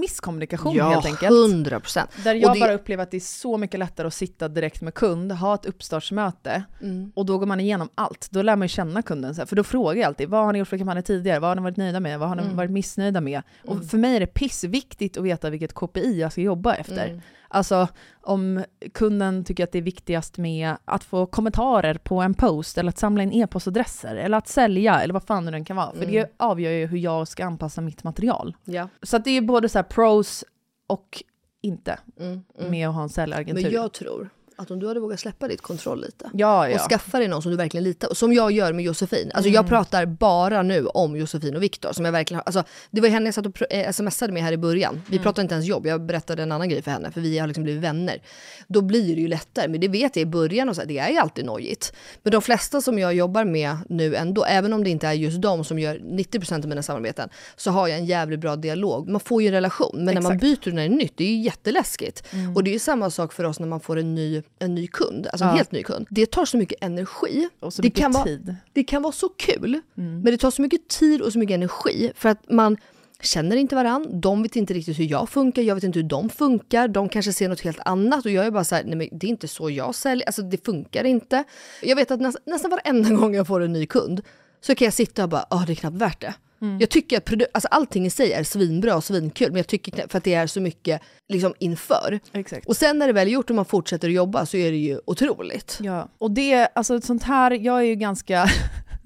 misskommunikation 0.00 0.80
helt 0.80 1.06
enkelt. 1.06 1.30
hundra 1.30 1.80
procent. 1.80 2.10
Där 2.24 2.34
jag 2.34 2.54
det- 2.54 2.60
bara 2.60 2.72
upplever 2.72 3.02
att 3.02 3.10
det 3.10 3.16
är 3.16 3.20
så 3.20 3.56
mycket 3.58 3.80
lättare 3.80 4.06
att 4.06 4.14
sitta 4.14 4.48
direkt 4.48 4.82
med 4.82 4.94
kund, 4.94 5.32
ha 5.32 5.54
ett 5.54 5.66
uppstartsmöte 5.66 6.62
Mm. 6.82 7.12
och 7.14 7.26
då 7.26 7.38
går 7.38 7.46
man 7.46 7.60
igenom 7.60 7.88
allt. 7.94 8.28
Då 8.30 8.42
lär 8.42 8.56
man 8.56 8.64
ju 8.64 8.68
känna 8.68 9.02
kunden, 9.02 9.34
så 9.34 9.40
här, 9.40 9.46
för 9.46 9.56
då 9.56 9.64
frågar 9.64 9.94
jag 10.00 10.06
alltid 10.06 10.28
vad 10.28 10.44
har 10.44 10.52
ni 10.52 10.58
gjort 10.58 10.68
för 10.68 10.78
kampanjer 10.78 11.02
tidigare, 11.02 11.38
vad 11.38 11.50
har 11.50 11.54
ni 11.56 11.62
varit 11.62 11.76
nöjda 11.76 12.00
med, 12.00 12.18
vad 12.18 12.28
har 12.28 12.36
ni 12.36 12.42
Mm. 12.42 12.56
varit 12.56 12.70
missnöjda 12.70 13.20
med? 13.20 13.42
Och 13.66 13.84
för 13.84 13.98
mig 13.98 14.16
är 14.16 14.20
det 14.20 14.26
pissviktigt 14.26 15.16
att 15.16 15.24
veta 15.24 15.50
vilket 15.50 15.72
KPI 15.74 16.20
jag 16.20 16.32
ska 16.32 16.40
jobba 16.40 16.74
efter. 16.74 17.22
Mm. 17.52 17.58
Alltså 17.58 17.88
om 18.22 18.64
kunden 18.94 19.44
tycker 19.44 19.64
att 19.64 19.72
det 19.72 19.78
är 19.78 19.82
viktigast 19.82 20.38
med 20.38 20.76
att 20.84 21.04
få 21.04 21.26
kommentarer 21.26 21.94
på 21.94 22.20
en 22.20 22.34
post 22.34 22.78
eller 22.78 22.88
att 22.88 22.98
samla 22.98 23.22
in 23.22 23.32
e-postadresser 23.32 24.14
eller 24.16 24.38
att 24.38 24.48
sälja 24.48 25.00
eller 25.00 25.14
vad 25.14 25.22
fan 25.22 25.44
det 25.44 25.50
nu 25.50 25.64
kan 25.64 25.76
vara. 25.76 25.90
För 25.92 26.02
Mm. 26.02 26.10
det 26.12 26.32
avgör 26.36 26.70
ju 26.70 26.86
hur 26.86 26.98
jag 26.98 27.28
ska 27.28 27.44
anpassa 27.44 27.80
mitt 27.80 28.04
material. 28.04 28.56
Ja. 28.64 28.88
Så 29.02 29.18
det 29.18 29.30
är 29.30 29.40
både 29.40 29.68
så 29.68 29.78
här 29.78 29.82
pros 29.84 30.44
och 30.86 31.22
inte 31.62 31.98
Mm, 32.20 32.42
mm. 32.58 32.70
med 32.70 32.88
att 32.88 32.94
ha 32.94 33.02
en 33.02 33.08
säljagentur. 33.08 33.62
Men 33.62 33.72
jag 33.72 33.92
tror 33.92 34.30
Att 34.62 34.70
om 34.70 34.78
du 34.80 34.88
hade 34.88 35.00
vågat 35.00 35.20
släppa 35.20 35.48
ditt 35.48 35.60
kontroll 35.62 36.00
lite 36.00 36.30
Ja, 36.34 36.68
ja. 36.68 36.74
och 36.74 36.80
skaffa 36.90 37.18
dig 37.18 37.28
någon 37.28 37.42
som 37.42 37.50
du 37.50 37.56
verkligen 37.56 37.84
litar 37.84 38.08
på, 38.08 38.14
som 38.14 38.32
jag 38.32 38.52
gör 38.52 38.72
med 38.72 38.84
Josefin. 38.84 39.30
Alltså 39.34 39.50
jag 39.50 39.60
Mm. 39.62 39.68
pratar 39.68 40.06
bara 40.06 40.62
nu 40.62 40.86
om 40.86 41.16
Josefin 41.16 41.56
och 41.56 41.62
Viktor 41.62 41.92
som 41.92 42.04
jag 42.04 42.12
verkligen 42.12 42.36
har, 42.38 42.42
alltså 42.46 42.64
det 42.90 43.00
var 43.00 43.08
henne 43.08 43.26
jag 43.26 43.34
satt 43.34 43.46
och 43.46 43.72
eh, 43.72 43.92
smsade 43.92 44.32
med 44.32 44.42
här 44.42 44.52
i 44.52 44.56
början. 44.56 45.02
Vi 45.06 45.16
Mm. 45.16 45.22
pratade 45.22 45.42
inte 45.42 45.54
ens 45.54 45.66
jobb, 45.66 45.86
jag 45.86 46.06
berättade 46.06 46.42
en 46.42 46.52
annan 46.52 46.68
grej 46.68 46.82
för 46.82 46.90
henne 46.90 47.10
för 47.10 47.20
vi 47.20 47.38
har 47.38 47.46
liksom 47.46 47.64
blivit 47.64 47.82
vänner. 47.82 48.22
Då 48.68 48.80
blir 48.82 49.14
det 49.14 49.20
ju 49.20 49.28
lättare, 49.28 49.68
men 49.68 49.80
det 49.80 49.88
vet 49.88 50.16
jag 50.16 50.22
i 50.22 50.26
början 50.26 50.68
och 50.68 50.74
så 50.74 50.80
här, 50.80 50.88
det 50.88 50.98
är 50.98 51.10
ju 51.10 51.16
alltid 51.16 51.44
nojigt. 51.44 51.92
Men 52.22 52.30
de 52.32 52.42
flesta 52.42 52.80
som 52.80 52.98
jag 52.98 53.14
jobbar 53.14 53.44
med 53.44 53.76
nu 53.88 54.14
ändå, 54.16 54.44
även 54.44 54.72
om 54.72 54.84
det 54.84 54.90
inte 54.90 55.06
är 55.06 55.12
just 55.12 55.42
de 55.42 55.64
som 55.64 55.78
gör 55.78 55.98
90% 55.98 56.62
av 56.64 56.68
mina 56.68 56.82
samarbeten, 56.82 57.28
så 57.56 57.70
har 57.70 57.88
jag 57.88 57.98
en 57.98 58.06
jävligt 58.06 58.40
bra 58.40 58.56
dialog. 58.56 59.08
Man 59.08 59.20
får 59.20 59.42
ju 59.42 59.48
en 59.48 59.54
relation, 59.54 59.90
men 60.04 60.14
när 60.14 60.22
man 60.22 60.32
Exakt. 60.36 60.64
byter 60.64 60.72
när 60.72 60.82
det 60.88 60.94
är 60.94 60.96
nytt, 60.96 61.12
det 61.16 61.24
är 61.24 61.28
ju 61.28 61.40
jätteläskigt. 61.42 62.22
Mm. 62.32 62.56
Och 62.56 62.64
det 62.64 62.70
är 62.70 62.72
ju 62.72 62.78
samma 62.78 63.10
sak 63.10 63.32
för 63.32 63.44
oss 63.44 63.60
när 63.60 63.66
man 63.66 63.80
får 63.80 63.98
en 63.98 64.14
ny, 64.14 64.42
en 64.58 64.74
ny 64.74 64.86
kund, 64.86 65.26
alltså 65.26 65.44
en 65.44 65.50
Ja. 65.50 65.56
helt 65.56 65.72
ny 65.72 65.82
kund. 65.82 66.06
Det 66.10 66.26
tar 66.30 66.44
så 66.44 66.56
mycket 66.56 66.84
energi. 66.84 67.48
Och 67.60 67.72
så 67.72 67.82
det, 67.82 67.86
mycket 67.86 68.00
kan 68.00 68.12
vara, 68.12 68.24
tid. 68.24 68.56
det 68.72 68.84
kan 68.84 69.02
vara 69.02 69.12
så 69.12 69.28
kul, 69.28 69.80
Mm. 69.98 70.14
men 70.14 70.24
det 70.24 70.36
tar 70.38 70.50
så 70.50 70.62
mycket 70.62 70.88
tid 70.88 71.20
och 71.22 71.32
så 71.32 71.38
mycket 71.38 71.54
energi 71.54 72.12
för 72.14 72.28
att 72.28 72.50
man 72.50 72.76
känner 73.22 73.56
inte 73.56 73.74
varann, 73.74 74.20
de 74.20 74.42
vet 74.42 74.56
inte 74.56 74.74
riktigt 74.74 74.98
hur 74.98 75.04
jag 75.04 75.28
funkar, 75.28 75.62
jag 75.62 75.74
vet 75.74 75.84
inte 75.84 75.98
hur 75.98 76.08
de 76.08 76.28
funkar, 76.28 76.88
de 76.88 77.08
kanske 77.08 77.32
ser 77.32 77.48
något 77.48 77.60
helt 77.60 77.80
annat 77.84 78.24
och 78.24 78.30
jag 78.30 78.46
är 78.46 78.50
bara 78.50 78.64
så 78.64 78.74
här, 78.74 78.84
nej 78.84 78.94
men 78.96 79.08
det 79.18 79.26
är 79.26 79.28
inte 79.28 79.48
så 79.48 79.70
jag 79.70 79.94
säljer, 79.94 80.26
alltså 80.26 80.42
det 80.42 80.64
funkar 80.64 81.04
inte. 81.04 81.44
Jag 81.82 81.96
vet 81.96 82.10
att 82.10 82.20
näst, 82.20 82.38
nästan 82.46 82.70
varenda 82.70 83.10
gång 83.20 83.34
jag 83.34 83.46
får 83.46 83.60
en 83.60 83.72
ny 83.72 83.86
kund 83.86 84.20
så 84.60 84.74
kan 84.74 84.84
jag 84.84 84.94
sitta 84.94 85.22
och 85.22 85.28
bara, 85.28 85.46
ah 85.50 85.64
det 85.66 85.72
är 85.72 85.74
knappt 85.74 85.96
värt 85.96 86.20
det. 86.20 86.34
Mm. 86.62 86.80
Jag 86.80 86.90
tycker 86.90 87.16
att 87.16 87.28
produ- 87.28 87.46
alltså 87.54 87.68
allting 87.68 88.06
i 88.06 88.10
sig 88.10 88.32
är 88.32 88.44
svinbra 88.44 88.96
och 88.96 89.04
svinkul, 89.04 89.48
men 89.48 89.56
jag 89.56 89.66
tycker 89.66 90.08
för 90.08 90.18
att 90.18 90.24
det 90.24 90.34
är 90.34 90.46
så 90.46 90.60
mycket 90.60 91.00
liksom 91.28 91.54
inför. 91.58 92.20
Exakt. 92.32 92.66
Och 92.66 92.76
sen 92.76 92.98
när 92.98 93.06
det 93.06 93.12
väl 93.12 93.28
är 93.28 93.32
gjort 93.32 93.50
och 93.50 93.56
man 93.56 93.64
fortsätter 93.64 94.08
att 94.08 94.14
jobba 94.14 94.46
så 94.46 94.56
är 94.56 94.70
det 94.70 94.76
ju 94.76 95.00
otroligt. 95.04 95.78
Ja, 95.82 96.08
och 96.18 96.30
det, 96.30 96.66
alltså 96.74 97.00
sånt 97.00 97.22
här, 97.22 97.50
jag 97.50 97.78
är 97.78 97.84
ju 97.84 97.94
ganska, 97.94 98.46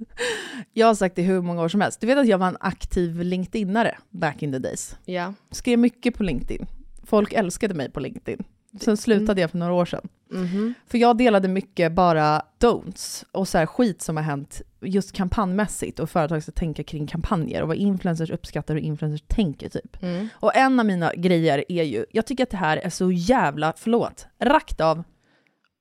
jag 0.72 0.86
har 0.86 0.94
sagt 0.94 1.16
det 1.16 1.22
hur 1.22 1.40
många 1.42 1.62
år 1.62 1.68
som 1.68 1.80
helst. 1.80 2.00
Du 2.00 2.07
vet 2.07 2.18
att 2.18 2.26
jag 2.26 2.38
var 2.38 2.48
en 2.48 2.57
aktiv 2.61 3.22
LinkedInare 3.22 3.98
back 4.11 4.42
in 4.42 4.52
the 4.52 4.59
days. 4.59 4.96
Ja. 5.04 5.34
Skrev 5.50 5.78
mycket 5.78 6.14
på 6.14 6.22
LinkedIn. 6.22 6.66
Folk 7.04 7.32
älskade 7.32 7.74
mig 7.74 7.90
på 7.90 8.00
LinkedIn. 8.00 8.44
Sen 8.80 8.96
slutade 8.96 9.40
jag 9.40 9.50
för 9.50 9.59
några 9.59 9.72
år 9.72 9.84
sedan. 9.84 10.09
Mhm. 10.30 10.74
För 10.86 10.98
jag 10.98 11.18
delade 11.18 11.48
mycket 11.48 11.92
bara 11.92 12.42
don'ts 12.61 13.24
och 13.32 13.48
så 13.48 13.66
skit 13.66 14.02
som 14.02 14.16
har 14.16 14.24
hänt 14.24 14.62
just 14.87 15.12
kampanjmässigt 15.12 15.99
och 15.99 16.11
företag 16.11 16.43
ska 16.43 16.53
tänka 16.53 16.82
kring 16.84 17.07
kampanjer 17.07 17.62
och 17.62 17.68
vad 17.68 17.76
influencers 17.76 18.30
uppskattar 18.30 18.74
och 18.74 18.80
influencers 18.80 19.22
tänker 19.28 19.68
typ. 19.68 20.03
Mm. 20.03 20.28
Och 20.34 20.57
en 20.57 20.80
av 20.80 20.87
mina 20.87 21.12
grejer 21.14 21.64
är 21.68 21.82
ju, 21.84 22.05
jag 22.11 22.26
tycker 22.26 22.43
att 22.45 22.51
det 22.51 22.57
här 22.57 22.76
är 22.76 22.91
så 22.91 23.12
jävla, 23.12 23.72
förlåt, 23.76 24.26
rakt 24.41 24.80
av 24.80 25.03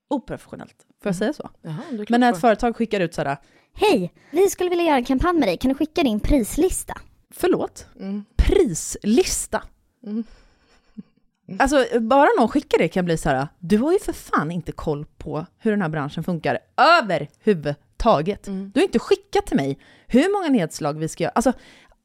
oprofessionellt. 0.09 0.75
Får 1.03 1.09
jag 1.09 1.15
säga 1.15 1.33
så? 1.33 1.49
Jaha, 1.61 1.81
Men 2.09 2.19
när 2.19 2.31
ett 2.33 2.41
företag 2.41 2.75
skickar 2.75 2.99
ut 2.99 3.13
sådär, 3.13 3.37
Hej, 3.73 4.13
vi 4.31 4.49
skulle 4.49 4.69
vilja 4.69 4.85
göra 4.85 4.95
en 4.97 5.05
kampanj 5.05 5.39
med 5.39 5.47
dig. 5.47 5.57
Kan 5.57 5.69
du 5.69 5.75
skicka 5.75 6.03
din 6.03 6.19
prislista? 6.19 6.93
förlåt, 7.33 7.87
Mm. 7.99 8.25
prislista. 8.37 9.63
Mm. 10.05 10.23
Alltså 11.59 11.85
bara 11.99 12.27
någon 12.39 12.47
skickar 12.47 12.77
det 12.77 12.87
kan 12.87 12.99
jag 13.01 13.05
bli 13.05 13.17
så 13.17 13.29
här: 13.29 13.47
du 13.59 13.77
har 13.77 13.91
ju 13.93 13.99
för 13.99 14.13
fan 14.13 14.51
inte 14.51 14.71
koll 14.71 15.05
på 15.17 15.45
hur 15.57 15.71
den 15.71 15.81
här 15.81 15.89
branschen 15.89 16.23
funkar 16.23 16.59
överhuvudtaget. 16.77 17.79
Mm. 18.47 18.71
Du 18.73 18.79
har 18.79 18.85
inte 18.85 18.99
skickat 18.99 19.45
till 19.45 19.57
mig 19.57 19.77
hur 20.07 20.31
många 20.31 20.49
nedslag 20.49 20.99
vi 20.99 21.07
ska 21.07 21.23
göra. 21.23 21.31
Alltså, 21.35 21.53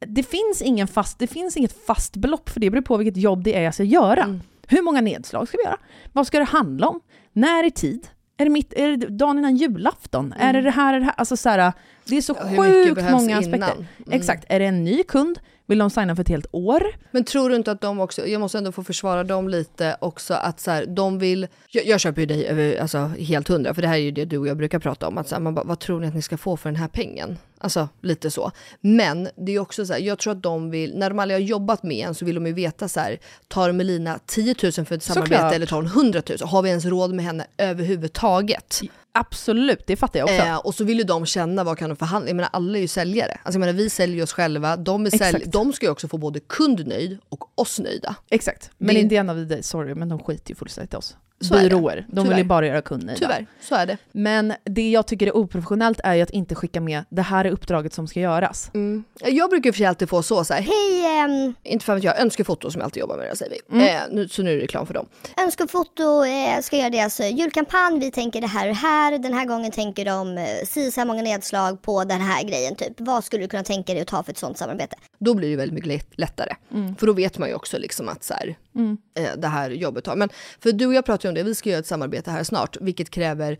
det 0.07 0.22
finns, 0.22 0.62
ingen 0.62 0.88
fast, 0.88 1.18
det 1.18 1.26
finns 1.26 1.57
inget 1.57 1.86
fast 1.86 2.16
belopp 2.16 2.49
för 2.49 2.61
det 2.61 2.70
beror 2.70 2.82
på 2.82 2.97
vilket 2.97 3.16
jobb 3.16 3.43
det 3.45 3.57
är 3.57 3.62
jag 3.62 3.74
ska 3.74 3.84
göra. 3.84 4.22
Mm. 4.22 4.41
Hur 4.66 4.82
många 4.82 5.01
nedslag 5.01 5.49
ska 5.49 5.57
vi 5.57 5.64
göra? 5.64 5.78
Vad 6.12 6.26
ska 6.26 6.38
det 6.38 6.45
handla 6.45 6.88
om? 6.88 7.01
När 7.32 7.66
i 7.66 7.70
tid? 7.70 8.09
Är 8.36 8.45
det, 8.45 8.51
mitt, 8.51 8.72
är 8.72 8.97
det 8.97 9.07
dagen 9.07 9.38
innan 9.38 9.57
julafton? 9.57 10.34
Är 10.38 10.53
det 10.53 10.61
det 10.61 10.70
här, 10.70 10.95
är 10.95 10.99
det 10.99 11.05
här? 11.05 11.14
Alltså 11.16 11.36
så 11.36 11.49
här, 11.49 11.72
det 12.05 12.16
är 12.16 12.22
så 12.22 12.34
Mm. 12.34 12.55
Ja, 12.55 12.62
sjukt 12.62 13.11
många 13.11 13.38
aspekter. 13.38 13.72
Mm. 13.72 13.86
Exakt. 14.11 14.45
Är 14.49 14.59
det 14.59 14.66
en 14.66 14.84
ny 14.84 15.03
kund? 15.03 15.41
Vill 15.71 15.79
de 15.79 15.91
signa 15.91 16.16
för 16.16 16.23
ett 16.23 16.29
helt 16.29 16.47
år? 16.53 16.83
Men 17.11 17.25
tror 17.25 17.51
du 17.51 17.57
inte 17.57 17.71
att 17.71 17.81
de 17.81 18.01
också, 18.01 18.27
jag 18.27 18.41
måste 18.41 18.59
ändå 18.59 18.73
få 18.73 18.85
försvara 18.85 19.25
dem 19.25 19.49
lite 19.49 19.97
också, 20.01 20.35
att 20.35 20.61
så 20.61 20.71
här, 20.71 20.87
de 20.87 21.18
vill, 21.18 21.47
jag, 21.68 21.87
jag 21.87 22.01
köper 22.01 22.21
ju 22.21 22.27
dig 22.27 22.47
över, 22.47 22.81
alltså, 22.81 22.99
helt 22.99 23.49
hundra, 23.49 23.75
för 23.75 23.83
det 23.83 23.89
här 23.89 23.95
är 23.95 24.01
ju 24.01 24.11
det 24.11 24.25
du 24.25 24.39
och 24.39 24.47
jag 24.49 24.57
brukar 24.57 24.79
prata 24.79 25.09
om, 25.09 25.18
att 25.18 25.29
så 25.29 25.35
här, 25.35 25.43
man 25.43 25.55
bara, 25.55 25.64
vad 25.64 25.81
tror 25.81 26.01
ni 26.01 26.07
att 26.07 26.14
ni 26.14 26.23
ska 26.23 26.37
få 26.37 26.57
för 26.57 26.68
den 26.68 26.77
här 26.77 26.89
pengen? 26.89 27.39
Alltså 27.63 27.89
lite 28.03 28.31
så. 28.31 28.51
Men 28.81 29.29
det 29.37 29.53
är 29.55 29.59
också 29.59 29.87
så 29.87 29.93
här, 29.93 30.01
jag 30.01 30.19
tror 30.19 30.33
att 30.33 30.43
de 30.43 30.71
vill, 30.71 30.99
när 30.99 31.11
de 31.11 31.19
aldrig 31.19 31.37
har 31.41 31.43
jobbat 31.47 31.83
med 31.83 32.07
en 32.09 32.15
så 32.15 32.25
vill 32.25 32.35
de 32.35 32.47
ju 32.47 32.53
veta 32.53 32.89
så 32.89 33.01
här, 33.01 33.19
tar 33.49 33.73
Melina 33.73 34.19
10 34.27 34.55
000 34.63 34.73
för 34.73 34.95
ett 34.95 35.03
samarbete 35.03 35.35
Såklart. 35.35 35.55
eller 35.55 35.67
tar 35.67 35.77
hon 35.77 35.87
100 35.87 36.23
000? 36.29 36.39
Har 36.49 36.63
vi 36.63 36.69
ens 36.69 36.85
råd 36.85 37.15
med 37.15 37.25
henne 37.25 37.47
överhuvudtaget? 37.59 38.81
Absolut, 39.13 39.87
det 39.87 39.97
fattar 39.97 40.19
jag 40.19 40.25
också. 40.29 40.37
Eh, 40.47 40.57
och 40.57 40.75
så 40.75 40.85
vill 40.85 40.99
ju 40.99 41.05
de 41.05 41.27
känna 41.27 41.65
vad 41.65 41.79
kan 41.79 41.89
de 41.91 41.97
förhandla, 41.97 42.29
jag 42.31 42.37
menar 42.37 42.51
alla 42.53 42.79
är 42.79 42.83
ju 42.83 42.89
säljare. 42.89 43.33
Alltså 43.43 43.53
jag 43.57 43.61
menar 43.61 43.73
vi 43.73 43.91
säljer 43.91 44.23
oss 44.23 44.33
själva, 44.33 44.77
de, 44.77 45.07
är 45.07 45.11
sälj- 45.11 45.37
Exakt. 45.37 45.53
de 45.53 45.73
ska 45.73 45.87
ju 45.87 45.93
också 45.93 46.09
få 46.09 46.19
både 46.19 46.41
kund 46.41 46.87
nöjd 46.87 47.19
och 47.29 47.61
oss 47.61 47.79
nöjda. 47.79 48.15
Exakt. 48.31 48.71
Men 48.79 48.95
Det- 48.95 49.01
Indiana 49.01 49.35
the 49.35 49.41
Day, 49.45 49.63
sorry, 49.63 49.95
men 49.95 50.09
de 50.09 50.19
skiter 50.19 50.51
ju 50.51 50.55
fullständigt 50.57 50.95
i 50.95 50.97
oss. 50.97 51.17
Så. 51.41 51.55
Byråer, 51.55 52.07
de 52.09 52.28
vill 52.28 52.38
ju 52.38 52.45
bara 52.45 52.66
göra 52.66 52.82
kunder 52.82 53.14
Tyvärr, 53.18 53.47
så 53.61 53.74
är 53.74 53.86
det. 53.86 53.97
Men 54.12 54.53
det 54.64 54.91
jag 54.91 55.07
tycker 55.07 55.26
är 55.26 55.36
oprofessionellt 55.36 56.01
är 56.05 56.14
ju 56.14 56.22
att 56.22 56.30
inte 56.30 56.55
skicka 56.55 56.80
med, 56.80 57.05
det 57.09 57.22
här 57.22 57.45
är 57.45 57.51
uppdraget 57.51 57.93
som 57.95 58.07
ska 58.09 58.20
göras. 58.20 58.70
Mm. 58.74 59.05
Jag 59.20 59.51
brukar 59.51 59.70
och 59.70 59.74
för 59.74 59.78
sig 59.78 59.86
alltid 59.86 60.09
få 60.09 60.22
så, 60.22 60.45
så 60.45 60.55
här, 60.55 60.61
Hej, 60.62 61.18
ehm, 61.20 61.55
inte 61.62 61.84
för 61.84 61.97
att 61.97 62.05
jag 62.05 62.20
önskefoto 62.20 62.70
som 62.70 62.80
jag 62.80 62.84
alltid 62.84 63.01
jobbar 63.01 63.16
med, 63.16 63.26
det 63.30 63.36
säger 63.36 63.53
vi. 63.68 63.76
Mm. 63.76 63.97
Eh, 63.97 64.03
nu, 64.14 64.28
så 64.28 64.43
nu 64.43 64.51
är 64.53 64.57
det 64.57 64.62
reklam 64.62 64.86
för 64.86 64.95
dem. 64.95 65.07
Önskefoto 65.45 66.24
eh, 66.24 66.61
ska 66.62 66.76
göra 66.76 66.91
deras 66.91 67.20
eh, 67.20 67.34
julkampanj. 67.36 67.99
Vi 68.01 68.11
tänker 68.11 68.41
det 68.41 68.47
här 68.47 68.68
och 68.70 68.76
här. 68.76 69.18
Den 69.18 69.32
här 69.34 69.45
gången 69.47 69.70
tänker 69.70 70.05
de 70.05 70.38
eh, 70.38 70.45
si 70.66 70.91
så 70.91 71.01
här 71.01 71.07
många 71.07 71.22
nedslag 71.22 71.82
på 71.82 72.05
den 72.05 72.20
här 72.20 72.45
grejen. 72.45 72.74
Typ. 72.74 72.93
Vad 72.97 73.24
skulle 73.24 73.43
du 73.45 73.49
kunna 73.49 73.62
tänka 73.64 73.93
dig 73.93 74.03
att 74.03 74.09
ta 74.09 74.22
för 74.22 74.32
ett 74.32 74.38
sånt 74.38 74.59
samarbete? 74.59 74.97
Då 75.18 75.34
blir 75.34 75.49
det 75.49 75.51
ju 75.51 75.57
väldigt 75.57 75.74
mycket 75.74 75.88
lätt- 75.88 76.18
lättare. 76.18 76.55
Mm. 76.74 76.97
För 76.97 77.07
då 77.07 77.12
vet 77.12 77.38
man 77.38 77.49
ju 77.49 77.55
också 77.55 77.78
liksom 77.78 78.09
att 78.09 78.24
så 78.24 78.34
här, 78.34 78.57
Mm. 78.74 78.99
eh, 79.18 79.30
det 79.36 79.49
här 79.49 79.70
jobbet 79.70 80.07
har. 80.07 80.16
Men 80.16 80.28
för 80.62 80.72
du 80.72 80.86
och 80.86 80.95
jag 80.95 81.05
pratar 81.05 81.28
ju 81.28 81.30
om 81.31 81.35
det, 81.35 81.43
vi 81.43 81.55
ska 81.55 81.70
göra 81.70 81.81
ett 81.81 81.87
samarbete 81.87 82.31
här 82.31 82.45
snart, 82.45 82.76
vilket 82.81 83.11
kräver 83.11 83.59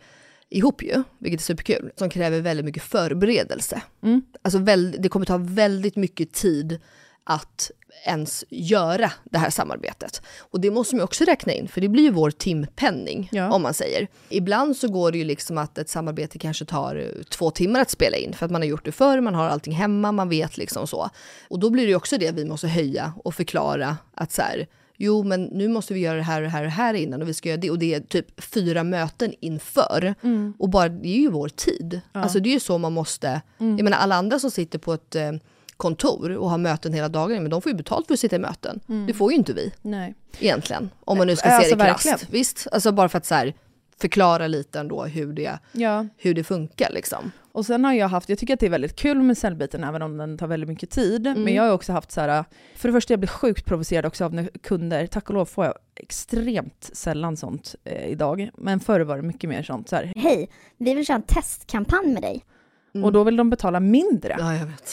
ihop 0.48 0.82
ju, 0.82 1.02
vilket 1.18 1.40
är 1.40 1.44
superkul, 1.44 1.90
som 1.96 2.10
kräver 2.10 2.40
väldigt 2.40 2.64
mycket 2.66 2.82
förberedelse. 2.82 3.82
Mm. 4.02 4.22
Alltså 4.42 4.58
väl, 4.58 4.96
det 4.98 5.08
kommer 5.08 5.26
ta 5.26 5.36
väldigt 5.36 5.96
mycket 5.96 6.32
tid 6.32 6.80
att 7.24 7.70
ens 8.06 8.44
göra 8.48 9.12
det 9.24 9.38
här 9.38 9.50
samarbetet. 9.50 10.22
Och 10.40 10.60
det 10.60 10.70
måste 10.70 10.96
man 10.96 11.04
också 11.04 11.24
räkna 11.24 11.52
in, 11.52 11.68
för 11.68 11.80
det 11.80 11.88
blir 11.88 12.02
ju 12.02 12.10
vår 12.10 12.30
timpenning, 12.30 13.28
Ja. 13.32 13.52
om 13.52 13.62
man 13.62 13.74
säger. 13.74 14.08
Ibland 14.28 14.76
så 14.76 14.88
går 14.88 15.12
det 15.12 15.18
ju 15.18 15.24
liksom 15.24 15.58
att 15.58 15.78
ett 15.78 15.88
samarbete 15.88 16.38
kanske 16.38 16.64
tar 16.64 16.96
eh, 16.96 17.22
två 17.22 17.50
timmar 17.50 17.80
att 17.80 17.90
spela 17.90 18.16
in, 18.16 18.32
för 18.32 18.46
att 18.46 18.52
man 18.52 18.60
har 18.62 18.68
gjort 18.68 18.84
det 18.84 18.92
förr, 18.92 19.20
man 19.20 19.34
har 19.34 19.48
allting 19.48 19.72
hemma, 19.74 20.12
man 20.12 20.28
vet 20.28 20.56
liksom 20.58 20.86
så. 20.86 21.10
Och 21.48 21.58
då 21.58 21.70
blir 21.70 21.82
det 21.82 21.88
ju 21.90 21.96
också 21.96 22.18
det 22.18 22.30
vi 22.32 22.44
måste 22.44 22.68
höja 22.68 23.12
och 23.24 23.34
förklara 23.34 23.96
att 24.14 24.32
så 24.32 24.42
här, 24.42 24.66
jo 25.03 25.22
men 25.22 25.44
nu 25.44 25.68
måste 25.68 25.94
vi 25.94 26.01
göra 26.01 26.16
det 26.16 26.22
här 26.22 26.36
och 26.36 26.42
det 26.42 26.48
här 26.51 26.61
och 26.62 26.66
det 26.66 26.70
här 26.70 26.94
innan 26.94 27.22
och 27.22 27.28
vi 27.28 27.34
ska 27.34 27.48
göra 27.48 27.61
det 27.61 27.70
och 27.70 27.78
det 27.78 27.94
är 27.94 28.01
typ 28.01 28.40
fyra 28.42 28.84
möten 28.84 29.32
inför. 29.40 30.14
Mm. 30.22 30.55
Och 30.59 30.68
bara 30.68 30.88
det 30.88 31.09
är 31.09 31.20
ju 31.20 31.30
vår 31.30 31.48
tid. 31.48 32.01
Ja. 32.12 32.20
Alltså 32.22 32.40
det 32.40 32.48
är 32.48 32.55
ju 32.55 32.61
så 32.61 32.78
man 32.78 32.92
måste, 32.92 33.40
Mm. 33.61 33.76
jag 33.78 33.84
menar 33.84 33.98
alla 33.98 34.14
andra 34.14 34.38
som 34.38 34.51
sitter 34.51 34.78
på 34.78 34.92
ett 34.92 35.14
eh, 35.16 35.32
kontor 35.76 36.36
och 36.36 36.51
har 36.51 36.59
möten 36.59 36.92
hela 36.92 37.09
dagen, 37.09 37.42
men 37.42 37.51
de 37.51 37.62
får 37.62 37.72
ju 37.72 37.76
betalt 37.76 38.07
för 38.07 38.14
att 38.14 38.20
sitta 38.20 38.36
i 38.36 38.38
möten. 38.38 38.80
Mm. 38.88 39.07
Det 39.07 39.14
får 39.14 39.32
ju 39.32 39.36
inte 39.38 39.53
vi 39.53 39.72
Nej. 39.82 40.14
egentligen. 40.38 40.90
Om 41.05 41.18
man 41.18 41.26
nu 41.26 41.36
ska 41.36 41.48
Alltså, 41.48 41.70
se 41.70 41.76
det 41.76 41.84
verkligen. 41.84 42.18
krasst. 42.18 42.32
Visst, 42.32 42.66
alltså 42.72 42.92
bara 42.92 43.09
för 43.09 43.18
att 43.18 43.26
så 43.26 43.34
här, 43.34 43.55
förklara 44.01 44.46
lite 44.46 44.80
ändå 44.80 45.05
hur 45.05 45.32
det, 45.32 45.59
Ja. 45.72 46.07
hur 46.16 46.34
det 46.34 46.44
funkar 46.44 46.90
liksom. 46.92 47.32
Och 47.53 47.66
sen 47.66 47.84
har 47.84 47.92
jag 47.92 48.09
haft, 48.09 48.28
jag 48.28 48.38
tycker 48.38 48.55
att 48.55 48.61
det 48.61 48.66
är 48.66 48.70
väldigt 48.70 48.96
kul 48.96 49.22
med 49.22 49.38
säljbiten 49.38 49.84
även 49.84 50.03
om 50.03 50.16
den 50.16 50.38
tar 50.38 50.46
väldigt 50.46 50.68
mycket 50.68 50.90
tid. 50.90 51.26
Mm. 51.26 51.42
Men 51.42 51.55
jag 51.55 51.62
har 51.62 51.72
också 51.72 51.92
haft 51.92 52.11
så 52.11 52.20
här, 52.20 52.44
för 52.74 52.88
det 52.88 52.92
första 52.92 53.12
jag 53.12 53.20
blir 53.20 53.28
sjukt 53.28 53.64
provocerad 53.64 54.07
också 54.07 54.24
av 54.24 54.48
kunder, 54.62 55.07
tack 55.07 55.28
och 55.28 55.34
lov 55.34 55.44
får 55.44 55.64
jag 55.64 55.74
extremt 55.96 56.90
sällan 56.92 57.36
sånt 57.36 57.74
eh, 57.84 58.09
idag. 58.09 58.51
Men 58.57 58.80
förr 58.80 59.01
var 59.01 59.16
det 59.16 59.22
mycket 59.22 59.51
mer 59.51 59.62
sånt 59.62 59.88
så 59.88 59.96
här. 59.96 60.12
Hej, 60.16 60.51
vi 60.76 60.94
vill 60.94 61.07
köra 61.07 61.16
en 61.16 61.22
testkampanj 61.22 62.07
med 62.07 62.22
dig. 62.22 62.44
Och 62.93 63.12
då 63.12 63.24
vill 63.24 63.36
de 63.36 63.51
betala 63.51 63.80
mindre 63.80 64.36
Ja, 64.38 64.53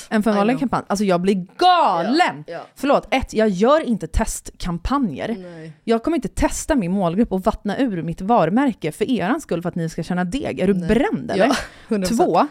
än 0.10 0.24
för 0.24 0.32
en 0.32 0.38
vanlig 0.38 0.60
kampanj. 0.60 0.84
Alltså 0.88 1.06
jag 1.06 1.22
blir 1.22 1.48
galen! 1.58 2.43
Ja, 2.48 2.54
ja. 2.54 2.62
Förlåt, 2.76 3.08
ett, 3.12 3.34
jag 3.34 3.50
gör 3.50 3.82
inte 3.82 4.08
testkampanjer. 4.08 5.36
Nej. 5.39 5.72
Jag 5.84 6.04
kommer 6.04 6.18
inte 6.18 6.28
testa 6.28 6.76
min 6.76 6.91
målgrupp 6.91 7.32
och 7.32 7.41
vattna 7.41 7.78
ur 7.80 8.02
mitt 8.02 8.22
varumärke 8.22 8.91
för 8.91 9.10
er 9.10 9.39
skull 9.39 9.62
för 9.62 9.70
att 9.70 9.76
ni 9.76 9.89
ska 9.89 10.04
tjäna 10.04 10.24
deg. 10.24 10.60
Är 10.60 10.68
du 10.68 10.74
Nej. 10.74 10.88
bränd 10.88 11.32
eller? 11.32 11.45
Ja, 11.45 11.56
100%. 11.88 12.18
Två, 12.18 12.48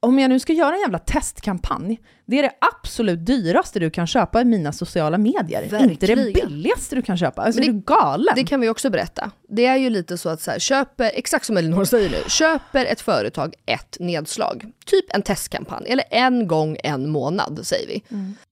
om 0.00 0.18
jag 0.18 0.28
nu 0.28 0.38
ska 0.40 0.52
göra 0.52 0.74
en 0.74 0.80
jävla 0.80 0.98
testkampanj, 0.98 2.00
det 2.26 2.38
är 2.38 2.42
det 2.42 2.52
absolut 2.60 3.26
dyraste 3.26 3.78
du 3.78 3.90
kan 3.90 4.06
köpa 4.06 4.40
i 4.40 4.44
mina 4.44 4.72
sociala 4.72 5.18
medier. 5.18 5.62
Inte 5.82 6.06
det 6.06 6.14
Verkligen. 6.14 6.48
billigaste 6.48 6.96
du 6.96 7.02
kan 7.02 7.16
köpa. 7.16 7.42
Alltså 7.42 7.60
Men 7.60 7.68
är 7.68 7.72
du 7.72 7.80
galen? 7.80 8.34
Det 8.36 8.44
kan 8.44 8.60
vi 8.60 8.68
också 8.68 8.90
berätta. 8.90 9.30
Det 9.48 9.66
är 9.66 9.76
ju 9.76 9.90
lite 9.90 10.18
så 10.18 10.28
att 10.28 10.40
så 10.40 10.50
här, 10.50 10.58
köper, 10.58 11.10
exakt 11.14 11.46
som 11.46 11.56
Elinor 11.56 11.84
säger 11.84 12.10
nu, 12.10 12.16
köper 12.28 12.84
ett 12.84 13.00
företag 13.00 13.54
ett 13.66 13.96
nedslag, 14.00 14.64
typ 14.86 15.14
en 15.14 15.22
testkampanj, 15.22 15.86
eller 15.88 16.04
en 16.10 16.46
gång 16.48 16.76
en 16.84 17.10
månad 17.10 17.60
säger 17.62 17.86
vi. 17.86 18.02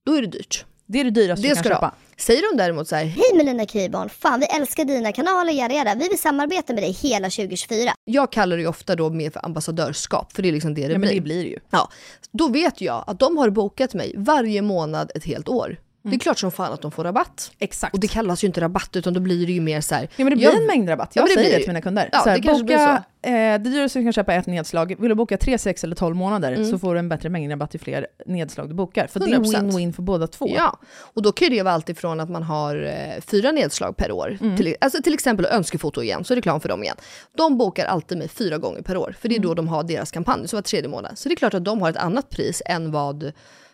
Då 0.05 0.13
är 0.13 0.21
det 0.21 0.27
dyrt. 0.27 0.65
Det 0.85 0.99
är 0.99 1.03
det 1.03 1.11
dyraste 1.11 1.47
Det 1.47 1.49
du 1.49 1.55
kan 1.55 1.63
köpa. 1.63 1.93
Säger 2.19 2.51
de 2.51 2.57
däremot 2.57 2.87
så 2.87 2.95
här, 2.95 3.05
Hej 3.05 3.23
Melina 3.35 3.65
Kryborn, 3.65 4.09
fan 4.09 4.39
vi 4.39 4.45
älskar 4.45 4.85
dina 4.85 5.11
kanaler, 5.11 5.53
jada 5.53 5.73
jada. 5.73 5.95
Vi 5.95 6.07
vill 6.09 6.19
samarbeta 6.19 6.73
med 6.73 6.83
dig 6.83 6.91
hela 6.91 7.29
2024. 7.29 7.91
jag 8.05 8.31
kallar 8.31 8.55
det 8.57 8.61
ju 8.61 8.67
ofta 8.67 8.95
då 8.95 9.09
mer 9.09 9.29
för 9.29 9.45
ambassadörskap, 9.45 10.33
för 10.33 10.41
det 10.41 10.47
är 10.49 10.53
liksom 10.53 10.73
det 10.73 10.81
det 10.87 10.93
Ja, 10.93 10.99
men 10.99 11.01
blir. 11.07 11.15
det 11.15 11.21
blir 11.21 11.43
det 11.43 11.49
ju. 11.49 11.59
Ja, 11.69 11.89
då 12.31 12.47
vet 12.47 12.81
jag 12.81 13.03
att 13.07 13.19
de 13.19 13.37
har 13.37 13.49
bokat 13.49 13.93
mig 13.93 14.13
varje 14.17 14.61
månad 14.61 15.11
ett 15.15 15.23
helt 15.25 15.49
år. 15.49 15.77
Det 16.01 16.15
är 16.15 16.19
klart 16.19 16.39
som 16.39 16.51
fan 16.51 16.73
att 16.73 16.81
de 16.81 16.91
får 16.91 17.03
rabatt. 17.03 17.51
Exakt. 17.59 17.93
Och 17.93 17.99
det 17.99 18.07
kallas 18.07 18.43
ju 18.43 18.47
inte 18.47 18.61
rabatt 18.61 18.95
utan 18.95 19.13
då 19.13 19.19
blir 19.19 19.45
det 19.47 19.51
ju 19.53 19.61
mer 19.61 19.81
så 19.81 19.95
här. 19.95 20.01
Ja 20.03 20.09
men 20.25 20.29
det 20.29 20.35
blir 20.35 20.45
jag- 20.45 20.55
en 20.57 20.65
mängdrabatt. 20.67 21.11
Ja, 21.15 21.21
Jag 21.21 21.29
det 21.29 21.33
säger 21.33 21.49
det 21.49 21.55
ju. 21.57 21.63
till 21.63 21.69
mina 21.69 21.81
kunder. 21.81 22.09
Ja, 22.11 22.19
så 22.19 22.29
här, 22.29 22.37
det 22.37 22.43
kanske 22.43 22.63
blir 22.63 22.77
boka, 22.77 23.03
eh, 23.21 23.31
det 23.31 23.57
dyraste 23.57 23.99
du 23.99 24.03
kan 24.05 24.13
köpa 24.13 24.33
är 24.33 24.39
ett 24.39 24.45
nedslag. 24.47 24.95
Vill 24.99 25.09
du 25.09 25.15
boka 25.15 25.37
3, 25.37 25.57
6 25.57 25.83
eller 25.83 25.95
12 25.95 26.15
månader 26.15 26.51
Mm. 26.51 26.71
så 26.71 26.79
får 26.79 26.93
du 26.93 26.99
en 26.99 27.09
bättre 27.09 27.29
mängdrabatt 27.29 27.75
ju 27.75 27.79
fler 27.79 28.07
nedslag 28.25 28.69
du 28.69 28.73
bokar. 28.73 29.07
För 29.07 29.19
det 29.19 29.25
är 29.25 29.29
100%. 29.29 29.71
win-win 29.73 29.93
för 29.93 30.01
båda 30.01 30.27
två. 30.27 30.49
Ja, 30.55 30.79
och 30.99 31.21
då 31.21 31.31
kan 31.31 31.47
ju 31.47 31.55
det 31.57 31.63
vara 31.63 31.73
allt 31.73 31.89
ifrån 31.89 32.19
att 32.19 32.29
man 32.29 32.43
har 32.43 32.83
eh, 32.83 33.21
fyra 33.21 33.51
nedslag 33.51 33.97
per 33.97 34.11
år. 34.11 34.37
Mm. 34.41 34.57
Till, 34.57 34.75
alltså 34.81 35.01
till 35.01 35.13
exempel 35.13 35.45
önskefoto 35.45 36.01
igen, 36.03 36.23
så 36.23 36.35
reklam 36.35 36.61
för 36.61 36.69
dem 36.69 36.83
igen. 36.83 36.95
De 37.37 37.57
bokar 37.57 37.85
alltid 37.85 38.17
mig 38.17 38.27
fyra 38.27 38.57
gånger 38.57 38.81
per 38.81 38.97
år, 38.97 39.15
för 39.21 39.29
det 39.29 39.35
är 39.35 39.39
Mm. 39.39 39.47
då 39.47 39.53
de 39.53 39.67
har 39.67 39.83
deras 39.83 40.11
kampanj, 40.11 40.47
så 40.47 40.57
var 40.57 40.61
tredje 40.61 40.89
månad. 40.89 41.17
Så 41.17 41.29
det 41.29 41.33
är 41.33 41.37
klart 41.37 41.53
att 41.53 41.65
de 41.65 41.81
har 41.81 41.89
ett 41.89 41.97
annat 41.97 42.29
pris 42.29 42.61
än 42.65 42.91
vad, 42.91 43.31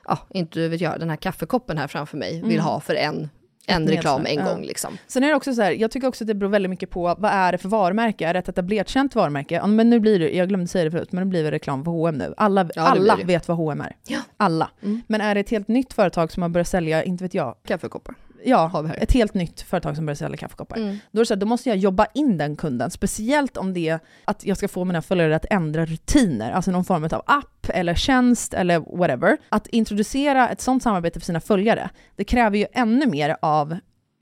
ja, 0.08 0.20
inte 0.30 0.68
vet 0.68 0.82
jag, 0.82 1.00
den 1.00 1.10
här 1.10 1.18
kaffekoppen 1.18 1.78
här 1.78 1.88
framför 1.88 2.18
mig 2.18 2.34
vill 2.42 2.52
Mm. 2.54 2.66
ha 2.66 2.80
för 2.80 2.96
en, 2.96 3.30
en 3.68 3.88
reklam 3.88 4.26
en 4.26 4.36
ja. 4.36 4.44
gång 4.54 4.64
liksom. 4.64 4.98
Sen 5.08 5.24
är 5.24 5.28
det 5.28 5.36
också 5.36 5.54
så 5.54 5.62
här, 5.62 5.72
jag 5.72 5.92
tycker 5.92 6.08
också 6.08 6.24
att 6.24 6.28
det 6.28 6.36
beror 6.36 6.50
väldigt 6.50 6.70
mycket 6.70 6.90
på 6.90 7.16
vad 7.18 7.32
är 7.32 7.52
det 7.52 7.58
för 7.58 7.70
varumärke? 7.70 8.28
Är 8.28 8.34
det 8.34 8.40
ett 8.40 8.50
etablerat 8.50 8.90
känt 8.90 9.16
varumärke? 9.16 9.56
Ja, 9.56 9.68
men 9.68 9.90
nu 9.90 10.00
blir 10.00 10.20
det, 10.20 10.32
jag 10.36 10.48
glömde 10.50 10.68
säga 10.68 10.86
det 10.86 10.92
förut, 10.92 11.12
men 11.12 11.24
det 11.24 11.30
blir 11.30 11.44
väl 11.44 11.52
reklam 11.52 11.84
för 11.84 11.92
H&M 11.92 12.16
nu. 12.18 12.34
Alla, 12.38 12.64
det 12.64 12.82
alla 12.82 13.16
det. 13.16 13.24
vet 13.24 13.48
vad 13.48 13.58
H&M 13.58 13.82
är. 13.82 13.96
Ja. 14.08 14.20
Alla. 14.38 14.70
Mm. 14.84 15.02
Men 15.08 15.22
är 15.22 15.36
det 15.36 15.42
ett 15.42 15.50
helt 15.50 15.68
nytt 15.68 15.94
företag 15.94 16.32
som 16.32 16.42
har 16.42 16.50
börjat 16.50 16.68
sälja, 16.68 17.04
inte 17.04 17.24
vet 17.24 17.34
jag, 17.34 17.56
Kaffekoppar. 17.68 18.16
Ja, 18.46 18.90
ett 18.98 19.12
helt 19.12 19.34
nytt 19.34 19.62
företag 19.62 19.96
som 19.96 20.06
börjar 20.06 20.16
sälja 20.16 20.38
kaffekoppar. 20.38 20.78
Mm. 20.78 20.98
Då, 21.12 21.20
är 21.20 21.22
det 21.22 21.26
så 21.26 21.34
här, 21.34 21.40
då 21.40 21.46
måste 21.46 21.70
jag 21.70 21.78
jobba 21.78 22.08
in 22.14 22.38
den 22.38 22.56
kunden, 22.56 22.92
speciellt 22.92 23.58
om 23.58 23.74
det 23.74 23.90
är 23.90 24.00
att 24.26 24.46
jag 24.46 24.58
ska 24.58 24.68
få 24.68 24.86
mina 24.86 25.02
följare 25.02 25.36
att 25.36 25.46
ändra 25.50 25.86
rutiner, 25.86 26.52
alltså 26.52 26.72
någon 26.72 26.86
form 26.86 27.04
av 27.04 27.24
app 27.26 27.70
eller 27.70 27.96
tjänst 27.96 28.54
eller 28.54 28.98
whatever. 28.98 29.38
Att 29.50 29.68
introducera 29.68 30.50
ett 30.50 30.62
sånt 30.62 30.84
samarbete 30.84 31.20
för 31.20 31.26
sina 31.26 31.42
följare, 31.42 31.90
det 32.16 32.24
kräver 32.24 32.58
ju 32.58 32.66
ännu 32.74 33.06
mer 33.06 33.38
av 33.42 33.78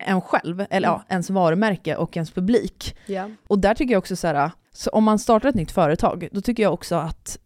en 0.05 0.21
själv, 0.21 0.65
eller 0.69 0.87
ja, 0.87 1.03
ens 1.09 1.29
varumärke 1.29 1.95
och 1.95 2.17
ens 2.17 2.31
publik. 2.31 2.95
Ja. 3.05 3.29
Och 3.47 3.59
där 3.59 3.73
tycker 3.73 3.91
jag 3.93 3.99
också 3.99 4.15
så 4.15 4.27
här, 4.27 4.51
så 4.73 4.89
om 4.89 5.03
man 5.03 5.19
startar 5.19 5.49
ett 5.49 5.55
nytt 5.55 5.71
företag, 5.71 6.27
då 6.31 6.41
tycker 6.41 6.63
jag 6.63 6.73
också 6.73 6.95
att 6.95 7.37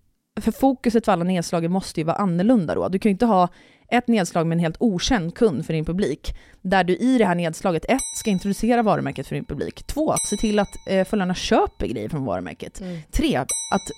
för 0.42 0.52
fokuset 0.52 1.06
för 1.06 1.12
alla 1.12 1.24
nedslagen 1.24 1.72
måste 1.72 2.00
ju 2.00 2.04
vara 2.04 2.16
annorlunda 2.16 2.76
då. 2.76 2.88
Du 2.88 3.00
kan 3.00 3.10
ju 3.10 3.12
inte 3.12 3.26
ha 3.26 3.50
ett 3.90 4.08
nedslag 4.08 4.48
med 4.48 4.56
en 4.56 4.60
helt 4.60 4.76
okänd 4.80 5.36
kund 5.36 5.66
för 5.66 5.74
din 5.74 5.86
publik, 5.86 6.34
där 6.62 6.84
du 6.84 6.96
i 6.96 7.18
det 7.18 7.26
här 7.26 7.36
nedslaget, 7.36 7.86
ett, 7.90 8.02
ska 8.16 8.30
introducera 8.30 8.82
varumärket 8.84 9.28
för 9.28 9.36
din 9.36 9.46
publik, 9.46 9.84
två, 9.88 10.16
se 10.30 10.38
till 10.38 10.60
att 10.60 10.70
eh, 10.90 11.06
följarna 11.06 11.36
köper 11.36 11.88
grejer 11.88 12.10
från 12.10 12.26
varumärket, 12.26 12.82
Mm. 12.82 12.98
tre, 13.12 13.36
att 13.36 13.48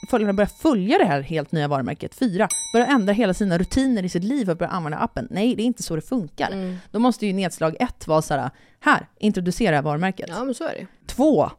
följarna 0.10 0.34
börjar 0.34 0.50
följa 0.62 0.98
det 0.98 1.06
här 1.06 1.22
helt 1.22 1.52
nya 1.52 1.68
varumärket, 1.68 2.16
fyra, 2.16 2.48
börjar 2.74 2.88
ändra 2.88 3.14
hela 3.14 3.34
sina 3.34 3.58
rutiner 3.58 4.04
i 4.04 4.10
sitt 4.10 4.24
liv 4.24 4.50
och 4.50 4.58
börja 4.58 4.70
använda 4.72 4.98
appen. 4.98 5.28
Nej, 5.32 5.56
det 5.56 5.64
är 5.64 5.66
inte 5.66 5.84
så 5.84 5.96
det 5.96 6.02
funkar. 6.02 6.52
Mm. 6.52 6.76
Då 6.92 7.00
måste 7.00 7.26
ju 7.28 7.34
nedslag 7.34 7.76
ett 7.80 8.08
vara 8.08 8.22
så 8.22 8.34
här, 8.34 8.50
här, 8.80 9.08
introducera 9.20 9.82
varumärket. 9.82 10.26
ja, 10.30 10.44
men 10.44 10.54
så 10.54 10.64
är 10.64 10.74
det 10.74 10.88
Två, 11.08 11.50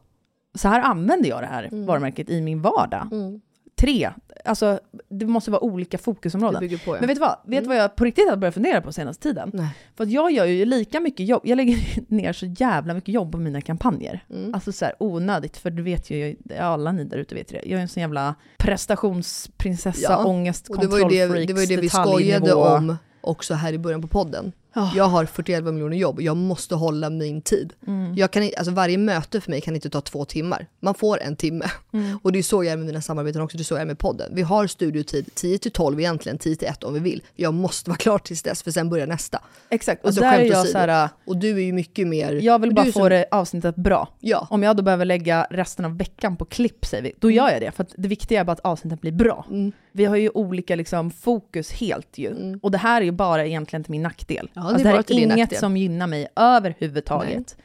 så 0.55 0.67
här 0.67 0.81
använder 0.81 1.29
jag 1.29 1.41
det 1.43 1.47
här 1.47 1.63
Mm. 1.63 1.85
varumärket 1.85 2.29
i 2.29 2.41
min 2.41 2.61
vardag. 2.61 3.07
mm. 3.11 3.41
Tre, 3.81 4.11
alltså 4.45 4.79
det 5.09 5.25
måste 5.25 5.51
vara 5.51 5.63
olika 5.63 5.97
fokusområden. 5.97 6.69
på 6.69 6.95
ja. 6.95 6.97
Men 6.99 7.07
vet 7.07 7.15
du 7.15 7.19
vad? 7.19 7.37
Vet 7.45 7.63
du 7.63 7.67
vad 7.67 7.77
jag 7.77 7.95
på 7.95 8.05
riktigt 8.05 8.29
har 8.29 8.37
börjat 8.37 8.53
fundera 8.53 8.81
på 8.81 8.93
senaste 8.93 9.23
tiden? 9.23 9.51
Nej. 9.53 9.67
För 9.95 10.03
att 10.03 10.11
jag 10.11 10.31
gör 10.31 10.45
ju 10.45 10.65
lika 10.65 10.99
mycket 10.99 11.25
jobb, 11.27 11.41
jag 11.45 11.55
lägger 11.55 11.77
ner 12.07 12.33
så 12.33 12.45
jävla 12.45 12.93
mycket 12.93 13.13
jobb 13.13 13.31
på 13.31 13.37
mina 13.37 13.61
kampanjer. 13.61 14.25
Mm. 14.29 14.53
Alltså 14.53 14.71
så 14.71 14.85
här 14.85 14.95
onödigt, 14.99 15.57
för 15.57 15.69
du 15.69 15.83
vet 15.83 16.09
ju, 16.09 16.35
alla 16.59 16.91
ni 16.91 17.03
där 17.03 17.17
ute 17.17 17.35
vet 17.35 17.53
ju 17.53 17.57
det. 17.57 17.69
Jag 17.69 17.77
är 17.77 17.81
en 17.81 17.87
sån 17.87 18.01
jävla 18.01 18.35
prestationsprinsessa, 18.57 20.01
Ja, 20.01 20.25
ångest, 20.25 20.69
Och 20.69 20.79
det 20.79 20.87
var 20.87 20.97
ju 20.97 21.03
det, 21.03 21.09
kontrollfreaks, 21.09 21.47
det, 21.47 21.53
var 21.53 21.61
ju 21.61 21.75
det 21.75 21.81
vi 21.81 21.89
skojade 21.89 22.53
om 22.53 22.97
också 23.21 23.53
här 23.53 23.73
i 23.73 23.77
början 23.77 24.01
på 24.01 24.07
podden. 24.07 24.51
Ja. 24.73 24.91
Jag 24.95 25.03
har 25.03 25.25
41 25.25 25.63
miljoner 25.63 25.97
jobb, 25.97 26.21
jag 26.21 26.37
måste 26.37 26.75
hålla 26.75 27.09
min 27.09 27.41
tid. 27.41 27.73
Mm. 27.87 28.13
Jag 28.15 28.31
kan, 28.31 28.43
alltså 28.57 28.71
varje 28.71 28.97
möte 28.97 29.41
för 29.41 29.51
mig 29.51 29.61
kan 29.61 29.75
inte 29.75 29.89
ta 29.89 30.01
två 30.01 30.25
timmar. 30.25 30.67
Man 30.79 30.93
får 30.95 31.21
en 31.21 31.35
timme. 31.35 31.65
Mm. 31.93 32.19
Och 32.23 32.31
det 32.31 32.39
är 32.39 32.43
så 32.43 32.63
jag 32.63 32.73
är 32.73 32.77
med 32.77 32.85
mina 32.85 33.01
samarbeten 33.01 33.41
också, 33.41 33.57
det 33.57 33.61
är 33.61 33.65
så 33.65 33.73
jag 33.73 33.81
är 33.81 33.85
med 33.85 33.99
podden. 33.99 34.31
Vi 34.35 34.41
har 34.41 34.67
studiotid 34.67 35.35
10 35.35 35.57
till 35.57 35.71
12 35.71 35.99
egentligen, 35.99 36.37
10 36.37 36.55
till 36.55 36.67
1 36.67 36.83
om 36.83 36.93
vi 36.93 36.99
vill. 36.99 37.23
Jag 37.35 37.53
måste 37.53 37.89
vara 37.89 37.97
klar 37.97 38.17
tills 38.17 38.43
dess 38.43 38.63
för 38.63 38.71
sen 38.71 38.89
börjar 38.89 39.07
nästa. 39.07 39.41
Exakt, 39.69 40.01
och 40.01 40.07
Alltså, 40.07 40.21
där 40.21 40.39
är 40.39 40.45
jag 40.45 40.67
så 40.67 40.77
här, 40.77 41.09
Och 41.25 41.37
du 41.37 41.49
är 41.51 41.59
ju 41.63 41.73
mycket 41.73 42.07
mer... 42.07 42.31
jag 42.33 42.59
vill 42.59 42.73
bara 42.73 42.85
få 42.85 42.91
som- 42.91 43.09
det 43.09 43.25
avsnittet 43.31 43.75
bra. 43.75 44.07
Ja. 44.19 44.47
Om 44.49 44.63
jag 44.63 44.77
då 44.77 44.83
behöver 44.83 45.05
lägga 45.05 45.47
resten 45.49 45.85
av 45.85 45.97
veckan 45.97 46.37
på 46.37 46.45
klipp, 46.45 46.85
säger 46.85 47.03
vi, 47.03 47.13
då 47.19 47.31
gör 47.31 47.49
jag 47.49 47.61
det. 47.61 47.71
För 47.71 47.85
det 47.95 48.07
viktiga 48.07 48.39
är 48.39 48.43
bara 48.43 48.51
att 48.51 48.59
avsnittet 48.59 49.01
blir 49.01 49.11
bra. 49.11 49.45
Mm. 49.49 49.71
Vi 49.91 50.05
har 50.05 50.15
ju 50.15 50.29
olika 50.29 50.75
liksom, 50.75 51.11
fokus 51.11 51.71
helt 51.71 52.17
ju. 52.17 52.31
Mm. 52.31 52.59
Och 52.63 52.71
det 52.71 52.77
här 52.77 53.01
är 53.01 53.05
ju 53.05 53.11
bara 53.11 53.45
egentligen 53.45 53.83
till 53.83 53.91
min 53.91 54.01
nackdel. 54.03 54.49
Ja, 54.63 54.65
det 54.65 54.69
är 54.69 54.73
alltså, 54.73 54.83
det 54.83 54.89
här 54.89 55.19
är 55.19 55.23
inget 55.25 55.37
nackdel. 55.37 55.59
som 55.59 55.77
gynnar 55.77 56.07
mig 56.07 56.27
överhuvudtaget. 56.35 57.57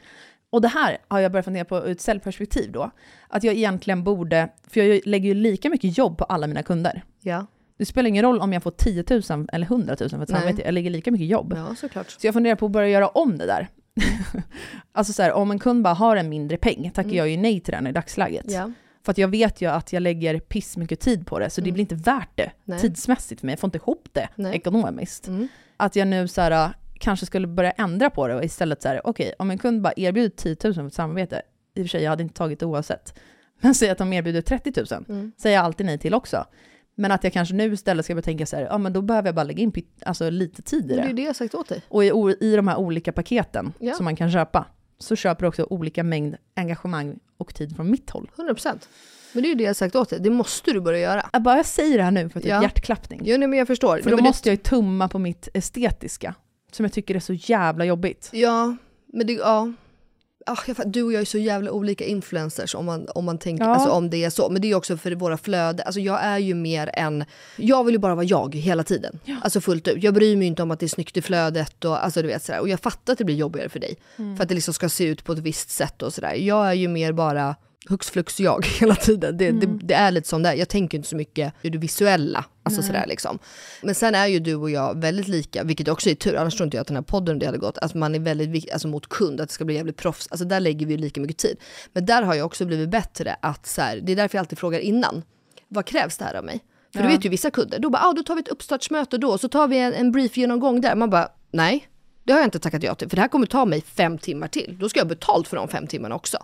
Och 0.49 0.61
det 0.61 0.67
här 0.67 0.97
har 1.07 1.19
jag 1.19 1.31
börjat 1.31 1.45
fundera 1.45 1.65
på 1.65 1.77
ur 1.77 1.87
ett 1.91 2.01
säljperspektiv 2.01 2.71
då. 2.71 2.91
Att 3.27 3.43
jag 3.43 3.55
egentligen 3.55 4.03
borde, 4.03 4.49
för 4.67 4.81
jag 4.81 5.01
lägger 5.05 5.27
ju 5.27 5.33
lika 5.33 5.69
mycket 5.69 5.97
jobb 5.97 6.17
på 6.17 6.23
alla 6.23 6.47
mina 6.47 6.63
kunder. 6.63 7.03
Ja. 7.21 7.45
Det 7.77 7.85
spelar 7.85 8.07
ingen 8.07 8.23
roll 8.25 8.39
om 8.39 8.53
jag 8.53 8.63
får 8.63 8.71
10 8.71 9.03
000 9.29 9.47
eller 9.53 9.65
100 9.65 9.95
000 9.99 10.09
för 10.09 10.15
ett 10.23 10.29
Nej. 10.29 10.39
samarbete, 10.39 10.61
jag 10.65 10.73
lägger 10.73 10.89
lika 10.89 11.11
mycket 11.11 11.27
jobb. 11.27 11.53
ja, 11.57 11.75
såklart. 11.75 12.09
Så 12.09 12.27
jag 12.27 12.33
funderar 12.33 12.55
på 12.55 12.65
att 12.65 12.71
börja 12.71 12.89
göra 12.89 13.07
om 13.07 13.37
det 13.37 13.45
där. 13.45 13.67
alltså 14.91 15.13
så 15.13 15.23
här, 15.23 15.33
om 15.33 15.51
en 15.51 15.59
kund 15.59 15.83
bara 15.83 15.93
har 15.93 16.15
en 16.15 16.29
mindre 16.29 16.57
peng, 16.57 16.91
tackar 16.93 17.09
Mm. 17.09 17.17
jag 17.17 17.29
ju 17.29 17.37
nej 17.37 17.59
till 17.59 17.71
den 17.71 17.87
i 17.87 17.91
dagsläget. 17.91 18.45
Ja. 18.51 18.71
För 19.05 19.11
att 19.11 19.17
jag 19.17 19.27
vet 19.27 19.61
ju 19.61 19.69
att 19.71 19.93
jag 19.93 20.01
lägger 20.01 20.39
piss 20.39 20.77
mycket 20.77 20.99
tid 20.99 21.27
på 21.27 21.39
det, 21.39 21.49
så 21.49 21.61
det 21.61 21.65
Mm. 21.69 21.73
blir 21.73 21.81
inte 21.81 21.95
värt 21.95 22.29
det 22.35 22.51
Nej. 22.63 22.79
tidsmässigt 22.79 23.41
för 23.41 23.45
mig. 23.45 23.53
Jag 23.53 23.59
får 23.59 23.67
inte 23.67 23.77
ihop 23.77 24.07
det 24.11 24.29
Nej. 24.35 24.55
ekonomiskt. 24.55 25.27
Mm. 25.27 25.47
Att 25.77 25.95
jag 25.95 26.07
nu 26.07 26.27
så 26.27 26.41
här, 26.41 26.73
kanske 26.97 27.25
skulle 27.25 27.47
börja 27.47 27.71
ändra 27.71 28.09
på 28.09 28.27
det 28.27 28.35
och 28.35 28.43
istället 28.43 28.81
så 28.81 28.87
här, 28.87 29.01
okej, 29.07 29.33
om 29.39 29.51
en 29.51 29.57
kund 29.57 29.81
bara 29.81 29.93
erbjuder 29.97 30.29
10 30.29 30.55
000 30.63 30.73
för 30.73 30.87
ett 30.87 30.93
samarbete, 30.93 31.41
i 31.75 31.81
och 31.81 31.83
för 31.83 31.89
sig, 31.89 32.03
jag 32.03 32.09
hade 32.09 32.23
inte 32.23 32.35
tagit 32.35 32.59
det 32.59 32.65
oavsett, 32.65 33.19
men 33.61 33.75
säg 33.75 33.89
att 33.89 33.97
de 33.97 34.13
erbjuder 34.13 34.41
30 34.41 34.73
000, 34.91 35.05
Mm. 35.09 35.31
säger 35.37 35.55
jag 35.55 35.65
alltid 35.65 35.85
nej 35.85 35.97
till 35.97 36.13
också. 36.13 36.45
Men 36.99 37.11
att 37.11 37.23
jag 37.23 37.33
kanske 37.33 37.55
nu 37.55 37.73
istället 37.73 38.05
ska 38.05 38.13
börja 38.15 38.21
tänka 38.23 38.45
så 38.45 38.55
här, 38.55 38.63
ja 38.63 38.77
men 38.77 38.93
då 38.93 39.01
behöver 39.01 39.27
jag 39.27 39.35
bara 39.35 39.43
lägga 39.43 39.63
in 39.63 39.71
alltså, 40.05 40.29
lite 40.29 40.61
tid 40.61 40.91
i 40.91 40.95
Men 40.95 40.97
det 40.97 41.03
är 41.03 41.07
det. 41.07 41.13
det 41.13 41.21
jag 41.21 41.35
sagt 41.35 41.55
åt 41.55 41.69
dig. 41.69 41.81
Och 41.89 42.05
i, 42.05 42.11
i 42.41 42.55
de 42.55 42.67
här 42.67 42.77
olika 42.77 43.11
paketen 43.11 43.73
Ja. 43.79 43.93
som 43.93 44.03
man 44.05 44.15
kan 44.15 44.31
köpa, 44.31 44.65
så 44.99 45.15
köper 45.15 45.41
du 45.41 45.47
också 45.47 45.63
olika 45.69 46.03
mängd 46.03 46.35
engagemang 46.55 47.19
och 47.37 47.55
tid 47.55 47.75
från 47.75 47.91
mitt 47.91 48.09
håll. 48.09 48.31
100%. 48.35 48.87
Men 49.33 49.43
det 49.43 49.47
är 49.47 49.49
ju 49.49 49.55
det 49.55 49.63
jag 49.63 49.75
sagt 49.75 49.95
åt 49.95 50.09
dig, 50.09 50.19
det 50.19 50.29
måste 50.29 50.71
du 50.73 50.81
börja 50.81 50.99
göra. 50.99 51.29
Jag 51.33 51.41
bara 51.41 51.57
jag 51.57 51.65
säger 51.65 51.97
det 51.97 52.03
här 52.03 52.11
nu 52.11 52.29
för 52.29 52.39
att 52.39 52.43
det 52.43 52.49
är 52.49 52.55
Ja. 52.55 52.61
hjärtklappning. 52.61 53.21
Jo, 53.23 53.37
nej, 53.37 53.47
men 53.47 53.59
jag 53.59 53.67
förstår. 53.67 53.97
För 53.97 54.09
då 54.09 54.15
men 54.15 54.23
det- 54.23 54.29
måste 54.29 54.49
jag 54.49 54.53
ju 54.53 54.57
tumma 54.63 55.07
på 55.07 55.19
mitt 55.19 55.49
estetiska, 55.53 56.35
som 56.77 56.85
jag 56.85 56.93
tycker 56.93 57.15
är 57.15 57.19
så 57.19 57.33
jävla 57.33 57.85
jobbigt. 57.85 58.29
Ja, 58.33 58.75
men 59.13 59.27
det, 59.27 59.33
ja. 59.33 59.73
Ah, 60.49 60.57
jag, 60.65 60.91
du 60.91 61.03
och 61.03 61.13
jag 61.13 61.21
är 61.21 61.25
så 61.25 61.37
jävla 61.37 61.71
olika 61.71 62.05
influencers 62.05 62.75
om 62.75 62.85
man, 62.85 63.07
om 63.15 63.25
man 63.25 63.37
tänker, 63.37 63.65
Ja. 63.65 63.73
alltså 63.75 63.89
om 63.89 64.09
det 64.09 64.23
är 64.23 64.29
så. 64.29 64.49
Men 64.49 64.61
det 64.61 64.71
är 64.71 64.75
också 64.75 64.97
för 64.97 65.11
våra 65.11 65.37
flöden. 65.37 65.85
Alltså 65.85 65.99
jag 65.99 66.23
är 66.23 66.37
ju 66.37 66.53
mer 66.53 66.89
än, 66.93 67.25
jag 67.55 67.83
vill 67.83 67.95
ju 67.95 67.99
bara 67.99 68.15
vara 68.15 68.25
jag 68.25 68.55
hela 68.55 68.83
tiden. 68.83 69.19
Alltså 69.41 69.61
fullt 69.61 69.87
ut. 69.87 70.03
Jag 70.03 70.13
bryr 70.13 70.35
mig 70.37 70.47
inte 70.47 70.63
om 70.63 70.71
att 70.71 70.79
det 70.79 70.85
är 70.85 70.87
snyggt 70.87 71.17
i 71.17 71.21
flödet 71.21 71.85
och 71.85 72.03
alltså 72.05 72.21
du 72.21 72.27
vet 72.27 72.43
sådär. 72.43 72.59
Och 72.59 72.69
jag 72.69 72.79
fattar 72.79 73.13
att 73.13 73.19
det 73.19 73.25
blir 73.25 73.35
jobbigare 73.35 73.69
för 73.69 73.79
dig. 73.79 73.97
Mm. 74.17 74.37
För 74.37 74.43
att 74.43 74.49
det 74.49 74.55
liksom 74.55 74.73
ska 74.73 74.89
se 74.89 75.03
ut 75.03 75.23
på 75.23 75.33
ett 75.33 75.39
visst 75.39 75.69
sätt 75.69 76.01
och 76.01 76.13
sådär. 76.13 76.33
Jag 76.33 76.67
är 76.67 76.73
ju 76.73 76.87
mer 76.87 77.11
bara 77.11 77.55
hux 77.89 78.09
flux 78.09 78.39
jag 78.39 78.65
hela 78.79 78.95
tiden. 78.95 79.37
Det, 79.37 79.47
Mm. 79.47 79.59
det, 79.77 79.85
det 79.87 79.93
är 79.93 80.11
lite 80.11 80.27
som 80.27 80.43
det 80.43 80.49
är. 80.49 80.53
Jag 80.53 80.69
tänker 80.69 80.97
inte 80.97 81.09
så 81.09 81.15
mycket 81.15 81.53
i 81.61 81.69
det 81.69 81.77
visuella. 81.77 82.45
Alltså 82.63 82.81
sådär 82.81 83.05
liksom. 83.07 83.39
Men 83.83 83.95
sen 83.95 84.15
är 84.15 84.27
ju 84.27 84.39
du 84.39 84.55
och 84.55 84.69
jag 84.69 85.01
väldigt 85.01 85.27
lika, 85.27 85.63
vilket 85.63 85.87
också 85.87 86.09
är 86.09 86.15
tur. 86.15 86.35
Annars 86.35 86.55
tror 86.55 86.65
inte 86.67 86.77
jag 86.77 86.81
att 86.81 86.87
den 86.87 86.95
här 86.97 87.03
podden 87.03 87.39
det 87.39 87.45
hade 87.45 87.57
gått. 87.57 87.77
Att 87.77 87.93
man 87.93 88.15
är 88.15 88.19
väldigt 88.19 88.49
viktig, 88.49 88.71
alltså 88.71 88.87
mot 88.87 89.09
kund, 89.09 89.41
att 89.41 89.47
det 89.47 89.53
ska 89.53 89.65
bli 89.65 89.75
jävligt 89.75 89.97
proffs. 89.97 90.27
Alltså 90.31 90.45
där 90.45 90.59
lägger 90.59 90.85
vi 90.85 90.91
ju 90.93 90.97
lika 90.99 91.21
mycket 91.21 91.37
tid. 91.37 91.57
Men 91.93 92.05
där 92.05 92.21
har 92.21 92.35
jag 92.35 92.45
också 92.45 92.65
blivit 92.65 92.89
bättre 92.89 93.35
att 93.41 93.67
så 93.67 93.81
här, 93.81 93.99
det 94.03 94.11
är 94.11 94.15
därför 94.15 94.37
jag 94.37 94.41
alltid 94.41 94.57
frågar 94.59 94.79
innan. 94.79 95.23
Vad 95.67 95.85
krävs 95.85 96.17
det 96.17 96.25
här 96.25 96.33
av 96.33 96.43
mig? 96.45 96.59
För 96.93 96.99
du 96.99 97.05
Ja. 97.09 97.11
vet 97.15 97.25
ju 97.25 97.29
vissa 97.29 97.51
kunder, 97.51 97.79
då 97.79 97.89
bara, 97.89 98.01
ah, 98.03 98.13
då 98.13 98.23
tar 98.23 98.35
vi 98.35 98.41
ett 98.41 98.47
uppstartsmöte 98.47 99.17
då, 99.17 99.37
så 99.37 99.49
tar 99.49 99.67
vi 99.67 99.77
en, 99.77 99.93
en 99.93 100.11
brief 100.11 100.37
genomgång 100.37 100.81
där. 100.81 100.95
Man 100.95 101.09
bara, 101.09 101.29
nej. 101.51 101.87
Det 102.27 102.33
har 102.33 102.39
jag 102.39 102.47
inte 102.47 102.59
tackat 102.59 102.83
ja 102.83 102.95
till, 102.95 103.09
för 103.09 103.15
det 103.15 103.21
här 103.21 103.29
kommer 103.29 103.45
ta 103.45 103.65
mig 103.65 103.81
fem 103.81 104.17
timmar 104.17 104.47
till. 104.47 104.75
Då 104.79 104.89
ska 104.89 104.99
jag 104.99 105.05
ha 105.05 105.09
betalt 105.09 105.47
för 105.47 105.57
de 105.57 105.67
fem 105.67 105.87
timmarna 105.87 106.15
också. 106.15 106.37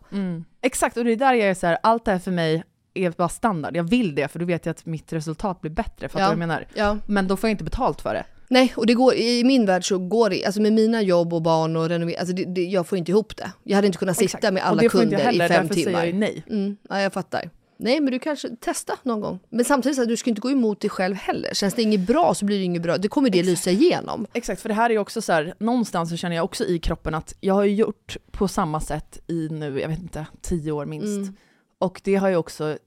Exakt, 0.62 0.98
och 0.98 1.06
det 1.06 1.12
är 1.12 1.16
där 1.16 1.34
jag 1.34 1.50
är 1.50 1.54
så 1.54 1.68
här, 1.68 1.78
allt 1.84 2.06
det 2.06 2.12
här 2.12 2.20
för 2.20 2.32
mig 2.32 2.64
är 2.94 3.10
bara 3.10 3.30
standard. 3.30 3.76
Jag 3.76 3.84
vill 3.84 4.16
det, 4.16 4.28
för 4.28 4.40
då 4.40 4.46
vet 4.46 4.66
jag 4.66 4.72
att 4.74 4.86
mitt 4.86 5.14
resultat 5.14 5.62
blir 5.62 5.72
bättre. 5.72 6.10
Fattar 6.10 6.20
du 6.20 6.24
Ja. 6.24 6.28
vad 6.28 6.32
jag 6.32 6.40
menar? 6.40 6.68
Ja. 6.74 6.98
Men 7.08 7.28
då 7.28 7.38
får 7.38 7.48
jag 7.50 7.54
inte 7.54 7.64
betalt 7.64 8.02
för 8.02 8.14
det. 8.14 8.24
Nej, 8.48 8.74
och 8.76 8.86
det 8.86 8.94
går, 8.94 9.14
i 9.16 9.44
min 9.44 9.66
värld 9.66 9.88
så 9.88 9.98
går 9.98 10.30
det, 10.30 10.46
alltså 10.46 10.62
med 10.62 10.74
mina 10.74 11.02
jobb 11.02 11.34
och 11.34 11.42
barn 11.42 11.76
och 11.76 11.90
renovering, 11.90 12.20
alltså 12.20 12.36
det, 12.36 12.46
det, 12.46 12.64
jag 12.64 12.88
får 12.88 12.98
inte 12.98 13.12
ihop 13.12 13.38
det. 13.38 13.52
Jag 13.64 13.76
hade 13.76 13.88
inte 13.88 14.00
kunnat 14.00 14.18
sitta 14.18 14.26
Exakt. 14.38 14.54
med 14.54 14.64
Och 14.64 14.70
alla 14.70 14.82
det 14.82 14.90
får 14.90 15.02
inte 15.04 15.16
kunder 15.16 15.26
jag 15.26 15.32
heller, 15.32 15.46
i 15.46 15.50
fem 15.50 15.68
därför 15.68 15.74
säger 15.74 15.88
timmar. 15.88 16.06
jag 16.06 16.16
nej. 16.16 16.44
Mm, 16.50 16.78
ja, 16.90 17.02
jag 17.02 17.14
fattar. 17.14 17.50
Nej 17.78 18.00
men 18.02 18.12
du 18.12 18.20
kanske 18.20 18.50
testa 18.56 18.94
någon 19.04 19.22
gång. 19.22 19.40
Men 19.50 19.66
samtidigt 19.66 19.96
så 19.96 20.02
här, 20.02 20.08
du 20.10 20.18
ska 20.18 20.30
inte 20.30 20.42
gå 20.42 20.52
emot 20.52 20.82
dig 20.82 20.90
själv 20.90 21.16
heller. 21.16 21.54
Känns 21.54 21.74
det 21.74 21.82
inget 21.82 22.08
bra 22.08 22.34
så 22.34 22.46
blir 22.46 22.58
det 22.58 22.64
inget 22.64 22.82
bra. 22.82 22.98
Det 22.98 23.08
kommer 23.08 23.30
det 23.30 23.44
lysa 23.44 23.72
igenom. 23.72 24.28
Exakt, 24.34 24.62
för 24.62 24.70
det 24.70 24.76
här 24.76 24.90
är 24.90 24.98
också 24.98 25.22
så 25.22 25.34
här, 25.34 25.54
någonstans 25.58 26.10
så 26.10 26.18
känner 26.18 26.36
jag 26.36 26.46
också 26.46 26.66
i 26.66 26.80
kroppen 26.80 27.14
att 27.14 27.36
jag 27.40 27.54
har 27.54 27.64
gjort 27.66 28.18
på 28.32 28.48
samma 28.48 28.80
sätt 28.80 29.20
i 29.28 29.48
nu, 29.52 29.80
jag 29.82 29.88
vet 29.90 30.00
inte, 30.00 30.28
tio 30.42 30.72
år 30.72 30.86
minst. 30.86 31.06
Mm. 31.08 31.36
Och 31.80 32.02
det 32.04 32.16
har 32.16 32.30
ju 32.30 32.36
också 32.36 32.78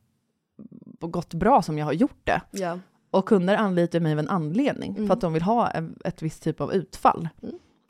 gått 1.00 1.34
bra 1.34 1.62
som 1.62 1.78
jag 1.78 1.86
har 1.86 1.92
gjort 1.92 2.20
det. 2.24 2.40
Ja. 2.50 2.78
Och 3.10 3.28
kunder 3.28 3.56
anlitar 3.56 4.00
mig 4.00 4.12
av 4.12 4.18
en 4.18 4.28
anledning, 4.28 4.90
Mm. 4.96 5.06
för 5.06 5.14
att 5.14 5.20
de 5.20 5.32
vill 5.32 5.42
ha 5.42 5.70
en, 5.70 5.96
ett 6.04 6.22
visst 6.22 6.42
typ 6.42 6.60
av 6.60 6.74
utfall. 6.74 7.28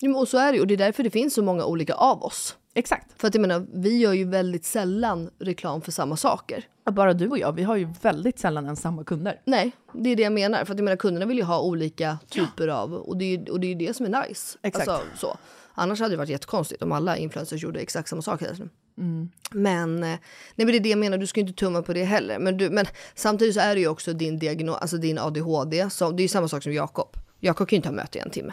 Ja, 0.01 0.09
men 0.09 0.15
och 0.17 0.29
så 0.29 0.39
är 0.39 0.53
det. 0.53 0.61
Och 0.61 0.67
det 0.67 0.75
är 0.75 0.79
därför 0.79 1.03
det 1.03 1.11
finns 1.11 1.35
så 1.35 1.43
många 1.43 1.65
olika 1.65 1.95
av 1.95 2.23
oss. 2.23 2.57
Exakt. 2.75 3.21
För 3.21 3.29
att 3.29 3.35
jag 3.35 3.41
menar, 3.41 3.67
vi 3.73 3.99
gör 3.99 4.13
ju 4.13 4.25
väldigt 4.25 4.65
sällan 4.65 5.31
reklam 5.39 5.81
för 5.81 5.93
samma 5.93 6.17
saker. 6.17 6.65
Bara 6.91 7.15
du 7.15 7.29
och 7.29 7.39
jag, 7.39 7.53
vi 7.53 7.63
har 7.63 7.77
ju 7.77 7.89
väldigt 8.03 8.39
sällan 8.39 8.65
ens 8.65 8.81
samma 8.81 9.05
kunder. 9.05 9.41
Nej, 9.45 9.73
det 9.93 10.11
är 10.11 10.17
det 10.17 10.23
jag 10.23 10.33
menar. 10.33 10.65
För 10.65 10.73
att 10.73 10.79
jag 10.79 10.85
menar, 10.85 10.97
kunderna 10.97 11.27
vill 11.27 11.37
ju 11.37 11.45
ha 11.45 11.61
olika 11.61 12.19
typer 12.29 12.69
av, 12.69 12.95
och 12.95 13.17
det 13.17 13.25
är 13.25 13.39
ju 13.39 13.45
och 13.53 13.61
det, 13.61 13.67
är 13.67 13.75
det 13.75 13.97
som 13.97 14.07
är 14.07 14.29
nice. 14.29 14.59
Exakt. 14.63 14.89
Alltså, 14.89 15.07
så. 15.17 15.37
Annars 15.75 16.01
hade 16.01 16.13
det 16.13 16.17
varit 16.17 16.29
jättekonstigt 16.29 16.83
om 16.83 16.93
alla 16.93 17.17
influencers 17.17 17.63
gjorde 17.63 17.81
exakt 17.81 18.09
samma 18.09 18.23
sak. 18.23 18.43
Mm. 18.99 19.29
Men, 19.51 20.03
eh, 20.03 20.09
nej, 20.09 20.19
men 20.57 20.67
det 20.67 20.77
är 20.77 20.81
det 20.81 20.89
jag 20.89 20.99
menar, 20.99 21.19
du 21.19 21.27
ska 21.27 21.41
inte 21.41 21.53
tumma 21.53 21.83
på 21.83 21.93
det 21.93 22.05
heller. 22.05 22.39
Men, 22.39 22.57
du, 22.57 22.71
men 22.71 22.87
samtidigt 23.15 23.55
så 23.55 23.61
är 23.61 23.75
det 23.75 23.81
ju 23.81 23.89
också 23.89 24.13
din 24.13 24.39
diagnos, 24.39 24.77
alltså 24.81 24.97
din 24.97 25.19
ADHD. 25.19 25.91
Som, 25.91 26.17
det 26.17 26.21
är 26.21 26.25
ju 26.25 26.29
samma 26.29 26.49
sak 26.49 26.63
som 26.63 26.73
Jakob. 26.73 27.17
Jakob 27.41 27.69
kan 27.69 27.77
ju 27.77 27.79
inte 27.79 27.89
ha 27.89 27.95
möte 27.95 28.19
i 28.19 28.21
en 28.21 28.31
timme. 28.31 28.53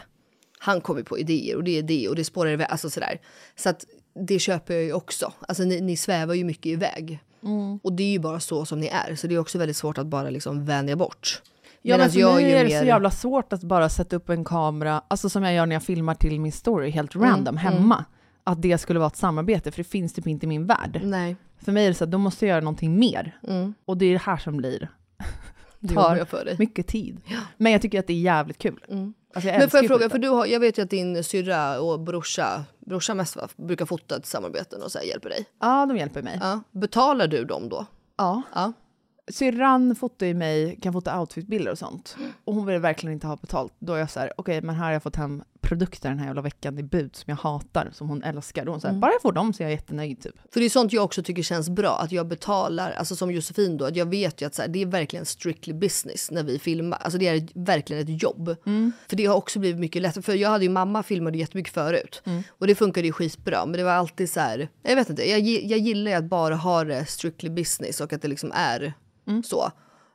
Han 0.58 0.80
kommer 0.80 1.02
på 1.02 1.18
idéer 1.18 1.56
och 1.56 1.64
det 1.64 1.78
är 1.78 1.82
det 1.82 2.08
och 2.08 2.16
det 2.16 2.24
spårar 2.24 2.50
iväg, 2.50 2.66
alltså 2.70 2.90
sådär. 2.90 3.20
Så 3.56 3.68
att 3.68 3.84
det 4.28 4.38
köper 4.38 4.74
jag 4.74 4.84
ju 4.84 4.92
också. 4.92 5.32
Alltså 5.40 5.62
ni, 5.62 5.80
ni 5.80 5.96
svävar 5.96 6.34
ju 6.34 6.44
mycket 6.44 6.66
iväg. 6.66 7.20
Mm. 7.44 7.78
Och 7.82 7.92
det 7.92 8.02
är 8.02 8.10
ju 8.10 8.18
bara 8.18 8.40
så 8.40 8.64
som 8.64 8.80
ni 8.80 8.86
är. 8.86 9.14
Så 9.14 9.26
det 9.26 9.34
är 9.34 9.38
också 9.38 9.58
väldigt 9.58 9.76
svårt 9.76 9.98
att 9.98 10.06
bara 10.06 10.30
liksom 10.30 10.64
vänja 10.64 10.96
bort. 10.96 11.42
Ja 11.82 11.98
men 11.98 12.10
för 12.10 12.34
mig 12.34 12.52
är 12.52 12.64
det 12.64 12.78
så 12.78 12.84
jävla 12.84 13.10
svårt 13.10 13.52
att 13.52 13.62
bara 13.62 13.88
sätta 13.88 14.16
upp 14.16 14.28
en 14.28 14.44
kamera, 14.44 15.02
alltså 15.08 15.28
som 15.28 15.42
jag 15.42 15.54
gör 15.54 15.66
när 15.66 15.76
jag 15.76 15.82
filmar 15.82 16.14
till 16.14 16.40
min 16.40 16.52
story, 16.52 16.90
helt 16.90 17.14
Mm, 17.14 17.28
random, 17.30 17.56
hemma. 17.56 18.04
Att 18.44 18.62
det 18.62 18.78
skulle 18.78 18.98
vara 18.98 19.06
ett 19.06 19.16
samarbete, 19.16 19.70
för 19.70 19.78
det 19.78 19.88
finns 19.88 20.12
typ 20.12 20.26
inte 20.26 20.46
i 20.46 20.48
min 20.48 20.66
värld. 20.66 21.00
Nej. 21.04 21.36
För 21.58 21.72
mig 21.72 21.84
är 21.84 21.88
det 21.88 21.94
så 21.94 22.04
att 22.04 22.10
då 22.10 22.18
måste 22.18 22.46
jag 22.46 22.50
göra 22.50 22.60
någonting 22.60 22.98
mer. 22.98 23.38
Mm. 23.48 23.74
Och 23.84 23.96
det 23.96 24.06
är 24.06 24.12
det 24.12 24.22
här 24.22 24.36
som 24.36 24.56
blir, 24.56 24.88
tar 25.94 26.58
mycket 26.58 26.86
tid. 26.86 27.20
Men 27.56 27.72
jag 27.72 27.82
tycker 27.82 27.98
att 27.98 28.06
det 28.06 28.12
är 28.12 28.20
jävligt 28.20 28.58
kul. 28.58 28.84
Mm. 28.88 29.14
Alltså 29.34 29.50
Men 29.50 29.70
får 29.70 29.80
jag 29.80 29.86
fråga, 29.86 30.10
för 30.10 30.18
du 30.18 30.28
har, 30.28 30.46
jag 30.46 30.60
vet 30.60 30.78
ju 30.78 30.82
att 30.82 30.90
din 30.90 31.24
syrra 31.24 31.80
och 31.80 32.00
brorsa, 32.00 32.64
brorsa 32.78 33.14
mest 33.14 33.36
va, 33.36 33.48
brukar 33.56 33.86
fota 33.86 34.20
till 34.20 34.30
samarbeten 34.30 34.82
och 34.82 34.92
så 34.92 34.98
här, 34.98 35.06
hjälper 35.06 35.28
dig. 35.28 35.46
Ja, 35.60 35.86
de 35.86 35.96
hjälper 35.96 36.22
mig. 36.22 36.38
Ja. 36.40 36.60
Betalar 36.70 37.26
du 37.26 37.44
dem 37.44 37.68
då? 37.68 37.86
Ja. 38.16 38.42
Ja. 38.54 38.72
Syrran 39.28 39.96
fotar 39.96 40.26
ju 40.26 40.34
mig, 40.34 40.78
kan 40.82 40.92
fota 40.92 41.20
outfitbilder 41.20 41.72
och 41.72 41.78
sånt. 41.78 42.16
Och 42.44 42.54
hon 42.54 42.66
vill 42.66 42.78
verkligen 42.80 43.12
inte 43.12 43.26
ha 43.26 43.36
betalt. 43.36 43.72
Då 43.78 43.92
är 43.92 43.98
jag 43.98 44.10
så 44.10 44.20
här, 44.20 44.32
okej 44.36 44.62
men 44.62 44.74
här 44.74 44.84
har 44.84 44.92
jag 44.92 45.02
fått 45.02 45.16
hem 45.16 45.42
produkter 45.64 46.08
den 46.08 46.18
här 46.18 46.26
jävla 46.26 46.42
veckan 46.42 46.78
i 46.78 46.82
bud 46.82 47.16
som 47.16 47.24
jag 47.26 47.36
hatar, 47.36 47.90
som 47.92 48.08
hon 48.08 48.22
älskar. 48.22 48.66
Och 48.66 48.72
hon 48.72 48.80
säger, 48.80 48.92
Mm. 48.92 49.00
bara 49.00 49.12
jag 49.12 49.22
får 49.22 49.32
dem 49.32 49.52
så 49.52 49.62
är 49.62 49.64
jag 49.64 49.72
jättenöjd 49.72 50.20
typ. 50.22 50.34
För 50.52 50.60
det 50.60 50.66
är 50.66 50.70
sånt 50.70 50.92
jag 50.92 51.04
också 51.04 51.22
tycker 51.22 51.42
känns 51.42 51.70
bra, 51.70 51.98
att 52.00 52.12
jag 52.12 52.28
betalar, 52.28 52.90
alltså 52.90 53.16
som 53.16 53.30
Josefin 53.30 53.76
då, 53.76 53.84
att 53.84 53.96
jag 53.96 54.06
vet 54.06 54.42
ju 54.42 54.46
att 54.46 54.54
så 54.54 54.62
här, 54.62 54.68
det 54.68 54.82
är 54.82 54.86
verkligen 54.86 55.24
strictly 55.26 55.72
business 55.74 56.30
när 56.30 56.42
vi 56.42 56.58
filmar. 56.58 56.98
Alltså 56.98 57.18
det 57.18 57.28
är 57.28 57.48
verkligen 57.54 58.02
ett 58.02 58.22
jobb. 58.22 58.56
För 59.08 59.16
det 59.16 59.26
har 59.26 59.34
också 59.36 59.58
blivit 59.58 59.80
mycket 59.80 60.02
lättare, 60.02 60.22
för 60.22 60.34
jag 60.34 60.48
hade 60.50 60.64
ju 60.64 60.70
mamma 60.70 61.02
filmade 61.02 61.38
jättemycket 61.38 61.74
förut. 61.74 62.22
Och 62.48 62.66
det 62.66 62.74
funkade 62.74 63.06
ju 63.06 63.12
skitbra, 63.12 63.66
men 63.66 63.72
det 63.76 63.84
var 63.84 63.92
alltid 63.92 64.30
så 64.30 64.40
här, 64.40 64.68
jag 64.82 64.96
vet 64.96 65.10
inte, 65.10 65.30
jag, 65.30 65.40
jag 65.40 65.78
gillar 65.78 66.10
ju 66.10 66.16
att 66.16 66.24
bara 66.24 66.54
ha 66.56 66.84
det 66.84 67.06
strictly 67.06 67.50
business 67.50 68.00
och 68.00 68.12
att 68.12 68.22
det 68.22 68.28
liksom 68.28 68.52
är 68.54 68.94
så. 69.44 69.70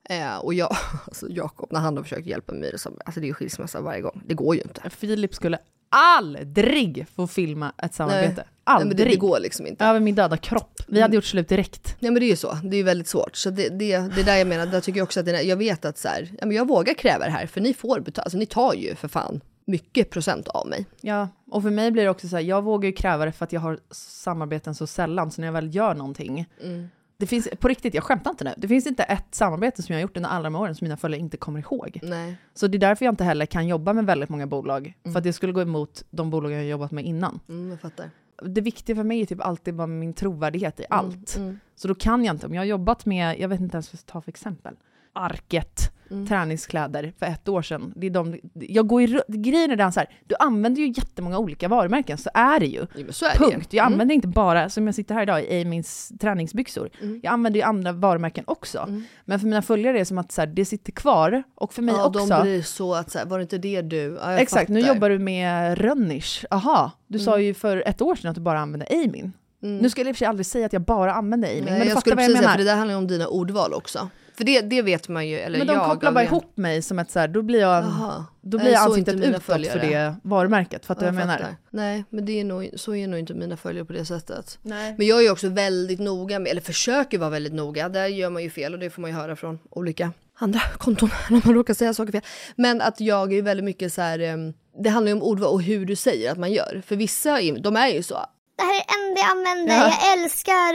Eh, 0.10 0.38
och 0.38 0.54
jag, 0.54 0.70
alltså 1.06 1.30
Jakob, 1.30 1.72
när 1.72 1.80
han 1.80 1.98
har 1.98 2.04
försökt 2.04 2.28
hjälpa 2.28 2.54
mig, 2.54 2.80
så, 2.80 2.90
alltså 3.06 3.20
det 3.20 3.26
är 3.26 3.28
ju 3.28 3.34
skilsmässa 3.34 3.82
varje 3.82 4.02
gång. 4.02 4.22
Det 4.26 4.34
går 4.34 4.56
ju 4.56 4.62
inte. 4.62 4.90
Filip 4.90 5.36
skulle 5.36 5.60
aldrig 5.90 7.06
få 7.16 7.28
filma 7.28 7.74
ett 7.78 7.94
samarbete. 7.94 8.34
Nej, 8.36 8.46
Aldrig. 8.64 8.88
men 8.88 8.98
det, 8.98 9.04
det 9.04 9.16
går 9.16 9.40
liksom 9.40 9.68
inte. 9.68 9.86
Över 9.86 10.00
min 10.00 10.16
döda 10.16 10.38
kropp. 10.38 10.82
Vi 10.88 11.02
hade 11.02 11.16
gjort 11.16 11.26
slut 11.26 11.50
direkt. 11.50 11.96
Ja 12.00 12.12
men 12.12 12.20
det 12.20 12.26
är 12.26 12.30
ju 12.30 12.36
så, 12.36 12.58
det 12.64 12.76
är 12.76 12.78
ju 12.78 12.84
väldigt 12.84 13.08
svårt. 13.08 13.36
Så 13.36 13.50
det, 13.50 13.70
det, 13.70 13.98
det 13.98 14.22
är 14.22 14.26
där 14.26 14.38
jag 14.38 14.48
menar, 14.48 14.66
där 14.66 14.82
tycker 14.82 15.00
jag 15.00 15.06
också 15.06 15.20
att 15.20 15.26
det, 15.26 15.42
jag 15.42 15.58
vet 15.58 15.86
att 15.86 15.98
så 15.98 16.08
här, 16.08 16.30
ja, 16.40 16.46
men 16.46 16.58
jag 16.58 16.68
vågar 16.68 16.94
kräva 16.94 17.26
det 17.26 17.32
här 17.32 17.48
för 17.48 17.62
ni 17.62 17.74
får 17.74 18.00
betala, 18.00 18.24
alltså 18.24 18.38
ni 18.38 18.46
tar 18.46 18.74
ju 18.74 18.96
för 18.96 19.08
fan 19.08 19.42
mycket 19.66 20.10
procent 20.10 20.48
av 20.48 20.68
mig. 20.68 20.86
Ja, 21.02 21.28
och 21.52 21.64
för 21.64 21.70
mig 21.70 21.92
blir 21.92 22.04
det 22.04 22.10
också 22.10 22.28
så 22.28 22.36
här, 22.36 22.44
jag 22.44 22.62
vågar 22.62 22.88
ju 22.88 22.94
kräva 22.94 23.26
det 23.26 23.32
för 23.32 23.46
att 23.46 23.54
jag 23.54 23.62
har 23.62 23.80
samarbeten 23.92 24.76
så 24.76 24.88
sällan, 24.88 25.32
så 25.32 25.42
när 25.42 25.48
jag 25.48 25.54
väl 25.54 25.76
gör 25.76 25.96
någonting, 25.96 26.46
det 27.20 27.28
finns, 27.28 27.48
på 27.60 27.68
riktigt, 27.68 27.94
jag 27.94 28.04
skämtar 28.04 28.32
inte 28.32 28.44
nu, 28.44 28.54
det 28.58 28.68
finns 28.68 28.88
inte 28.88 29.04
ett 29.04 29.36
samarbete 29.36 29.84
som 29.84 29.94
jag 29.94 29.98
har 29.98 30.02
gjort 30.02 30.18
under 30.18 30.30
alla 30.30 30.44
de 30.44 30.56
åren 30.56 30.76
som 30.76 30.86
mina 30.86 30.98
följare 30.98 31.20
inte 31.20 31.38
kommer 31.38 31.60
ihåg. 31.60 32.00
Nej. 32.04 32.36
Så 32.54 32.68
det 32.68 32.78
är 32.78 32.80
därför 32.80 33.06
jag 33.06 33.12
inte 33.12 33.24
heller 33.24 33.46
kan 33.46 33.68
jobba 33.68 33.94
med 33.94 34.06
väldigt 34.06 34.30
många 34.30 34.48
bolag, 34.48 34.94
för 35.04 35.18
att 35.18 35.24
det 35.24 35.34
skulle 35.34 35.54
gå 35.54 35.62
emot 35.62 36.04
de 36.10 36.30
bolag 36.30 36.52
jag 36.52 36.58
har 36.58 36.64
jobbat 36.64 36.92
med 36.92 37.06
innan. 37.06 37.40
Mm, 37.50 37.70
jag 37.70 37.82
fattar. 37.82 38.10
Det 38.44 38.62
viktiga 38.62 38.96
för 38.96 39.04
mig 39.04 39.22
är 39.22 39.26
typ 39.26 39.42
alltid 39.42 39.76
bara 39.76 39.88
min 39.88 40.14
trovärdighet 40.14 40.80
i 40.80 40.86
allt. 40.90 41.36
mm. 41.38 41.60
Så 41.76 41.88
då 41.88 41.96
kan 41.96 42.26
jag 42.26 42.36
inte, 42.36 42.48
om 42.48 42.54
jag 42.54 42.62
har 42.62 42.66
jobbat 42.66 43.06
med, 43.06 43.40
jag 43.40 43.50
vet 43.50 43.60
inte 43.60 43.76
ens 43.76 43.88
vad 43.88 43.94
jag 43.94 44.00
ska 44.00 44.12
ta 44.12 44.22
för 44.22 44.30
exempel, 44.30 44.76
Arket, 45.14 45.92
Mm. 46.12 46.28
träningskläder 46.28 47.14
för 47.20 47.26
ett 47.26 47.50
år 47.50 47.62
sedan. 47.62 47.94
Det 47.96 48.08
är 48.08 48.12
de, 48.12 48.40
jag 48.54 48.88
går 48.88 49.02
i, 49.02 49.20
grejen 49.28 49.72
är 49.72 49.76
den 49.76 49.92
så 49.92 50.00
här, 50.00 50.10
du 50.28 50.36
använder 50.40 50.82
ju 50.82 50.88
jättemånga 50.88 51.38
olika 51.38 51.68
varumärken, 51.68 52.18
så 52.18 52.30
är 52.34 52.60
det 52.60 52.66
ju. 52.66 52.78
Ja, 52.80 53.00
är 53.00 53.34
det 53.34 53.38
Punkt. 53.38 53.68
ju. 53.74 53.78
Jag 53.78 53.84
Mm. 53.86 53.94
använder 53.94 54.16
inte 54.16 54.28
bara, 54.28 54.70
som 54.70 54.86
jag 54.86 54.96
sitter 54.96 55.16
här 55.16 55.22
idag 55.24 55.44
i 55.44 55.62
Amins 55.62 56.12
träningsbyxor, 56.22 56.90
Mm. 57.02 57.20
jag 57.24 57.34
använder 57.34 57.60
ju 57.60 57.64
andra 57.66 57.92
varumärken 57.92 58.44
också. 58.48 59.02
Men 59.26 59.40
för 59.40 59.48
mina 59.48 59.62
följare 59.62 59.96
är 59.96 60.00
det 60.00 60.06
som 60.06 60.18
att 60.18 60.32
så 60.32 60.42
här, 60.42 60.48
det 60.48 60.66
sitter 60.66 60.92
kvar, 60.92 61.44
och 61.56 61.74
för 61.74 61.82
mig 61.82 61.96
Ja, 61.98 62.06
också. 62.08 62.26
de 62.28 62.42
blir 62.42 62.62
så 62.62 62.94
att 62.96 63.12
så 63.12 63.18
här, 63.18 63.26
var 63.26 63.38
det 63.38 63.42
inte 63.42 63.58
det 63.58 63.82
du? 63.82 64.20
Ja, 64.22 64.32
Exakt, 64.32 64.70
nu 64.70 64.82
fattar. 64.82 64.94
jobbar 64.96 65.10
du 65.10 65.20
med 65.20 65.78
Rönnish. 65.78 66.46
Aha, 66.52 66.92
du 67.08 67.20
sa 67.20 67.40
ju 67.40 67.54
för 67.54 67.84
ett 67.88 68.02
år 68.02 68.16
sedan 68.16 68.30
att 68.30 68.36
du 68.36 68.42
bara 68.42 68.60
använde 68.60 68.86
Amin. 68.92 69.34
Nu 69.62 69.90
skulle 69.90 70.06
jag 70.06 70.10
i 70.10 70.12
och 70.12 70.16
för 70.16 70.20
sig 70.20 70.28
aldrig 70.28 70.46
säga 70.46 70.66
att 70.66 70.74
jag 70.74 70.82
bara 70.82 71.14
använder 71.14 71.48
Nej, 71.48 71.62
men 71.62 71.74
du 71.74 71.80
jag 71.80 71.88
fattar 71.88 72.02
skulle 72.02 72.16
vad 72.16 72.24
jag 72.24 72.28
precis 72.28 72.38
säga, 72.38 72.42
menar. 72.48 72.52
för 72.54 72.58
det 72.64 72.70
där 72.72 72.76
handlar 72.76 72.94
ju 72.94 72.98
om 72.98 73.08
dina 73.08 73.28
ordval 73.28 73.74
också. 73.74 74.10
För 74.40 74.44
det, 74.46 74.62
det 74.62 74.82
vet 74.82 75.08
man 75.10 75.28
ju, 75.28 75.40
eller 75.40 75.58
men 75.58 75.68
de 75.68 75.74
jag 75.74 75.86
kopplar 75.86 76.12
bara 76.12 76.24
ihop 76.24 76.58
mig 76.58 76.82
som 76.82 77.00
ett 77.00 77.12
så 77.12 77.20
här, 77.20 77.28
då 77.28 77.42
blir 77.42 77.60
jag, 77.60 77.84
Jaha. 77.84 78.26
då 78.42 78.58
blir 78.58 78.72
jag 78.72 78.82
ansiktet 78.82 79.16
utåt 79.16 79.44
för 79.44 79.54
följare. 79.54 79.80
det 79.90 80.16
varumärket. 80.24 80.86
Fattar 80.86 81.02
du 81.02 81.08
Ja, 81.08 81.12
vad 81.12 81.22
jag 81.22 81.28
menar? 81.28 81.38
fattar. 81.40 81.56
Nej, 81.70 82.04
men 82.10 82.26
det 82.26 82.40
är 82.40 82.44
nog, 82.44 82.70
så 82.76 82.96
är 82.96 83.08
nog 83.08 83.20
inte 83.20 83.34
mina 83.34 83.58
följare 83.58 83.86
på 83.86 83.94
det 83.94 84.06
sättet. 84.06 84.60
Nej. 84.62 84.96
Men 84.98 85.08
jag 85.08 85.26
är 85.26 85.32
också 85.32 85.50
väldigt 85.50 86.00
noga 86.00 86.40
med, 86.40 86.52
eller 86.52 86.62
försöker 86.62 87.18
vara 87.18 87.30
väldigt 87.30 87.54
noga, 87.54 87.90
där 87.90 88.08
gör 88.08 88.30
man 88.30 88.44
ju 88.44 88.50
fel 88.50 88.74
och 88.74 88.80
det 88.80 88.90
får 88.90 89.02
man 89.02 89.12
ju 89.12 89.18
höra 89.18 89.36
från 89.36 89.60
olika 89.70 90.12
andra 90.34 90.60
konton 90.78 91.10
när 91.30 91.42
man 91.46 91.56
råkar 91.56 91.74
säga 91.74 91.94
saker 91.94 92.12
fel. 92.12 92.22
Men 92.56 92.82
att 92.82 93.00
jag 93.02 93.34
är 93.34 93.42
väldigt 93.42 93.64
mycket 93.66 93.94
så 93.94 94.02
här, 94.02 94.20
em, 94.20 94.54
det 94.84 94.90
handlar 94.90 95.10
ju 95.10 95.14
om 95.16 95.24
ordval 95.24 95.54
och 95.54 95.62
hur 95.64 95.86
du 95.86 95.96
säger 95.96 96.32
att 96.32 96.38
man 96.38 96.52
gör. 96.52 96.82
För 96.86 96.96
vissa, 96.96 97.40
de 97.60 97.76
är 97.76 97.88
ju 97.88 98.04
så, 98.04 98.18
Det 98.60 98.66
här 98.66 98.74
är 98.74 98.84
det 98.88 99.08
enda 99.08 99.22
jag 99.22 99.32
använder. 99.32 99.76
Ja. 99.76 99.94
Jag 100.02 100.24
älskar 100.24 100.74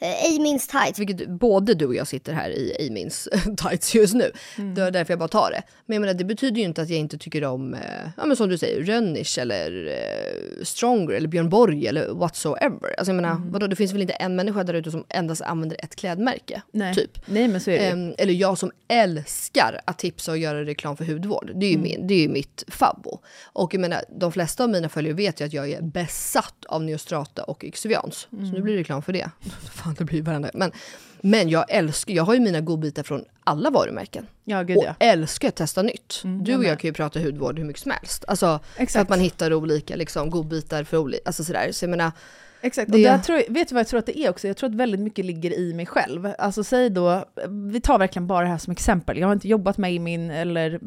eh, 0.00 0.36
Amins 0.36 0.66
tights. 0.68 0.98
vilket 0.98 1.28
både 1.28 1.74
du 1.74 1.86
och 1.86 1.94
jag 1.94 2.06
sitter 2.06 2.32
här 2.32 2.50
i 2.50 2.86
Amins 2.88 3.28
tights 3.56 3.94
just 3.94 4.14
nu. 4.14 4.32
Det 4.56 4.82
är 4.82 4.90
därför 4.90 5.12
jag 5.12 5.18
bara 5.18 5.28
tar 5.28 5.50
det. 5.50 5.62
Men 5.86 5.94
jag 5.94 6.00
menar, 6.00 6.14
det 6.14 6.24
betyder 6.24 6.56
ju 6.56 6.64
inte 6.64 6.82
att 6.82 6.88
jag 6.88 6.98
inte 6.98 7.18
tycker 7.18 7.44
om, 7.44 7.74
eh, 7.74 7.80
ja 8.16 8.26
men 8.26 8.36
som 8.36 8.48
du 8.48 8.58
säger, 8.58 8.82
Rönnish 8.82 9.38
eller 9.38 9.86
eh, 9.86 10.64
Stronger 10.64 11.14
eller 11.14 11.28
Björn 11.28 11.48
Borg 11.48 11.86
eller 11.86 12.08
whatsoever. 12.08 12.94
Alltså 12.98 13.12
jag 13.12 13.16
menar, 13.16 13.42
vadå, 13.44 13.66
det 13.66 13.76
finns 13.76 13.92
väl 13.92 14.02
inte 14.02 14.14
en 14.14 14.36
människa 14.36 14.64
där 14.64 14.74
ute 14.74 14.90
som 14.90 15.04
endast 15.08 15.42
använder 15.42 15.84
ett 15.84 15.96
klädmärke? 15.96 16.62
Nej. 16.72 16.94
Typ. 16.94 17.18
Nej 17.26 17.48
men 17.48 17.60
så 17.60 17.70
är 17.70 17.78
det. 17.78 17.86
Ehm, 17.86 18.14
eller 18.18 18.32
jag 18.32 18.58
som 18.58 18.70
älskar 18.88 19.80
att 19.84 19.98
tipsa 19.98 20.30
och 20.32 20.38
göra 20.38 20.64
reklam 20.64 20.96
för 20.96 21.04
hudvård. 21.04 21.50
Det 21.54 21.66
är 21.66 21.70
ju, 21.70 21.78
min, 21.78 22.06
det 22.06 22.14
är 22.14 22.20
ju 22.20 22.28
mitt 22.28 22.64
favvo. 22.68 23.20
Och 23.52 23.74
jag 23.74 23.80
menar, 23.80 24.04
de 24.20 24.32
flesta 24.32 24.64
av 24.64 24.70
mina 24.70 24.88
följare 24.88 25.14
vet 25.14 25.40
ju 25.40 25.44
att 25.44 25.52
jag 25.52 25.70
är 25.70 25.82
besatt 25.82 26.64
av 26.68 26.82
Neostrata 26.96 27.42
och 27.42 27.64
Yxovians. 27.64 28.28
Så 28.30 28.36
nu 28.36 28.60
blir 28.62 28.74
det 28.74 28.80
reklam 28.80 29.02
för 29.02 29.12
det. 29.12 29.30
Fan, 29.72 29.94
det 29.98 30.04
blir 30.04 30.22
varandra. 30.22 30.50
Men, 30.54 30.72
men 31.20 31.48
jag 31.48 31.64
älskar, 31.68 32.14
jag 32.14 32.24
har 32.24 32.34
ju 32.34 32.40
mina 32.40 32.60
godbitar 32.60 33.02
från 33.02 33.24
alla 33.44 33.70
varumärken. 33.70 34.26
Ja, 34.44 34.62
gud 34.62 34.76
och 34.76 34.84
ja. 34.84 34.94
älskar 34.98 35.48
att 35.48 35.54
testa 35.54 35.82
nytt. 35.82 36.22
du 36.24 36.56
och 36.56 36.64
jag 36.64 36.78
kan 36.78 36.88
ju 36.88 36.92
prata 36.92 37.20
hudvård 37.20 37.58
hur 37.58 37.64
mycket 37.66 37.82
som 37.82 37.90
helst. 37.90 38.24
Alltså, 38.28 38.60
Exakt. 38.76 39.02
att 39.02 39.08
man 39.08 39.20
hittar 39.20 39.52
olika 39.52 39.96
liksom, 39.96 40.30
godbitar 40.30 40.84
för 40.84 40.96
olika, 40.96 41.22
alltså 41.26 41.44
sådär. 41.44 41.72
Så 41.72 41.84
jag 41.84 41.90
menar, 41.90 42.12
Exakt, 42.60 42.92
Det- 42.92 42.98
och 42.98 43.02
där 43.02 43.18
tror 43.18 43.36
vet 43.48 43.68
du 43.68 43.74
vad 43.74 43.80
jag 43.80 43.88
tror 43.88 43.98
att 43.98 44.06
det 44.06 44.18
är 44.18 44.30
också? 44.30 44.46
Jag 44.46 44.56
tror 44.56 44.70
att 44.70 44.76
väldigt 44.76 45.00
mycket 45.00 45.24
ligger 45.24 45.58
i 45.58 45.74
mig 45.74 45.86
själv. 45.86 46.32
Alltså 46.38 46.64
säg 46.64 46.90
då, 46.90 47.24
vi 47.72 47.80
tar 47.80 47.98
verkligen 47.98 48.26
bara 48.26 48.44
det 48.44 48.50
här 48.50 48.58
som 48.58 48.70
exempel. 48.70 49.18
Jag 49.18 49.26
har 49.26 49.32
inte 49.32 49.48
jobbat 49.48 49.78
med 49.78 50.00
min 50.00 50.30
eller 50.30 50.80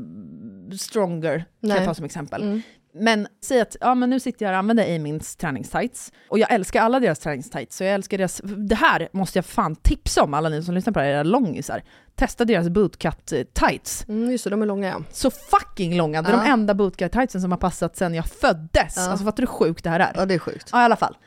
Stronger, 0.77 1.37
kan 1.37 1.45
Nej. 1.59 1.77
jag 1.77 1.85
ta 1.85 1.93
som 1.93 2.05
exempel. 2.05 2.41
Mm. 2.41 2.61
Men 2.93 3.27
säg 3.43 3.61
att 3.61 3.75
ja, 3.81 3.95
men 3.95 4.09
nu 4.09 4.19
sitter 4.19 4.45
jag 4.45 4.53
och 4.53 4.57
använder 4.59 4.95
Amins 4.95 5.35
träningstights, 5.35 6.11
och 6.29 6.39
jag 6.39 6.51
älskar 6.51 6.81
alla 6.81 6.99
deras 6.99 7.19
träningstights, 7.19 7.77
så 7.77 7.83
jag 7.83 7.93
älskar 7.93 8.17
deras... 8.17 8.41
Det 8.43 8.75
här 8.75 9.09
måste 9.11 9.37
jag 9.37 9.45
fan 9.45 9.75
tipsa 9.75 10.23
om, 10.23 10.33
alla 10.33 10.49
ni 10.49 10.63
som 10.63 10.75
lyssnar 10.75 10.93
på 10.93 10.99
det 10.99 11.05
här, 11.05 11.11
era 11.11 11.23
långisar. 11.23 11.83
Testa 12.15 12.45
deras 12.45 12.69
bootcut 12.69 13.31
eh, 13.31 13.43
tights. 13.43 14.05
mm, 14.07 14.31
just 14.31 14.43
det, 14.43 14.49
de 14.49 14.61
är 14.61 14.65
långa 14.65 14.87
ja. 14.87 15.01
Så 15.11 15.31
fucking 15.31 15.97
långa, 15.97 16.21
det 16.21 16.29
är 16.29 16.33
Ja. 16.33 16.43
de 16.43 16.49
enda 16.49 16.73
bootcut 16.73 17.11
tightsen 17.11 17.41
som 17.41 17.51
har 17.51 17.57
passat 17.59 17.97
sedan 17.97 18.13
jag 18.13 18.25
föddes. 18.25 18.93
Ja. 18.97 19.09
Alltså 19.09 19.25
fattar 19.25 19.37
du 19.43 19.47
hur 19.47 19.53
sjukt 19.53 19.83
det 19.83 19.89
här 19.89 19.99
är? 19.99 20.11
Ja, 20.15 20.25
det 20.25 20.33
är 20.33 20.39
sjukt. 20.39 20.69
Ja, 20.71 20.81
i 20.81 20.85
alla 20.85 20.95
fall. 20.95 21.17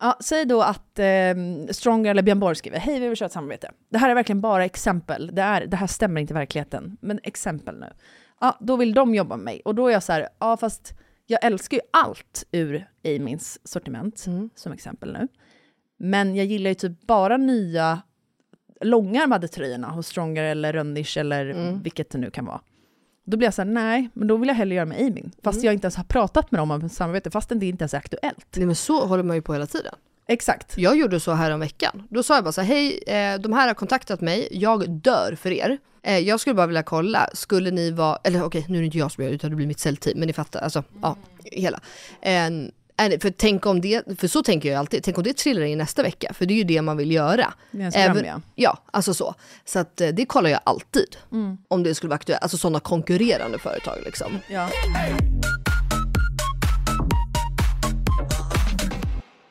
Ja, 0.00 0.16
säg 0.20 0.44
då 0.44 0.62
att 0.62 0.98
eh, 0.98 1.04
Stronger 1.70 2.10
eller 2.10 2.22
Björn 2.22 2.40
Borg 2.40 2.56
skriver, 2.56 2.78
hej 2.78 3.00
vi 3.00 3.08
vill 3.08 3.16
köra 3.16 3.26
ett 3.26 3.32
samarbete. 3.32 3.70
Det 3.90 3.98
här 3.98 4.10
är 4.10 4.14
verkligen 4.14 4.40
bara 4.40 4.64
exempel, 4.64 5.30
det, 5.32 5.42
är, 5.42 5.66
det 5.66 5.76
här 5.76 5.86
stämmer 5.86 6.20
inte 6.20 6.32
i 6.32 6.34
verkligheten, 6.34 6.96
men 7.00 7.20
exempel 7.22 7.78
nu. 7.78 7.92
Ja, 8.40 8.56
då 8.60 8.76
vill 8.76 8.94
de 8.94 9.14
jobba 9.14 9.36
med 9.36 9.44
mig 9.44 9.62
och 9.64 9.74
då 9.74 9.88
är 9.88 9.92
jag 9.92 10.02
så 10.02 10.12
här, 10.12 10.28
ja 10.40 10.56
fast 10.56 10.94
jag 11.26 11.44
älskar 11.44 11.76
ju 11.76 11.80
allt 11.90 12.44
ur 12.52 12.86
Amins 13.04 13.68
sortiment, 13.68 14.18
som 14.54 14.72
exempel 14.72 15.12
nu. 15.12 15.28
Men 15.98 16.36
jag 16.36 16.46
gillar 16.46 16.70
ju 16.70 16.74
typ 16.74 17.06
bara 17.06 17.36
nya 17.36 18.02
långärmade 18.80 19.48
tröjorna 19.48 19.90
hos 19.90 20.06
Stronger 20.06 20.44
eller 20.44 20.72
Rönnish 20.72 21.18
eller 21.18 21.54
vilket 21.82 22.10
det 22.10 22.18
nu 22.18 22.30
kan 22.30 22.44
vara. 22.44 22.60
Då 23.24 23.36
blir 23.36 23.46
jag 23.46 23.54
så 23.54 23.62
här, 23.62 23.70
nej, 23.70 24.10
men 24.12 24.28
då 24.28 24.36
vill 24.36 24.48
jag 24.48 24.54
hellre 24.54 24.74
göra 24.74 24.86
med 24.86 24.98
Amin. 24.98 25.32
Fast 25.42 25.62
jag 25.62 25.74
inte 25.74 25.84
ens 25.84 25.96
har 25.96 26.04
pratat 26.04 26.50
med 26.50 26.60
dem 26.60 26.70
om 26.70 26.88
samarbete, 26.88 27.30
fastän 27.30 27.58
det 27.58 27.66
inte 27.66 27.82
ens 27.82 27.94
är 27.94 27.98
aktuellt. 27.98 28.46
Nej 28.56 28.66
men 28.66 28.76
så 28.76 29.06
håller 29.06 29.22
man 29.22 29.36
ju 29.36 29.42
på 29.42 29.52
hela 29.52 29.66
tiden. 29.66 29.94
Exakt. 30.26 30.78
Jag 30.78 30.96
gjorde 30.98 31.20
så 31.20 31.32
här 31.32 31.50
om 31.50 31.60
veckan. 31.60 32.02
Då 32.10 32.22
sa 32.22 32.34
jag 32.34 32.44
bara 32.44 32.52
så 32.52 32.60
här, 32.60 32.68
hej, 32.68 33.02
eh, 33.06 33.40
de 33.40 33.52
här 33.52 33.66
har 33.68 33.74
kontaktat 33.74 34.20
mig, 34.20 34.48
jag 34.50 34.90
dör 34.90 35.36
för 35.40 35.50
er. 35.50 35.78
Eh, 36.02 36.18
jag 36.18 36.40
skulle 36.40 36.54
bara 36.54 36.66
vilja 36.66 36.82
kolla, 36.82 37.28
skulle 37.32 37.70
ni 37.70 37.90
vara, 37.90 38.18
eller 38.24 38.44
okej, 38.44 38.64
nu 38.68 38.76
är 38.76 38.82
det 38.82 38.86
inte 38.86 38.98
jag 38.98 39.12
som 39.12 39.24
gör 39.24 39.30
det, 39.30 39.34
utan 39.34 39.50
det 39.50 39.56
blir 39.56 39.66
mitt 39.66 39.80
säljteam, 39.80 40.18
men 40.18 40.26
ni 40.26 40.32
fattar, 40.32 40.60
alltså, 40.60 40.84
ja, 41.02 41.16
hela. 41.44 41.80
Eh, 42.20 42.50
för 43.20 43.30
tänk 43.30 43.66
om 43.66 43.80
det, 43.80 44.20
för 44.20 44.28
så 44.28 44.42
tänker 44.42 44.72
jag 44.72 44.78
alltid, 44.78 45.02
tänk 45.04 45.18
om 45.18 45.24
det 45.24 45.36
trillar 45.36 45.62
in 45.62 45.78
nästa 45.78 46.02
vecka, 46.02 46.32
för 46.32 46.46
det 46.46 46.54
är 46.54 46.56
ju 46.56 46.64
det 46.64 46.82
man 46.82 46.96
vill 46.96 47.12
göra. 47.12 47.54
Dröm, 48.14 48.24
ja. 48.24 48.40
ja, 48.54 48.78
alltså 48.90 49.14
så. 49.14 49.34
Så 49.64 49.78
att 49.78 50.00
eh, 50.00 50.08
det 50.08 50.26
kollar 50.26 50.50
jag 50.50 50.60
alltid. 50.64 51.16
Mm. 51.32 51.58
Om 51.68 51.82
det 51.82 51.94
skulle 51.94 52.08
vara 52.08 52.16
aktuellt, 52.16 52.42
alltså 52.42 52.56
sådana 52.56 52.80
konkurrerande 52.80 53.58
företag 53.58 53.98
liksom. 54.04 54.38
Ja. 54.48 54.68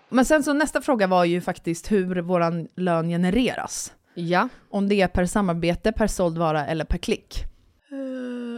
Men 0.10 0.26
sen 0.26 0.44
så 0.44 0.54
nästa 0.54 0.82
fråga 0.82 1.08
var 1.08 1.26
ju 1.26 1.42
faktiskt 1.42 1.92
hur 1.92 2.22
våran 2.22 2.68
lön 2.76 3.10
genereras. 3.10 3.92
Ja. 4.14 4.50
Om 4.70 4.90
det 4.90 5.02
är 5.02 5.08
per 5.08 5.26
samarbete, 5.26 5.92
per 5.92 6.08
såld 6.08 6.38
vara 6.38 6.66
eller 6.66 6.86
per 6.86 6.98
klick. 6.98 7.44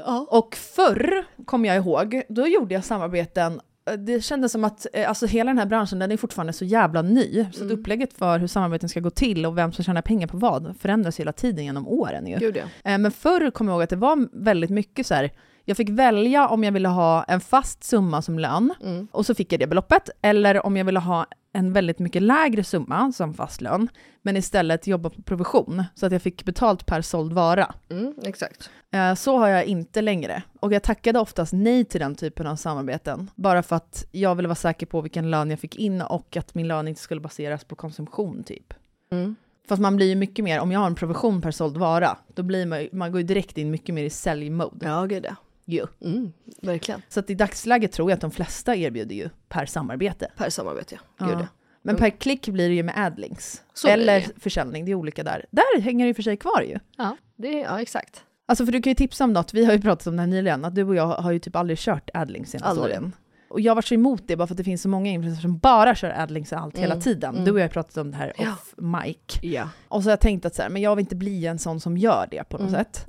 ja. 0.06 0.28
Och 0.30 0.56
förr, 0.56 1.26
kommer 1.46 1.70
jag 1.70 1.78
ihåg, 1.78 2.22
då 2.30 2.48
gjorde 2.48 2.74
jag 2.74 2.86
samarbeten 2.86 3.62
eh, 3.90 3.94
det 3.94 4.22
kändes 4.22 4.52
som 4.52 4.64
att 4.64 4.88
eh, 4.94 5.10
alltså 5.10 5.26
hela 5.26 5.50
den 5.50 5.58
här 5.58 5.66
branschen 5.66 6.00
den 6.00 6.12
är 6.12 6.18
fortfarande 6.18 6.54
så 6.54 6.66
jävla 6.66 7.02
ny. 7.02 7.46
Så 7.54 7.66
att 7.66 7.72
upplägget 7.72 8.14
för 8.14 8.40
hur 8.40 8.48
samarbeten 8.48 8.90
ska 8.90 9.00
gå 9.00 9.10
till 9.10 9.46
och 9.46 9.58
vem 9.58 9.72
som 9.72 9.84
tjänar 9.86 10.02
pengar 10.02 10.28
på 10.28 10.38
vad 10.38 10.76
förändras 10.80 11.20
hela 11.20 11.34
tiden 11.34 11.66
genom 11.66 11.88
åren. 11.88 12.28
Ju. 12.28 12.38
Gud 12.38 12.58
ja. 12.58 12.98
Men 12.98 13.12
förr 13.12 13.52
kommer 13.52 13.72
jag 13.72 13.76
ihåg 13.76 13.84
att 13.84 13.90
det 13.90 13.96
var 13.96 14.44
väldigt 14.44 14.70
mycket 14.70 15.06
så 15.08 15.14
här, 15.14 15.32
jag 15.66 15.78
fick 15.78 15.90
välja 15.90 16.48
om 16.48 16.64
jag 16.64 16.72
ville 16.72 16.88
ha 16.90 17.24
en 17.24 17.42
fast 17.42 17.84
summa 17.84 18.22
som 18.22 18.40
lön, 18.40 18.74
Mm. 18.82 19.08
och 19.12 19.26
så 19.26 19.36
fick 19.36 19.54
jag 19.54 19.60
det 19.60 19.68
beloppet, 19.68 20.10
eller 20.22 20.66
om 20.66 20.78
jag 20.78 20.86
ville 20.86 21.00
ha 21.00 21.26
en 21.56 21.74
väldigt 21.74 22.00
mycket 22.00 22.22
lägre 22.22 22.64
summa 22.64 23.12
som 23.12 23.34
fast 23.34 23.62
lön, 23.62 23.88
men 24.22 24.38
istället 24.38 24.88
jobba 24.88 25.10
på 25.10 25.22
provision, 25.22 25.84
så 25.96 26.06
att 26.06 26.12
jag 26.12 26.22
fick 26.22 26.46
betalt 26.46 26.86
per 26.86 27.02
såld 27.02 27.34
vara. 27.34 27.74
Mm, 27.90 28.14
exakt. 28.24 28.70
Eh, 28.92 29.14
Så 29.16 29.38
har 29.38 29.48
jag 29.48 29.66
inte 29.66 30.02
längre. 30.02 30.44
Och 30.60 30.74
jag 30.74 30.84
tackade 30.84 31.20
oftast 31.20 31.54
nej 31.54 31.86
till 31.86 32.00
den 32.00 32.16
typen 32.16 32.48
av 32.48 32.56
samarbeten, 32.56 33.30
bara 33.36 33.64
för 33.64 33.76
att 33.76 34.06
jag 34.12 34.36
ville 34.36 34.48
vara 34.48 34.56
säker 34.56 34.86
på 34.86 35.02
vilken 35.02 35.32
lön 35.32 35.50
jag 35.50 35.60
fick 35.60 35.76
in 35.76 36.02
och 36.02 36.38
att 36.38 36.56
min 36.56 36.68
lön 36.68 36.88
inte 36.88 37.02
skulle 37.02 37.22
baseras 37.22 37.64
på 37.64 37.76
konsumtion 37.76 38.44
typ. 38.44 38.74
Mm. 39.12 39.36
Fast 39.68 39.82
man 39.82 39.96
blir 39.96 40.08
ju 40.08 40.16
mycket 40.16 40.46
mer, 40.46 40.60
om 40.60 40.72
jag 40.72 40.80
har 40.80 40.88
en 40.88 40.96
provision 40.96 41.42
per 41.42 41.52
såld 41.52 41.78
vara, 41.78 42.18
då 42.34 42.44
blir 42.44 42.66
man, 42.66 42.88
man 42.92 43.12
går 43.12 43.22
ju 43.22 43.28
direkt 43.28 43.58
in 43.58 43.72
mycket 43.72 43.96
mer 43.96 44.04
i 44.04 44.10
säljmode. 44.10 44.86
Ja, 44.88 45.06
gud 45.06 45.26
ja. 45.30 45.36
Ju. 45.66 45.86
Mm, 46.02 46.34
verkligen. 46.62 47.02
Så 47.10 47.20
att 47.20 47.30
i 47.30 47.36
dagsläget 47.36 47.92
tror 47.92 48.12
jag 48.12 48.16
att 48.16 48.22
de 48.22 48.32
flesta 48.32 48.76
erbjuder 48.76 49.16
ju 49.16 49.30
per 49.50 49.66
samarbete. 49.66 50.32
Per 50.38 50.50
samarbete, 50.50 51.00
ja. 51.20 51.26
Gud 51.26 51.36
Ja. 51.36 51.40
ja. 51.40 51.48
Men 51.86 51.96
per 51.96 52.10
klick 52.10 52.48
blir 52.48 52.70
det 52.70 52.76
ju 52.76 52.84
med 52.84 52.98
adlinks. 52.98 53.62
Så 53.74 53.88
Eller 53.88 54.26
försäljning, 54.38 54.86
det 54.86 54.92
är 54.92 54.96
olika 54.96 55.24
där. 55.24 55.46
Där 55.52 55.82
hänger 55.82 56.06
det 56.06 56.10
i 56.10 56.12
och 56.12 56.16
för 56.16 56.24
sig 56.24 56.38
kvar 56.38 56.62
ju. 56.62 56.80
Ja, 56.98 57.18
det, 57.36 57.52
ja 57.52 57.82
exakt. 57.82 58.24
Alltså 58.46 58.66
för 58.66 58.72
du 58.72 58.82
kan 58.82 58.92
ju 58.92 58.96
tipsa 58.96 59.24
om 59.24 59.34
något, 59.34 59.54
vi 59.54 59.66
har 59.66 59.74
ju 59.74 59.82
pratat 59.82 60.08
om 60.08 60.16
det 60.16 60.22
här 60.22 60.28
nyligen, 60.28 60.66
att 60.66 60.76
du 60.76 60.84
och 60.84 60.96
jag 60.96 61.08
har 61.08 61.32
ju 61.32 61.40
typ 61.40 61.56
aldrig 61.56 61.78
kört 61.80 62.10
adlinks 62.14 62.52
senaste 62.52 62.70
Aldrig. 62.70 62.86
åren. 62.98 63.16
Och 63.50 63.62
jag 63.62 63.76
varit 63.76 63.86
så 63.86 63.94
emot 63.94 64.24
det 64.28 64.36
bara 64.36 64.48
för 64.48 64.54
att 64.54 64.58
det 64.58 64.64
finns 64.64 64.82
så 64.82 64.90
många 64.90 65.10
influencers 65.12 65.42
som 65.42 65.58
bara 65.58 65.96
kör 65.96 66.10
adlinks 66.10 66.52
och 66.52 66.58
allt 66.60 66.78
hela 66.78 66.94
Mm, 66.94 67.02
tiden. 67.02 67.34
mm. 67.34 67.46
Du 67.46 67.52
och 67.52 67.60
jag 67.60 67.64
har 67.64 67.70
pratat 67.70 67.98
om 67.98 68.12
det 68.12 68.18
här 68.18 68.34
Ja. 68.38 68.52
off 68.52 68.74
mic. 68.78 69.18
Ja. 69.42 69.70
Och 69.88 70.04
så 70.04 70.08
har 70.10 70.12
jag 70.12 70.20
tänkt 70.20 70.46
att 70.46 70.56
så 70.56 70.62
här, 70.62 70.70
men 70.70 70.82
jag 70.82 70.96
vill 70.96 71.04
inte 71.04 71.16
bli 71.16 71.46
en 71.46 71.60
sån 71.60 71.80
som 71.80 71.98
gör 71.98 72.28
det 72.32 72.44
på 72.50 72.58
något 72.58 72.70
Mm, 72.70 72.84
sätt. 72.84 73.08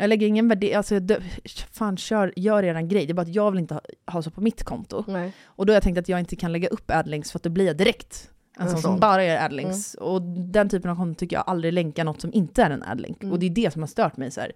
Mm. 0.00 0.02
Jag 0.02 0.08
lägger 0.08 0.26
ingen 0.26 0.48
värdering, 0.48 0.74
alltså 0.74 1.00
dö- 1.00 1.20
fan 1.72 1.96
kör, 1.96 2.32
gör 2.36 2.62
eran 2.62 2.88
grej. 2.88 3.06
Det 3.06 3.12
är 3.12 3.14
bara 3.14 3.22
att 3.22 3.34
jag 3.34 3.50
vill 3.50 3.60
inte 3.60 3.74
ha, 3.74 3.80
ha 4.06 4.22
så 4.22 4.30
på 4.30 4.40
mitt 4.40 4.62
konto. 4.64 5.04
Nej. 5.08 5.32
Och 5.44 5.66
då 5.66 5.70
har 5.72 5.76
jag 5.76 5.82
tänkt 5.82 5.98
att 5.98 6.08
jag 6.08 6.20
inte 6.20 6.36
kan 6.36 6.52
lägga 6.52 6.68
upp 6.68 6.90
adlinks 6.90 7.32
för 7.32 7.38
att 7.38 7.42
då 7.42 7.50
blir 7.50 7.66
jag 7.66 7.76
direkt 7.76 8.30
en 8.58 8.62
En 8.66 8.70
sån 8.70 8.82
som 8.82 9.00
bara 9.00 9.24
gör 9.24 9.44
adlinks. 9.44 9.94
Och 9.94 10.22
den 10.22 10.68
typen 10.68 10.90
av 10.90 10.96
konto 10.96 11.18
tycker 11.18 11.36
jag 11.36 11.44
aldrig 11.46 11.72
länkar 11.74 12.04
något 12.04 12.20
som 12.20 12.32
inte 12.32 12.62
är 12.62 12.70
en 12.70 12.82
adlink. 12.82 13.22
Mm. 13.22 13.32
Och 13.32 13.38
det 13.38 13.46
är 13.46 13.50
det 13.50 13.70
som 13.72 13.82
har 13.82 13.86
stört 13.86 14.16
mig. 14.16 14.30
Så 14.30 14.40
här. 14.40 14.52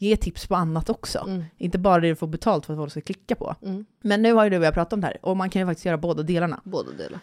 Ge 0.00 0.16
tips 0.16 0.46
på 0.46 0.54
annat 0.56 0.90
också. 0.90 1.18
Mm. 1.18 1.44
Inte 1.56 1.78
bara 1.78 2.00
det 2.00 2.08
du 2.08 2.16
får 2.16 2.26
betalt 2.26 2.66
för 2.66 2.72
att 2.74 2.78
folk 2.78 2.90
ska 2.90 3.00
klicka 3.00 3.34
på. 3.34 3.56
Mm. 3.62 3.84
Men 4.02 4.22
nu 4.22 4.32
har 4.32 4.44
ju 4.44 4.50
du 4.50 4.58
och 4.58 4.64
jag 4.64 4.74
pratat 4.74 4.92
om 4.92 5.00
det 5.00 5.06
här 5.06 5.16
och 5.22 5.36
man 5.36 5.50
kan 5.50 5.60
ju 5.62 5.66
faktiskt 5.66 5.84
göra 5.86 5.98
båda 5.98 6.22
delarna. 6.22 6.60
Båda 6.64 6.90
delar. 6.92 7.20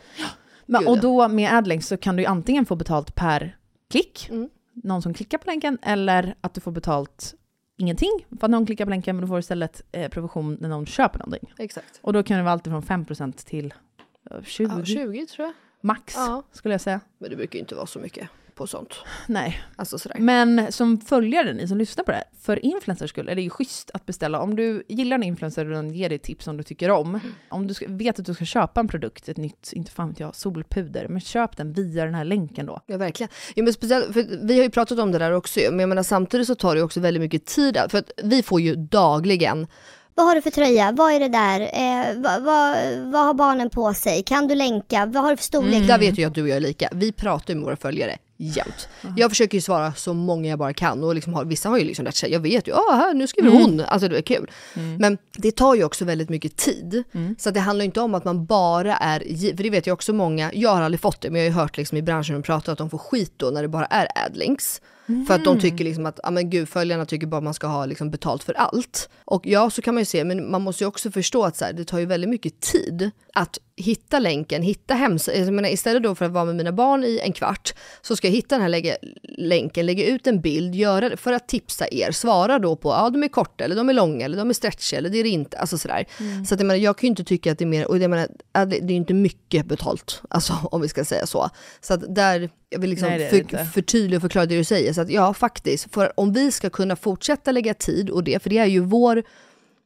Men, 0.65 0.81
Gud, 0.81 0.89
och 0.89 0.99
då 0.99 1.27
med 1.27 1.53
adlinks 1.53 1.87
så 1.87 1.97
kan 1.97 2.15
du 2.15 2.21
ju 2.23 2.27
antingen 2.27 2.65
få 2.65 2.75
betalt 2.75 3.15
per 3.15 3.57
klick, 3.89 4.27
Mm. 4.29 4.49
någon 4.73 5.01
som 5.01 5.13
klickar 5.13 5.37
på 5.37 5.49
länken, 5.49 5.77
eller 5.81 6.35
att 6.41 6.53
du 6.53 6.61
får 6.61 6.71
betalt 6.71 7.33
ingenting 7.77 8.25
för 8.39 8.45
att 8.47 8.51
någon 8.51 8.65
klickar 8.65 8.85
på 8.85 8.89
länken, 8.89 9.15
men 9.15 9.21
du 9.21 9.27
får 9.27 9.39
istället 9.39 9.81
eh, 9.91 10.09
provision 10.09 10.57
när 10.61 10.69
någon 10.69 10.85
köper 10.85 11.19
någonting. 11.19 11.53
Exakt. 11.57 11.99
Och 12.01 12.13
då 12.13 12.23
kan 12.23 12.37
det 12.37 12.43
vara 12.43 12.53
alltid 12.53 12.73
från 12.73 13.05
5% 13.05 13.31
till 13.45 13.73
eh, 14.31 14.41
20, 14.43 14.73
Ja, 14.79 14.85
20 14.85 15.25
tror 15.25 15.45
jag. 15.47 15.53
max, 15.81 16.13
Ja. 16.17 16.43
skulle 16.51 16.73
jag 16.73 16.81
säga. 16.81 16.99
Men 17.17 17.29
det 17.29 17.35
brukar 17.35 17.53
ju 17.53 17.59
inte 17.59 17.75
vara 17.75 17.85
så 17.85 17.99
mycket 17.99 18.29
på 18.55 18.67
sånt. 18.67 18.95
Nej. 19.27 19.61
Alltså 19.75 19.99
sådär. 19.99 20.17
Men 20.19 20.71
som 20.71 20.97
följare, 20.99 21.53
ni 21.53 21.67
som 21.67 21.77
lyssnar 21.77 22.03
på 22.03 22.11
det 22.11 22.17
här, 22.17 22.25
för 22.41 22.65
influencers 22.65 23.09
skull 23.09 23.29
är 23.29 23.35
det 23.35 23.41
ju 23.41 23.49
schysst 23.49 23.91
att 23.93 24.05
beställa. 24.05 24.39
Om 24.39 24.55
du 24.55 24.83
gillar 24.87 25.15
en 25.15 25.23
influencer 25.23 25.65
och 25.65 25.71
den 25.71 25.93
ger 25.93 26.09
dig 26.09 26.19
tips 26.19 26.45
som 26.45 26.57
du 26.57 26.63
tycker 26.63 26.91
om, 26.91 27.19
om 27.49 27.67
du 27.67 27.73
ska, 27.73 27.85
vet 27.89 28.19
att 28.19 28.25
du 28.25 28.33
ska 28.33 28.45
köpa 28.45 28.79
en 28.79 28.87
produkt, 28.87 29.29
ett 29.29 29.37
nytt, 29.37 29.73
inte 29.73 29.91
fan 29.91 30.09
vet 30.09 30.19
jag, 30.19 30.35
solpuder, 30.35 31.07
men 31.07 31.21
köp 31.21 31.57
den 31.57 31.73
via 31.73 32.05
den 32.05 32.15
här 32.15 32.25
länken 32.25 32.65
då. 32.65 32.81
Ja 32.85 32.97
verkligen. 32.97 33.29
Ja, 33.55 33.63
men 33.63 33.73
speciellt, 33.73 34.13
för 34.13 34.45
vi 34.47 34.57
har 34.57 34.63
ju 34.63 34.69
pratat 34.69 34.99
om 34.99 35.11
det 35.11 35.17
där 35.17 35.31
också 35.31 35.59
men 35.69 35.79
jag 35.79 35.89
menar 35.89 36.03
samtidigt 36.03 36.47
så 36.47 36.55
tar 36.55 36.75
det 36.75 36.81
också 36.81 36.99
väldigt 36.99 37.21
mycket 37.21 37.45
tid, 37.45 37.77
för 37.89 37.97
att 37.97 38.11
vi 38.23 38.43
får 38.43 38.61
ju 38.61 38.75
dagligen 38.75 39.67
Vad 40.15 40.25
har 40.25 40.35
du 40.35 40.41
för 40.41 40.51
tröja? 40.51 40.91
Vad 40.91 41.13
är 41.13 41.19
det 41.19 41.29
där? 41.29 41.61
Eh, 41.61 42.21
vad, 42.21 42.43
vad, 42.43 42.77
vad 43.11 43.25
har 43.25 43.33
barnen 43.33 43.69
på 43.69 43.93
sig? 43.93 44.23
Kan 44.23 44.47
du 44.47 44.55
länka? 44.55 45.05
Vad 45.05 45.23
har 45.23 45.31
du 45.31 45.37
för 45.37 45.43
storlek? 45.43 45.87
Där 45.87 45.99
vet 45.99 46.17
jag 46.17 46.27
att 46.29 46.35
du 46.35 46.41
och 46.41 46.47
jag 46.47 46.57
är 46.57 46.61
lika. 46.61 46.89
Vi 46.93 47.11
pratar 47.11 47.53
ju 47.53 47.55
med 47.55 47.65
våra 47.65 47.75
följare 47.75 48.17
jämt. 48.37 48.87
Jag 49.17 49.31
försöker 49.31 49.57
ju 49.57 49.61
svara 49.61 49.93
så 49.93 50.13
många 50.13 50.49
jag 50.49 50.59
bara 50.59 50.73
kan 50.73 51.03
och 51.03 51.15
liksom 51.15 51.33
har, 51.33 51.45
vissa 51.45 51.69
har 51.69 51.77
ju 51.77 51.83
liksom 51.83 52.05
lärt 52.05 52.15
sig, 52.15 52.31
jag 52.31 52.39
vet 52.39 52.67
ju, 52.67 52.73
ah, 52.73 52.95
här, 52.95 53.13
nu 53.13 53.27
skriver 53.27 53.49
hon, 53.49 53.79
alltså 53.79 54.07
det 54.07 54.17
är 54.17 54.21
kul. 54.21 54.51
Men 54.99 55.17
det 55.37 55.51
tar 55.51 55.75
ju 55.75 55.83
också 55.83 56.05
väldigt 56.05 56.29
mycket 56.29 56.55
tid. 56.55 57.03
Så 57.37 57.49
att 57.49 57.55
det 57.55 57.61
handlar 57.61 57.83
ju 57.83 57.85
inte 57.85 58.01
om 58.01 58.15
att 58.15 58.25
man 58.25 58.45
bara 58.45 58.97
är, 58.97 59.19
för 59.55 59.63
det 59.63 59.69
vet 59.69 59.87
jag 59.87 59.93
också 59.93 60.13
många, 60.13 60.51
jag 60.53 60.69
har 60.69 60.81
aldrig 60.81 60.99
fått 61.01 61.21
det, 61.21 61.29
men 61.29 61.41
jag 61.41 61.51
har 61.51 61.55
ju 61.55 61.61
hört 61.61 61.77
liksom 61.77 61.97
i 61.97 62.01
branschen 62.01 62.35
och 62.35 62.45
pratat 62.45 62.69
att 62.69 62.77
de 62.77 62.89
får 62.89 62.97
skit 62.97 63.33
då 63.37 63.49
när 63.49 63.61
det 63.61 63.67
bara 63.67 63.85
är 63.85 64.07
adlinks. 64.25 64.81
För 65.27 65.33
att 65.33 65.43
de 65.43 65.59
tycker 65.59 65.83
liksom 65.83 66.05
att, 66.05 66.19
ja 66.23 66.31
men 66.31 66.49
gud, 66.49 66.69
följarna 66.69 67.05
tycker 67.05 67.27
bara 67.27 67.41
man 67.41 67.53
ska 67.53 67.67
ha 67.67 67.85
liksom 67.85 68.11
betalt 68.11 68.43
för 68.43 68.53
allt. 68.53 69.09
Och 69.25 69.47
ja, 69.47 69.69
så 69.69 69.81
kan 69.81 69.93
man 69.93 70.01
ju 70.01 70.05
se, 70.05 70.23
men 70.23 70.51
man 70.51 70.61
måste 70.61 70.83
ju 70.83 70.87
också 70.87 71.11
förstå 71.11 71.43
att 71.43 71.57
så 71.57 71.65
här, 71.65 71.73
det 71.73 71.85
tar 71.85 71.99
ju 71.99 72.05
väldigt 72.05 72.29
mycket 72.29 72.59
tid 72.59 73.11
att 73.33 73.57
hitta 73.77 74.19
länken, 74.19 74.61
hitta 74.61 74.93
hemsidan. 74.93 75.45
Jag 75.45 75.53
menar, 75.53 75.69
istället 75.69 76.03
då 76.03 76.15
för 76.15 76.25
att 76.25 76.31
vara 76.31 76.45
med 76.45 76.55
mina 76.55 76.71
barn 76.71 77.03
i 77.03 77.19
en 77.23 77.33
kvart, 77.33 77.73
så 78.01 78.15
ska 78.15 78.27
jag 78.27 78.33
hitta 78.33 78.55
den 78.55 78.61
här 78.61 78.69
lägga, 78.69 78.95
länken, 79.37 79.85
lägga 79.85 80.05
ut 80.05 80.27
en 80.27 80.41
bild, 80.41 80.75
göra 80.75 81.09
det 81.09 81.17
för 81.17 81.33
att 81.33 81.47
tipsa 81.47 81.85
er. 81.91 82.11
Svara 82.11 82.59
då 82.59 82.75
på, 82.75 82.89
ja 82.89 83.09
de 83.09 83.23
är 83.23 83.27
korta, 83.27 83.63
eller 83.63 83.75
de 83.75 83.89
är 83.89 83.93
långa, 83.93 84.25
eller 84.25 84.37
de 84.37 84.49
är 84.49 84.53
stretchiga, 84.53 84.97
eller 84.97 85.09
det 85.09 85.17
är 85.17 85.23
det 85.23 85.29
inte. 85.29 85.57
Alltså 85.57 85.77
sådär. 85.77 86.05
Så 86.47 86.53
att 86.53 86.59
jag 86.59 86.67
menar, 86.67 86.79
jag 86.79 86.97
kan 86.97 87.07
ju 87.07 87.09
inte 87.09 87.23
tycka 87.23 87.51
att 87.51 87.57
det 87.57 87.63
är 87.63 87.67
mer, 87.67 87.87
och 87.87 87.97
jag 87.97 88.09
menar, 88.09 88.27
att 88.51 88.69
det 88.69 88.79
det 88.79 88.91
är 88.91 88.95
ju 88.95 88.95
inte 88.95 89.13
mycket 89.13 89.65
betalt, 89.65 90.21
alltså 90.29 90.53
om 90.71 90.81
vi 90.81 90.87
ska 90.87 91.05
säga 91.05 91.27
så. 91.27 91.49
Så 91.81 91.93
att 91.93 92.15
där, 92.15 92.49
jag 92.75 92.79
vill 92.81 92.89
liksom 92.89 93.09
Nej, 93.09 93.17
det 93.19 93.29
för, 93.29 93.57
det 93.57 93.65
förtydliga 93.65 94.17
och 94.17 94.21
förklara 94.21 94.45
det 94.45 94.57
du 94.57 94.63
säger. 94.63 94.93
Så 94.93 95.01
att 95.01 95.09
ja, 95.09 95.33
faktiskt, 95.33 95.93
för 95.93 96.19
om 96.19 96.33
vi 96.33 96.51
ska 96.51 96.69
kunna 96.69 96.95
fortsätta 96.95 97.51
lägga 97.51 97.73
tid 97.73 98.09
och 98.09 98.23
det, 98.23 98.43
för 98.43 98.49
det 98.49 98.57
är 98.57 98.65
ju 98.65 98.79
vår 98.79 99.23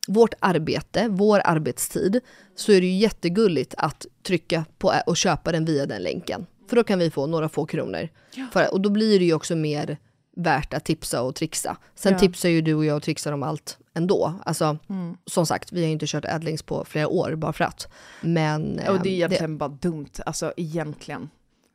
vårt 0.08 0.34
arbete, 0.40 1.08
vår 1.10 1.42
arbetstid, 1.46 2.20
så 2.56 2.72
är 2.72 2.82
det 2.82 2.88
ju 2.88 2.98
jättegulligt 2.98 3.74
att 3.78 4.06
trycka 4.24 4.66
på 4.78 4.94
och 5.06 5.18
köpa 5.18 5.52
den 5.52 5.66
via 5.66 5.86
den 5.86 6.04
länken. 6.04 6.46
För 6.70 6.76
då 6.76 6.84
kan 6.84 7.00
vi 7.00 7.12
få 7.12 7.28
några 7.28 7.50
få 7.50 7.66
kronor. 7.66 8.10
För, 8.54 8.74
och 8.74 8.82
då 8.82 8.90
blir 8.90 9.20
det 9.20 9.26
ju 9.26 9.34
också 9.34 9.56
mer 9.56 9.98
värt 10.36 10.74
att 10.74 10.86
tipsa 10.86 11.22
och 11.22 11.36
trixa. 11.36 11.78
Sen 11.96 12.14
Ja. 12.14 12.20
tipsar 12.20 12.50
ju 12.50 12.62
du 12.62 12.74
och 12.74 12.86
jag 12.86 12.98
och 12.98 13.04
trixar 13.04 13.32
om 13.32 13.44
allt 13.44 13.78
ändå. 13.94 14.34
Alltså, 14.46 14.78
Mm. 14.90 15.18
som 15.26 15.46
sagt, 15.46 15.72
vi 15.72 15.80
har 15.80 15.88
ju 15.88 15.92
inte 15.94 16.06
kört 16.08 16.26
adlinks 16.26 16.64
på 16.64 16.86
flera 16.86 17.08
år 17.08 17.36
bara 17.36 17.54
för 17.54 17.64
att. 17.64 17.88
Men... 18.22 18.80
Och 18.88 19.00
det 19.04 19.10
är 19.10 19.12
ehm, 19.12 19.16
egentligen 19.16 19.58
bara 19.58 19.70
dumt, 19.70 20.10
alltså 20.26 20.54
egentligen. 20.58 21.30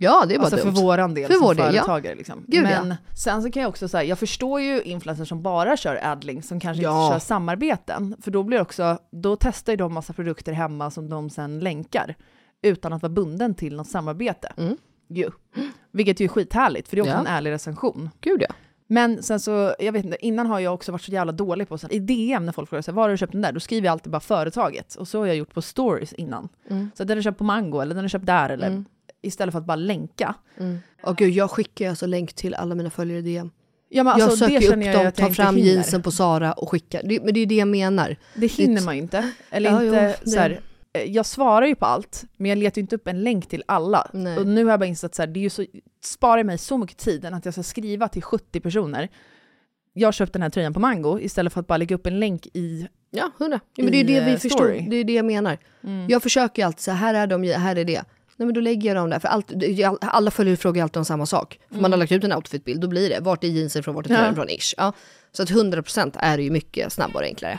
Ja, 0.04 0.24
det 0.28 0.34
är 0.34 0.38
bara 0.38 0.44
alltså 0.44 0.64
dumt. 0.64 0.74
för 0.76 0.82
våran 0.82 1.14
del 1.14 1.26
För 1.26 1.34
som 1.34 1.42
vår 1.42 1.54
del, 1.54 1.74
ja. 1.74 1.82
företagare. 1.84 2.14
Liksom. 2.14 2.44
Gud, 2.48 2.64
ja. 2.66 2.84
Men 2.84 2.94
sen 3.16 3.42
så 3.42 3.50
kan 3.50 3.62
jag 3.62 3.68
också 3.68 3.88
säga, 3.88 4.04
jag 4.04 4.18
förstår 4.18 4.60
ju 4.60 4.82
influencers 4.82 5.28
som 5.28 5.42
bara 5.42 5.76
kör 5.76 6.00
adlinks, 6.02 6.48
som 6.48 6.60
kanske 6.60 6.82
Ja. 6.82 7.04
inte 7.06 7.14
kör 7.14 7.18
samarbeten. 7.26 8.16
För 8.22 8.30
då 8.30 8.42
blir 8.42 8.60
också, 8.60 8.98
då 9.10 9.36
testar 9.36 9.72
ju 9.72 9.76
de 9.76 9.94
massa 9.94 10.12
produkter 10.12 10.52
hemma 10.52 10.90
som 10.90 11.08
de 11.08 11.30
sen 11.30 11.60
länkar. 11.60 12.14
utan 12.62 12.92
att 12.92 13.02
vara 13.02 13.12
bunden 13.12 13.54
till 13.54 13.76
något 13.76 13.88
samarbete. 13.88 14.52
Ju. 15.08 15.30
Vilket 15.92 16.20
ju 16.20 16.24
är 16.24 16.28
skithärligt, 16.28 16.88
för 16.88 16.96
det 16.96 17.00
är 17.00 17.02
också 17.02 17.12
Mm. 17.12 17.24
Ja. 17.24 17.30
en 17.30 17.36
ärlig 17.36 17.50
recension. 17.50 18.10
Gud 18.20 18.42
ja. 18.48 18.54
Men 18.86 19.22
sen 19.22 19.40
så, 19.40 19.74
jag 19.78 19.92
vet 19.92 20.04
inte, 20.04 20.26
innan 20.26 20.46
har 20.46 20.60
jag 20.60 20.74
också 20.74 20.92
varit 20.92 21.02
så 21.02 21.12
jävla 21.12 21.32
dålig 21.32 21.68
på, 21.68 21.78
så 21.78 21.88
i 21.88 21.98
DM 21.98 22.46
när 22.46 22.52
folk 22.52 22.68
frågar 22.68 22.82
här, 22.86 22.92
var 22.92 23.02
har 23.02 23.10
du 23.10 23.16
köpt 23.16 23.32
den 23.32 23.42
där? 23.42 23.52
Då 23.52 23.60
skriver 23.60 23.86
jag 23.86 23.92
alltid 23.92 24.12
bara 24.12 24.20
företaget. 24.20 24.94
Och 24.94 25.08
så 25.08 25.18
har 25.18 25.26
jag 25.26 25.36
gjort 25.36 25.54
på 25.54 25.62
stories 25.62 26.12
innan. 26.12 26.48
Mm. 26.70 26.90
Så 26.94 27.04
den 27.04 27.18
är 27.18 27.22
köpt 27.22 27.38
på 27.38 27.44
Mango, 27.44 27.80
eller 27.80 27.94
den 27.94 28.04
är 28.04 28.08
köpt 28.08 28.26
där, 28.26 28.50
eller 28.50 28.66
Mm. 28.66 28.84
Istället 29.26 29.52
för 29.52 29.58
att 29.58 29.66
bara 29.66 29.76
länka. 29.76 30.34
Och 31.02 31.16
gud, 31.16 31.30
jag 31.30 31.50
skickar 31.50 31.88
alltså 31.88 32.06
länk 32.06 32.32
till 32.32 32.54
alla 32.54 32.74
mina 32.74 32.90
följare 32.90 33.18
i 33.18 33.22
DM. 33.22 33.50
Ja, 33.88 34.02
men 34.04 34.12
alltså, 34.12 34.28
jag 34.28 34.38
söker 34.38 34.60
det 34.60 34.66
upp 34.76 34.84
jag 34.84 34.94
dem, 34.94 35.04
jag 35.04 35.14
tar 35.14 35.30
fram 35.30 35.58
jeansen 35.58 36.02
på 36.02 36.10
Sara 36.10 36.52
och 36.52 36.70
skickar. 36.70 37.02
Det, 37.04 37.20
men 37.24 37.34
det 37.34 37.40
är 37.40 37.46
det 37.46 37.54
jag 37.54 37.68
menar. 37.68 38.16
Det 38.34 38.46
hinner 38.46 38.80
Det- 38.80 38.84
man 38.84 38.96
ju 38.96 39.02
inte. 39.02 39.30
Eller 39.50 39.70
Ja, 39.70 39.84
inte 39.84 40.16
jo, 40.24 40.30
så 40.30 40.38
här, 40.38 40.60
jag 41.06 41.26
svarar 41.26 41.66
ju 41.66 41.74
på 41.74 41.86
allt, 41.86 42.24
men 42.36 42.48
jag 42.48 42.58
letar 42.58 42.78
ju 42.78 42.80
inte 42.80 42.96
upp 42.96 43.08
en 43.08 43.22
länk 43.22 43.46
till 43.48 43.62
alla. 43.66 44.10
Nej. 44.12 44.38
Och 44.38 44.46
nu 44.46 44.64
har 44.64 44.70
jag 44.70 44.80
bara 44.80 44.86
insett 44.86 45.08
att 45.10 45.14
så 45.14 45.22
här, 45.22 45.26
det 45.26 45.40
är 45.40 45.42
ju 45.42 45.50
så, 45.50 45.64
sparar 46.04 46.44
mig 46.44 46.58
så 46.58 46.78
mycket 46.78 46.96
tid 46.96 47.24
än 47.24 47.34
att 47.34 47.44
jag 47.44 47.54
ska 47.54 47.62
skriva 47.62 48.08
till 48.08 48.22
70 48.22 48.60
personer. 48.60 49.08
Jag 49.92 50.06
har 50.06 50.12
köpt 50.12 50.32
den 50.32 50.42
här 50.42 50.50
tröjan 50.50 50.74
på 50.74 50.80
Mango 50.80 51.18
istället 51.20 51.52
för 51.52 51.60
att 51.60 51.66
bara 51.66 51.76
lägga 51.76 51.94
upp 51.96 52.06
en 52.06 52.20
länk 52.20 52.46
i... 52.54 52.88
Ja, 53.10 53.30
hundra. 53.38 53.60
Ja, 53.76 53.84
men 53.84 53.92
det 53.92 54.00
är 54.00 54.04
det 54.04 54.20
vi 54.20 54.32
eh, 54.32 54.38
förstår. 54.38 54.56
story. 54.56 54.86
Det 54.90 54.96
är 54.96 55.04
det 55.04 55.12
jag 55.12 55.24
menar. 55.24 55.58
Mm. 55.84 56.06
Jag 56.08 56.22
försöker 56.22 56.62
ju 56.62 56.66
alltid 56.66 56.80
säga, 56.80 56.94
här 56.94 57.14
är 57.14 57.26
de, 57.26 57.42
här 57.44 57.76
är 57.76 57.84
det. 57.84 58.02
Nej 58.36 58.46
men 58.46 58.54
då 58.54 58.60
lägger 58.60 58.88
jag 58.88 58.96
dem 58.96 59.10
där, 59.10 59.18
för 59.18 59.28
allt, 59.28 59.52
det- 59.54 59.84
alla 60.00 60.30
följare 60.30 60.56
frågar 60.56 60.82
alltid 60.82 60.96
om 60.96 61.04
samma 61.04 61.26
sak. 61.26 61.58
För 61.72 61.80
man 61.80 61.92
har 61.92 61.98
lagt 61.98 62.12
ut 62.12 62.24
en 62.24 62.32
outfitbild, 62.32 62.80
då 62.80 62.88
blir 62.88 63.10
det, 63.10 63.20
vart 63.20 63.44
är 63.44 63.48
jeansen 63.48 63.82
från, 63.82 63.94
vart 63.94 64.04
är 64.04 64.08
tröjan 64.08 64.24
Ja. 64.26 64.34
från, 64.34 64.48
ish. 64.50 64.74
Ja. 64.76 64.92
Så 65.32 65.42
att 65.42 65.50
100% 65.50 66.16
är 66.18 66.36
det 66.36 66.42
ju 66.42 66.50
mycket 66.50 66.92
snabbare 66.92 67.22
och 67.24 67.28
enklare. 67.28 67.58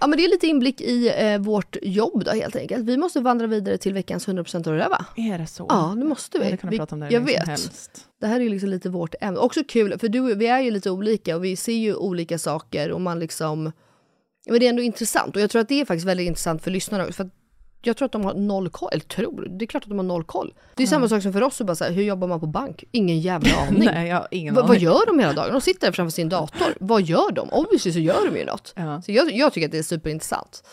Ja 0.00 0.06
men 0.06 0.16
det 0.18 0.24
är 0.24 0.28
lite 0.28 0.46
inblick 0.46 0.80
i 0.80 1.12
eh, 1.16 1.38
vårt 1.38 1.76
jobb 1.82 2.24
då 2.24 2.30
helt 2.30 2.56
enkelt. 2.56 2.84
Vi 2.84 2.96
måste 2.96 3.20
vandra 3.20 3.46
vidare 3.46 3.78
till 3.78 3.92
veckans 3.94 4.28
100% 4.28 4.68
av 4.68 4.74
röva. 4.74 5.06
Är 5.16 5.38
det 5.38 5.46
så? 5.46 5.66
Ja, 5.68 5.94
det 5.98 6.04
måste 6.04 6.38
vi. 6.38 6.44
Jag 6.44 6.50
hade 6.50 6.56
kunnat 6.56 6.72
vi 6.74 6.78
prata 6.78 6.94
om 6.94 7.00
det 7.00 7.10
jag 7.10 7.20
vet. 7.20 7.48
helst. 7.48 7.90
Det 8.20 8.26
här 8.26 8.40
är 8.40 8.48
liksom 8.50 8.68
lite 8.68 8.88
vårt 8.88 9.14
ämne. 9.20 9.40
Också 9.40 9.60
kul, 9.68 9.98
för 9.98 10.08
du, 10.08 10.34
vi 10.34 10.46
är 10.46 10.60
ju 10.60 10.70
lite 10.70 10.90
olika 10.90 11.36
och 11.36 11.44
vi 11.44 11.56
ser 11.56 11.72
ju 11.72 11.94
olika 11.94 12.38
saker 12.38 12.90
och 12.90 13.00
man 13.00 13.18
liksom... 13.18 13.72
Men 14.50 14.60
det 14.60 14.66
är 14.66 14.70
ändå 14.70 14.82
intressant 14.82 15.36
och 15.36 15.42
jag 15.42 15.50
tror 15.50 15.62
att 15.62 15.68
det 15.68 15.80
är 15.80 15.84
faktiskt 15.84 16.06
väldigt 16.06 16.26
intressant 16.26 16.62
för 16.62 16.70
lyssnarna. 16.70 17.12
För 17.12 17.30
jag 17.82 17.96
tror 17.96 18.06
att 18.06 18.12
de 18.12 18.24
har 18.24 18.34
noll 18.34 18.68
koll, 18.70 18.88
eller 18.92 19.04
tror, 19.04 19.46
det 19.58 19.64
är 19.64 19.66
klart 19.66 19.82
att 19.82 19.88
de 19.88 19.98
har 19.98 20.04
noll 20.04 20.24
koll. 20.24 20.54
Det 20.74 20.82
är 20.82 20.86
samma 20.86 21.08
sak 21.08 21.22
som 21.22 21.32
för 21.32 21.42
oss, 21.42 21.60
bara 21.60 21.74
så 21.76 21.84
här, 21.84 21.92
hur 21.92 22.02
jobbar 22.02 22.28
man 22.28 22.40
på 22.40 22.46
bank? 22.46 22.84
Ingen 22.92 23.20
jävla 23.20 23.50
aning. 23.68 23.84
Nej, 23.94 24.08
jag 24.08 24.16
har 24.16 24.28
ingen 24.30 24.54
Va, 24.54 24.60
aning. 24.60 24.68
vad 24.68 24.78
gör 24.78 25.06
de 25.06 25.18
hela 25.18 25.32
dagen? 25.32 25.52
De 25.52 25.60
sitter 25.60 25.92
framför 25.92 26.10
sin 26.12 26.28
dator. 26.28 26.74
Vad 26.80 27.02
gör 27.02 27.32
de? 27.32 27.48
Obviously 27.52 27.92
så 27.92 27.98
gör 27.98 28.30
de 28.30 28.38
ju 28.38 28.44
något. 28.44 28.72
Ja. 28.76 29.02
Så 29.02 29.12
jag, 29.12 29.32
jag 29.32 29.52
tycker 29.52 29.66
att 29.66 29.72
det 29.72 29.78
är 29.78 29.82
superintressant. 29.82 30.64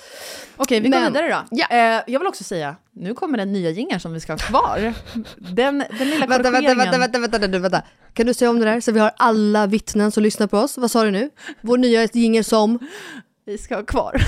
Okej, 0.57 0.79
vi 0.79 0.89
går 0.89 0.99
Men- 0.99 1.13
vidare 1.13 1.29
då. 1.29 1.43
Ja. 1.51 1.67
Eh, 1.97 2.03
jag 2.07 2.19
vill 2.19 2.27
också 2.27 2.43
säga, 2.43 2.75
nu 2.91 3.13
kommer 3.13 3.37
den 3.37 3.51
nya 3.53 3.69
jingeln 3.69 3.99
som 3.99 4.13
vi 4.13 4.19
ska 4.19 4.33
ha 4.33 4.37
kvar. 4.37 4.93
Den, 5.37 5.83
den 5.97 6.09
lilla 6.09 6.25
Vänta, 6.27 6.51
vänta, 6.51 6.73
vänta, 6.75 6.97
vänta, 6.97 7.19
vänta, 7.19 7.37
vänta, 7.39 7.59
vänta. 7.59 7.81
Kan 8.13 8.25
du 8.25 8.33
säga 8.33 8.49
om 8.49 8.59
det 8.59 8.65
där 8.65 8.81
så 8.81 8.91
vi 8.91 8.99
har 8.99 9.11
alla 9.17 9.67
vittnen 9.67 10.11
som 10.11 10.23
lyssnar 10.23 10.47
på 10.47 10.57
oss? 10.57 10.77
Vad 10.77 10.91
sa 10.91 11.03
du 11.03 11.11
nu? 11.11 11.29
Vår 11.61 11.77
nya 11.77 12.03
jingel 12.13 12.43
som? 12.43 12.79
Vi 13.45 13.57
ska 13.57 13.75
ha 13.75 13.83
kvar. 13.83 14.15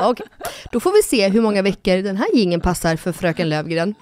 Okej, 0.00 0.06
Okej, 0.08 0.26
då 0.72 0.80
får 0.80 0.92
vi 0.92 1.02
se 1.02 1.28
hur 1.28 1.40
många 1.40 1.62
veckor 1.62 1.96
den 1.96 2.16
här 2.16 2.28
jingeln 2.34 2.60
passar 2.62 2.96
för 2.96 3.12
fröken 3.12 3.48
Lövgren. 3.48 3.94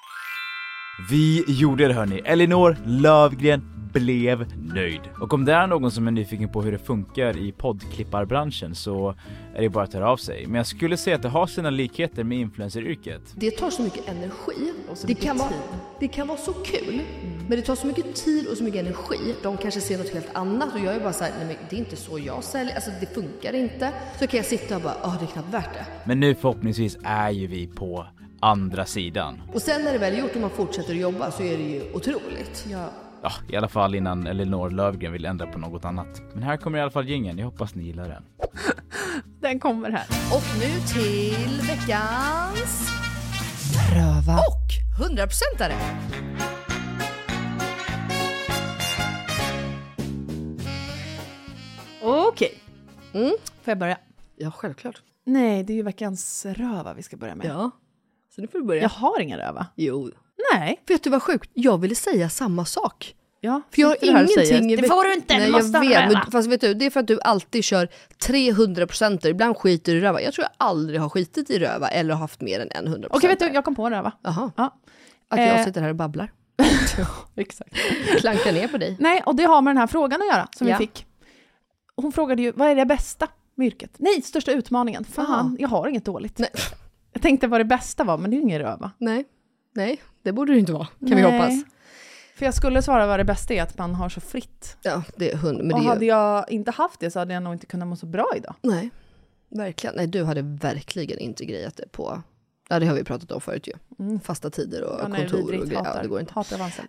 Vi 1.08 1.44
gjorde 1.46 1.88
det 1.88 1.94
hörni. 1.94 2.22
Elinor 2.24 2.76
Lövgren 2.86 3.62
blev 3.92 4.46
nöjd. 4.74 5.00
Och 5.20 5.34
om 5.34 5.44
det 5.44 5.52
är 5.52 5.66
någon 5.66 5.90
som 5.90 6.06
är 6.06 6.10
nyfiken 6.10 6.48
på 6.48 6.62
hur 6.62 6.72
det 6.72 6.78
funkar 6.78 7.36
i 7.38 7.52
poddklipparbranschen 7.52 8.74
så 8.74 9.14
är 9.54 9.62
det 9.62 9.68
bara 9.68 9.84
att 9.84 9.94
höra 9.94 10.10
av 10.10 10.16
sig. 10.16 10.46
Men 10.46 10.54
jag 10.54 10.66
skulle 10.66 10.96
säga 10.96 11.16
att 11.16 11.22
det 11.22 11.28
har 11.28 11.46
sina 11.46 11.70
likheter 11.70 12.24
med 12.24 12.38
influenceryrket. 12.38 13.20
Det 13.34 13.50
tar 13.50 13.70
så 13.70 13.82
mycket 13.82 14.08
energi. 14.08 14.72
så 14.94 15.06
Det 15.06 15.08
mycket 15.08 15.24
kan, 15.24 15.38
vara, 15.38 15.48
tid. 15.48 15.58
det 16.00 16.08
kan 16.08 16.26
vara 16.28 16.38
så 16.38 16.52
kul, 16.52 17.00
men 17.48 17.58
det 17.58 17.62
tar 17.62 17.74
så 17.74 17.86
mycket 17.86 18.14
tid 18.14 18.46
och 18.48 18.56
så 18.56 18.64
mycket 18.64 18.80
energi. 18.80 19.34
De 19.42 19.56
kanske 19.56 19.80
ser 19.80 19.98
något 19.98 20.12
helt 20.14 20.34
annat 20.36 20.74
och 20.74 20.80
jag 20.80 20.94
är 20.94 21.00
bara 21.00 21.12
så 21.12 21.24
här, 21.24 21.32
nej 21.38 21.46
men 21.46 21.56
det 21.70 21.76
är 21.76 21.80
inte 21.80 21.96
så 21.96 22.18
jag 22.18 22.44
säljer, 22.44 22.74
alltså 22.74 22.90
det 23.00 23.14
funkar 23.14 23.52
inte. 23.54 23.92
Så 24.18 24.26
kan 24.26 24.36
jag 24.36 24.46
sitta 24.46 24.76
och 24.76 24.82
bara, 24.82 24.94
åh 25.04 25.16
det 25.18 25.24
är 25.24 25.32
knappt 25.32 25.54
värt 25.54 25.74
det. 25.74 25.86
Men 26.04 26.20
nu 26.20 26.34
förhoppningsvis 26.34 26.98
är 27.04 27.30
ju 27.30 27.46
vi 27.46 27.66
på 27.66 28.06
andra 28.40 28.84
sidan. 28.86 29.42
Och 29.54 29.62
sen 29.62 29.84
när 29.84 29.92
det 29.92 29.98
väl 29.98 30.14
är 30.14 30.18
gjort 30.18 30.34
och 30.34 30.40
man 30.40 30.50
fortsätter 30.50 30.90
att 30.90 31.00
jobba 31.00 31.30
så 31.30 31.42
är 31.42 31.58
det 31.58 31.64
ju 31.64 31.92
otroligt. 31.92 32.66
Ja. 32.70 32.88
Ja, 33.22 33.30
i 33.48 33.56
alla 33.56 33.68
fall 33.68 33.94
innan 33.94 34.26
Elinor 34.26 34.70
Lövgren 34.70 35.12
vill 35.12 35.24
ändra 35.24 35.46
på 35.46 35.58
något 35.58 35.84
annat. 35.84 36.22
Men 36.34 36.42
här 36.42 36.56
kommer 36.56 36.78
i 36.78 36.80
alla 36.80 36.90
fall 36.90 37.08
gängen. 37.08 37.38
jag 37.38 37.44
hoppas 37.46 37.74
ni 37.74 37.84
gillar 37.84 38.08
den. 38.08 38.24
Den 39.40 39.60
kommer 39.60 39.90
här. 39.90 40.06
Och 40.32 40.42
nu 40.58 40.80
till 40.94 41.60
veckans 41.68 42.90
Röva 43.94 44.38
och 44.38 45.06
100%are. 45.10 45.74
Okej. 52.02 52.58
Mm. 53.14 53.30
Får 53.62 53.70
jag 53.70 53.78
börja? 53.78 53.98
Ja, 54.36 54.50
självklart. 54.50 55.02
Nej, 55.24 55.64
det 55.64 55.72
är 55.72 55.74
ju 55.74 55.82
veckans 55.82 56.46
röva 56.46 56.94
vi 56.94 57.02
ska 57.02 57.16
börja 57.16 57.34
med. 57.34 57.46
Ja, 57.46 57.70
så 58.40 58.42
nu 58.42 58.48
får 58.48 58.58
du 58.58 58.64
börja. 58.64 58.82
Jag 58.82 58.88
har 58.88 59.20
ingen 59.20 59.38
röva. 59.38 59.66
Jo. 59.76 60.10
Nej. 60.52 60.80
Vet 60.86 61.02
du 61.02 61.10
vad 61.10 61.22
sjukt? 61.22 61.50
Jag 61.54 61.78
ville 61.78 61.94
säga 61.94 62.28
samma 62.28 62.64
sak. 62.64 63.14
Ja, 63.42 63.62
För 63.74 63.80
jag 63.82 63.88
har 63.88 63.96
ingenting... 64.04 64.76
Det 64.76 64.88
får 64.88 65.04
du 65.04 65.14
inte, 65.14 65.34
Nej, 65.34 65.46
du 65.46 65.52
jag 65.52 65.52
måste 65.64 65.78
ha 65.78 65.84
vet, 65.88 66.12
men, 66.12 66.30
Fast 66.32 66.48
vet 66.48 66.60
du, 66.60 66.74
det 66.74 66.86
är 66.86 66.90
för 66.90 67.00
att 67.00 67.06
du 67.06 67.20
alltid 67.20 67.64
kör 67.64 67.88
300 68.26 68.86
procent. 68.86 69.24
Ibland 69.24 69.56
skiter 69.56 69.92
du 69.92 69.98
i 69.98 70.00
röva. 70.02 70.20
Jag 70.22 70.34
tror 70.34 70.42
jag 70.44 70.50
aldrig 70.66 71.00
har 71.00 71.08
skitit 71.08 71.50
i 71.50 71.58
röva 71.58 71.88
eller 71.88 72.14
haft 72.14 72.40
mer 72.40 72.60
än 72.60 72.68
en 72.70 72.86
100 72.86 73.08
Okej, 73.12 73.28
vet 73.28 73.38
du, 73.38 73.46
jag 73.46 73.64
kom 73.64 73.74
på 73.74 73.84
en 73.86 73.92
röva. 73.92 74.12
Jaha. 74.22 74.52
Ja. 74.56 74.74
Att 75.28 75.40
jag 75.40 75.58
Eh. 75.60 75.64
sitter 75.64 75.80
här 75.80 75.88
och 75.88 75.96
babblar. 75.96 76.32
Exakt. 77.36 77.74
Klankar 78.20 78.52
ner 78.52 78.68
på 78.68 78.78
dig. 78.78 78.96
Nej, 79.00 79.22
och 79.26 79.34
det 79.36 79.44
har 79.44 79.62
med 79.62 79.70
den 79.70 79.78
här 79.78 79.86
frågan 79.86 80.20
att 80.22 80.26
göra 80.28 80.48
som 80.56 80.68
Ja. 80.68 80.76
vi 80.78 80.86
fick. 80.86 81.06
Hon 81.96 82.12
frågade 82.12 82.42
ju, 82.42 82.52
vad 82.52 82.68
är 82.68 82.74
det 82.74 82.86
bästa 82.86 83.28
med 83.54 83.66
yrket? 83.66 83.90
Nej, 83.98 84.22
största 84.22 84.52
utmaningen. 84.52 85.04
Fan, 85.04 85.26
Aha. 85.30 85.56
jag 85.58 85.68
har 85.68 85.88
inget 85.88 86.04
dåligt. 86.04 86.38
Nej. 86.38 86.50
Jag 87.12 87.22
tänkte 87.22 87.46
vad 87.46 87.60
det 87.60 87.64
bästa 87.64 88.04
var, 88.04 88.18
men 88.18 88.30
det 88.30 88.34
är 88.34 88.38
ju 88.38 88.42
ingen 88.42 88.58
röva. 88.58 88.90
Nej. 88.98 89.24
Nej, 89.74 90.02
det 90.22 90.32
borde 90.32 90.52
det 90.52 90.58
inte 90.58 90.72
vara. 90.72 90.86
Kan 90.86 91.08
vi 91.08 91.14
Nej. 91.14 91.22
hoppas. 91.22 91.64
För 92.34 92.44
jag 92.44 92.54
skulle 92.54 92.82
svara 92.82 93.06
vad 93.06 93.20
det 93.20 93.24
bästa 93.24 93.54
är, 93.54 93.62
att 93.62 93.78
man 93.78 93.94
har 93.94 94.08
så 94.08 94.20
fritt. 94.20 94.76
Ja, 94.82 95.02
det 95.16 95.32
är 95.32 95.36
hund. 95.36 95.58
Men 95.58 95.72
och 95.72 95.80
det 95.80 95.86
är 95.86 95.88
hade 95.88 96.04
ju... 96.04 96.10
jag 96.10 96.50
inte 96.50 96.70
haft 96.70 97.00
det 97.00 97.10
så 97.10 97.18
hade 97.18 97.34
jag 97.34 97.42
nog 97.42 97.54
inte 97.54 97.66
kunnat 97.66 97.88
må 97.88 97.96
så 97.96 98.06
bra 98.06 98.26
idag. 98.36 98.54
Nej, 98.62 98.90
verkligen. 99.48 99.96
Nej, 99.96 100.06
du 100.06 100.24
hade 100.24 100.42
verkligen 100.42 101.18
inte 101.18 101.44
grejat 101.44 101.76
det 101.76 101.92
på... 101.92 102.22
Ja, 102.68 102.78
det 102.78 102.86
har 102.86 102.94
vi 102.94 103.04
pratat 103.04 103.32
om 103.32 103.40
förut 103.40 103.68
ju. 103.68 103.72
Mm. 104.04 104.20
Fasta 104.20 104.50
tider 104.50 104.84
och 104.84 105.00
Ja, 105.00 105.08
nej, 105.08 105.20
kontor 105.20 105.38
vidrigt, 105.38 105.62
och 105.62 105.68
grejer. 105.68 105.84
Ja, 105.84 106.02
det 106.02 106.08
går 106.08 106.20
inte. 106.20 106.34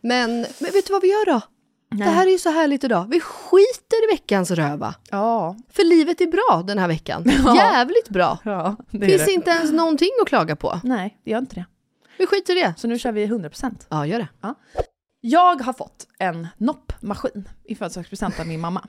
Men, 0.01 0.31
men 0.31 0.71
vet 0.73 0.87
du 0.87 0.93
vad 0.93 1.01
vi 1.01 1.07
gör 1.07 1.25
då? 1.25 1.41
Nej. 1.93 2.07
Det 2.07 2.13
här 2.13 2.27
är 2.27 2.31
ju 2.31 2.37
så 2.37 2.49
härligt 2.49 2.83
idag. 2.83 3.07
Vi 3.09 3.19
skiter 3.19 4.09
i 4.09 4.13
veckans 4.13 4.51
röva. 4.51 4.95
Ja, 5.11 5.55
För 5.69 5.83
livet 5.83 6.21
är 6.21 6.27
bra 6.27 6.63
den 6.67 6.77
här 6.79 6.87
veckan. 6.87 7.23
Ja. 7.45 7.55
Jävligt 7.55 8.09
bra. 8.09 8.37
ja 8.43 8.75
det 8.91 9.05
Finns 9.05 9.25
det. 9.25 9.31
inte 9.31 9.51
ens 9.51 9.71
någonting 9.71 10.09
att 10.21 10.27
klaga 10.27 10.55
på. 10.55 10.79
Nej, 10.83 11.17
det 11.23 11.31
gör 11.31 11.39
inte 11.39 11.55
det. 11.55 11.65
Vi 12.17 12.25
skiter 12.27 12.57
i 12.57 12.61
det. 12.61 12.73
Så 12.77 12.87
nu 12.87 12.99
kör 12.99 13.11
vi 13.11 13.25
100%. 13.27 13.85
Ja, 13.89 14.05
gör 14.05 14.19
det. 14.19 14.27
Jag 15.21 15.61
har 15.61 15.73
fått 15.73 16.07
en 16.19 16.47
noppmaskin 16.57 17.49
i 17.63 17.75
födelsedagspresent 17.75 18.39
av 18.39 18.47
min 18.47 18.59
mamma. 18.59 18.87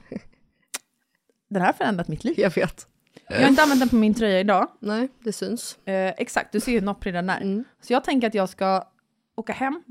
Den 1.50 1.60
här 1.62 1.68
har 1.68 1.72
förändrat 1.72 2.08
mitt 2.08 2.24
liv. 2.24 2.34
Jag 2.40 2.54
vet. 2.54 2.86
Jag 3.28 3.40
har 3.40 3.48
inte 3.48 3.62
använt 3.62 3.80
den 3.80 3.88
på 3.88 3.96
min 3.96 4.14
tröja 4.14 4.40
idag. 4.40 4.68
Nej, 4.80 5.08
det 5.24 5.32
syns. 5.32 5.78
Eh, 5.86 6.08
exakt, 6.16 6.52
du 6.52 6.60
ser 6.60 6.72
ju 6.72 6.78
hur 6.78 6.86
nopprig 6.86 7.14
den 7.14 7.30
är. 7.30 7.40
Mm. 7.40 7.64
Så 7.82 7.92
jag 7.92 8.04
tänker 8.04 8.26
att 8.28 8.34
jag 8.34 8.48
ska 8.48 8.84
åka 9.36 9.52
hem 9.52 9.82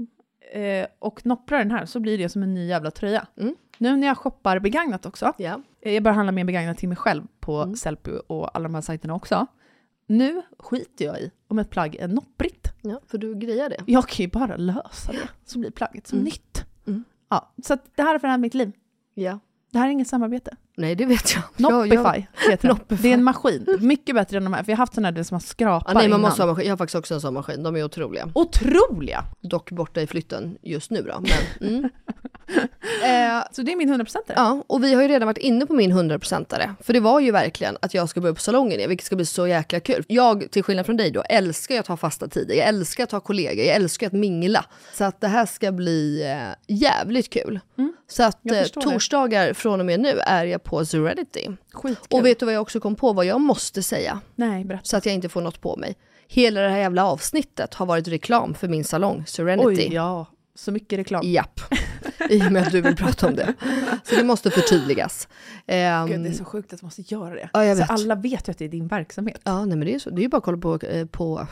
eh, 0.52 0.88
och 1.00 1.26
noppra 1.26 1.58
den 1.58 1.72
här, 1.72 1.86
så 1.86 2.00
blir 2.00 2.18
det 2.18 2.30
som 2.30 2.44
en 2.44 2.54
ny 2.54 2.68
jävla 2.68 2.92
tröja. 2.92 3.28
Mm. 3.38 3.56
Nu 3.78 3.96
när 3.96 4.08
jag 4.08 4.18
shoppar 4.18 4.60
begagnat 4.60 5.06
också, 5.06 5.34
eh, 5.38 5.94
jag 5.94 6.04
börjar 6.04 6.16
handla 6.16 6.32
mer 6.32 6.44
begagnat 6.44 6.78
till 6.78 6.90
mig 6.90 6.98
själv 6.98 7.24
på 7.40 7.58
Mm. 7.62 7.76
Sellpy 7.76 8.12
och 8.28 8.56
alla 8.56 8.64
de 8.64 8.74
här 8.76 8.82
sajterna 8.82 9.14
också. 9.16 9.48
Nu 10.08 10.42
skiter 10.60 11.06
jag 11.06 11.20
i 11.20 11.32
om 11.48 11.60
ett 11.60 11.70
plagg 11.70 11.96
är 11.96 12.08
nopprigt. 12.08 12.68
ja, 12.82 13.00
för 13.08 13.18
du 13.18 13.36
grejar 13.36 13.70
det. 13.70 13.84
Jag 13.88 14.08
kan 14.08 14.24
ju 14.24 14.30
bara 14.32 14.56
lösa 14.58 15.12
det, 15.12 15.30
så 15.46 15.60
blir 15.60 15.72
plagget 15.72 16.08
som 16.08 16.18
Mm. 16.18 16.26
nytt. 16.26 16.66
Mm. 16.88 17.04
Ja, 17.30 17.52
så 17.64 17.78
det 17.96 18.02
här 18.02 18.12
har 18.12 18.20
förändrat 18.20 18.40
mitt 18.40 18.54
liv. 18.54 18.72
Ja. 19.14 19.40
Det 19.72 19.80
här 19.80 19.88
är 19.88 19.92
inget 19.92 20.08
samarbete. 20.08 20.56
Nej, 20.76 20.96
det 20.96 21.06
vet 21.06 21.36
jag. 21.36 21.44
Noppify 21.58 21.96
jag... 21.96 22.52
heter 22.52 22.68
den. 22.68 22.78
Noppify. 22.78 23.04
Det 23.04 23.10
är 23.10 23.14
en 23.14 23.24
maskin. 23.24 23.78
Mycket 23.80 24.16
bättre 24.16 24.38
än 24.38 24.44
de 24.44 24.54
här, 24.54 24.64
för 24.64 24.72
jag 24.72 24.78
har 24.78 24.82
haft 24.82 24.94
sådana 24.94 25.12
där 25.12 25.24
som 25.24 25.36
har 25.36 25.40
skrapat 25.40 25.84
Ja, 25.88 25.94
nej, 25.94 26.04
man 26.04 26.06
innan. 26.06 26.22
måste 26.22 26.42
ha 26.42 26.48
maskin. 26.48 26.66
Jag 26.66 26.72
har 26.72 26.78
faktiskt 26.78 26.96
också 26.96 27.14
en 27.14 27.22
sån 27.22 27.34
maskin. 27.34 27.64
De 27.64 27.76
är 27.76 27.84
otroliga. 27.84 28.30
Otroliga! 28.34 29.24
Dock 29.42 29.72
borta 29.72 30.02
i 30.02 30.08
flytten 30.08 30.58
just 30.62 30.92
nu 30.92 31.02
då. 31.02 31.24
Men, 31.60 31.70
mm. 31.70 31.84
eh, 33.04 33.44
Så 33.52 33.62
det 33.62 33.72
är 33.72 33.76
min 33.76 33.94
100% 33.94 34.16
Ja, 34.36 34.64
och 34.68 34.84
vi 34.84 34.94
har 34.94 35.02
ju 35.02 35.08
redan 35.08 35.26
varit 35.26 35.38
inne 35.38 35.66
på 35.66 35.74
min 35.74 35.94
100%are. 35.94 36.76
För 36.80 36.94
det 36.94 37.00
var 37.00 37.20
ju 37.20 37.32
verkligen 37.32 37.78
att 37.82 37.94
jag 37.94 38.10
ska 38.10 38.22
börja 38.22 38.36
på 38.36 38.42
salongen 38.42 38.78
igen, 38.78 38.90
vilket 38.90 39.06
ska 39.06 39.16
bli 39.16 39.26
så 39.26 39.48
jäkla 39.48 39.80
kul. 39.80 40.04
Jag, 40.08 40.52
till 40.52 40.64
skillnad 40.64 40.86
från 40.86 40.98
dig 40.98 41.12
då, 41.12 41.22
älskar 41.22 41.80
att 41.80 41.88
ha 41.88 41.98
fasta 41.98 42.28
tider. 42.28 42.56
Jag 42.56 42.68
älskar 42.68 43.04
att 43.04 43.12
ha 43.12 43.20
kollegor, 43.20 43.66
jag 43.66 43.76
älskar 43.76 44.08
att 44.08 44.14
mingla. 44.14 44.66
Så 44.94 45.04
att 45.04 45.22
det 45.22 45.28
här 45.28 45.46
ska 45.46 45.72
bli 45.72 46.24
eh, 46.24 46.76
jävligt 46.76 47.30
kul. 47.30 47.60
Så 48.08 48.24
att 48.24 48.46
eh, 48.52 48.60
förstår 48.60 48.82
det. 48.82 48.90
torsdagar 48.90 49.54
från 49.54 49.80
och 49.80 49.86
med 49.86 50.00
nu 50.00 50.20
är 50.20 50.46
jag 50.46 50.61
på. 50.64 50.86
Skitkul. 51.74 52.20
Och 52.20 52.26
vet 52.26 52.40
du 52.40 52.46
vad 52.46 52.56
jag 52.56 52.62
också 52.62 52.80
kom 52.80 52.96
på 52.96 53.14
vad 53.14 53.26
jag 53.26 53.42
måste 53.42 53.84
säga? 53.84 54.22
Nej, 54.36 54.66
berätta. 54.66 54.84
Så 54.84 54.98
att 54.98 55.06
jag 55.06 55.16
inte 55.16 55.30
får 55.30 55.42
något 55.42 55.62
på 55.62 55.78
mig. 55.78 55.96
Hela 56.28 56.62
det 56.62 56.70
här 56.70 56.78
jävla 56.78 57.06
avsnittet 57.06 57.74
har 57.74 57.86
varit 57.86 58.08
reklam 58.08 58.54
för 58.54 58.68
min 58.68 58.84
salong 58.84 59.26
Serenity. 59.26 59.68
Oj, 59.68 59.94
ja. 59.94 60.26
Så 60.56 60.72
mycket 60.72 61.00
reklam. 61.00 61.22
Japp. 61.26 61.60
I 62.30 62.48
och 62.48 62.52
med 62.52 62.64
att 62.64 62.72
du 62.72 62.82
vill 62.82 62.96
prata 62.96 63.28
om 63.28 63.36
det. 63.36 63.54
Så 64.04 64.16
det 64.16 64.24
måste 64.24 64.52
förtydligas. 64.52 65.28
Ehm, 65.68 66.08
Gud, 66.08 66.20
det 66.20 66.30
är 66.30 66.34
så 66.34 66.46
sjukt 66.46 66.74
att 66.74 66.82
man 66.82 66.88
måste 66.88 67.02
göra 67.02 67.36
det. 67.36 67.50
Ja, 67.54 67.76
så 67.76 67.94
alla 67.94 68.16
vet 68.16 68.48
ju 68.48 68.52
att 68.52 68.58
det 68.58 68.66
är 68.66 68.70
din 68.70 68.88
verksamhet. 68.88 69.42
Ja, 69.44 69.66
nej 69.66 69.78
men 69.78 69.88
det 69.88 69.96
är 69.96 70.00
så. 70.00 70.10
Det 70.10 70.22
är 70.22 70.24
ju 70.24 70.30
bara 70.30 70.38
att 70.38 70.44
kolla 70.44 70.58
på, 70.58 70.80
eh, 70.86 71.06
på, 71.06 71.48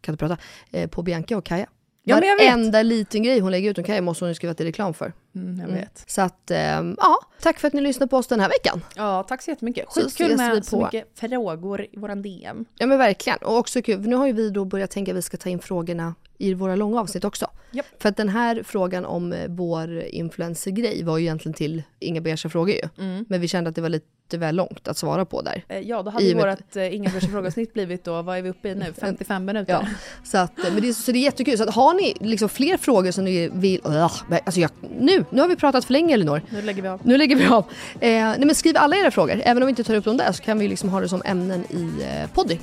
kan 0.00 0.12
inte 0.12 0.16
prata, 0.16 0.36
eh, 0.70 0.90
på 0.90 1.02
Bianca 1.02 1.36
och 1.36 1.44
Kaja. 1.44 1.66
Ja. 2.10 2.20
Varenda 2.38 2.82
liten 2.82 3.22
grej 3.22 3.38
hon 3.40 3.50
lägger 3.50 3.70
ut 3.70 3.78
om 3.78 3.84
Kaja 3.84 4.00
måste 4.02 4.24
hon 4.24 4.30
ju 4.30 4.34
skriva 4.34 4.54
till 4.54 4.66
reklam 4.66 4.94
för. 4.94 5.12
Mm, 5.34 5.58
jag 5.60 5.68
Mm. 5.68 5.80
vet. 5.80 6.04
Så 6.06 6.22
att, 6.22 6.50
ehm, 6.50 6.96
ja, 6.98 7.18
tack 7.42 7.58
för 7.60 7.68
att 7.68 7.74
ni 7.74 7.80
lyssnade 7.80 8.10
på 8.10 8.16
oss 8.16 8.26
den 8.26 8.40
här 8.40 8.48
veckan. 8.48 8.84
Ja, 8.96 9.22
tack 9.28 9.42
så 9.42 9.50
jättemycket. 9.50 9.92
Så 9.92 10.00
Skitkul 10.00 10.28
vi 10.28 10.36
med 10.36 10.64
så 10.64 10.76
på. 10.78 10.84
mycket 10.84 11.08
frågor 11.14 11.82
i 11.92 11.96
våran 11.98 12.22
DM. 12.22 12.64
Ja 12.78 12.86
men 12.86 12.98
verkligen. 12.98 13.38
Och 13.38 13.56
också 13.56 13.82
kul, 13.82 14.00
nu 14.00 14.16
har 14.16 14.26
ju 14.26 14.32
vi 14.32 14.50
då 14.50 14.64
börjat 14.64 14.90
tänka 14.90 15.12
att 15.12 15.16
vi 15.18 15.22
ska 15.22 15.36
ta 15.36 15.48
in 15.48 15.58
frågorna 15.58 16.14
i 16.40 16.54
våra 16.54 16.76
långa 16.76 17.00
avsnitt 17.00 17.24
också. 17.24 17.46
Japp. 17.72 17.86
För 17.98 18.08
att 18.08 18.16
den 18.16 18.28
här 18.28 18.62
frågan 18.64 19.04
om 19.04 19.32
eh, 19.32 19.38
vår 19.48 20.00
influencergrej 20.02 21.02
var 21.04 21.18
ju 21.18 21.24
egentligen 21.24 21.54
till 21.54 21.82
Inga 21.98 22.20
Beige 22.20 22.50
frågor 22.52 22.74
ju. 22.74 23.04
Mm. 23.04 23.24
Men 23.28 23.40
vi 23.40 23.48
kände 23.48 23.70
att 23.70 23.76
det 23.76 23.82
var 23.82 23.88
lite 23.88 24.38
väl 24.38 24.56
långt 24.56 24.88
att 24.88 24.96
svara 24.96 25.24
på 25.24 25.42
där. 25.42 25.64
Eh, 25.68 25.78
Ja, 25.78 26.02
då 26.02 26.10
hade 26.10 26.24
ju 26.24 26.30
och 26.34 26.36
med- 26.46 26.58
vårt 26.70 26.76
eh, 26.76 26.94
Inga 26.94 27.10
Börs 27.10 27.24
frågasnitt 27.30 27.72
blivit 27.74 28.04
då, 28.04 28.22
vad 28.22 28.38
är 28.38 28.42
vi 28.42 28.48
uppe 28.50 28.68
i 28.68 28.74
nu? 28.74 28.84
55 29.00 29.44
minuter? 29.44 29.72
Ja, 29.72 29.86
så, 30.24 30.38
att, 30.38 30.52
men 30.72 30.82
det, 30.82 30.88
är- 30.88 30.92
så 30.92 31.12
det 31.12 31.18
är 31.18 31.22
jättekul. 31.22 31.56
Så 31.58 31.62
att 31.64 31.74
har 31.74 31.94
ni 31.94 32.14
liksom 32.20 32.48
fler 32.48 32.76
frågor 32.76 33.10
som 33.10 33.24
ni 33.24 33.50
vill... 33.52 33.80
Alltså 33.84 34.60
jag, 34.60 34.70
nu, 35.00 35.24
nu 35.30 35.40
har 35.40 35.48
vi 35.48 35.56
pratat 35.56 35.84
för 35.84 35.92
länge 35.92 36.14
Elinor. 36.14 36.42
Nu 36.50 36.62
lägger 36.62 36.82
vi 36.82 36.88
av. 36.88 37.00
Nu 37.04 37.16
lägger 37.18 37.36
vi 37.36 37.46
av. 37.46 37.64
Eh, 38.00 38.10
nej 38.10 38.44
men 38.44 38.54
skriv 38.54 38.76
alla 38.76 38.96
era 38.96 39.10
frågor. 39.10 39.40
Även 39.44 39.62
om 39.62 39.66
vi 39.66 39.70
inte 39.70 39.84
tar 39.84 39.94
upp 39.94 40.04
dem 40.04 40.16
där 40.16 40.32
så 40.32 40.42
kan 40.42 40.58
vi 40.58 40.68
liksom 40.68 40.88
ha 40.88 41.00
det 41.00 41.08
som 41.08 41.22
ämnen 41.24 41.64
i 41.70 42.02
eh, 42.02 42.30
poddy. 42.34 42.58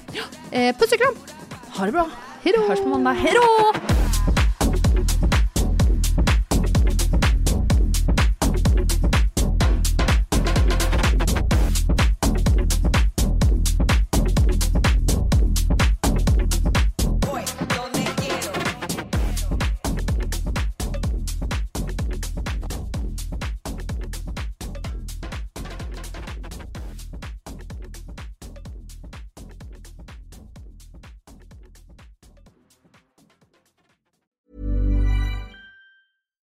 Eh, 0.51 0.75
puss 0.77 0.91
och 0.91 0.97
kram! 0.97 1.15
Ha 1.77 1.85
det 1.85 1.91
bra! 1.91 2.09
Hejdå! 2.47 2.67
Hörs 2.67 2.79
på 2.79 2.87
måndag. 2.87 3.11
Hej 3.11 3.33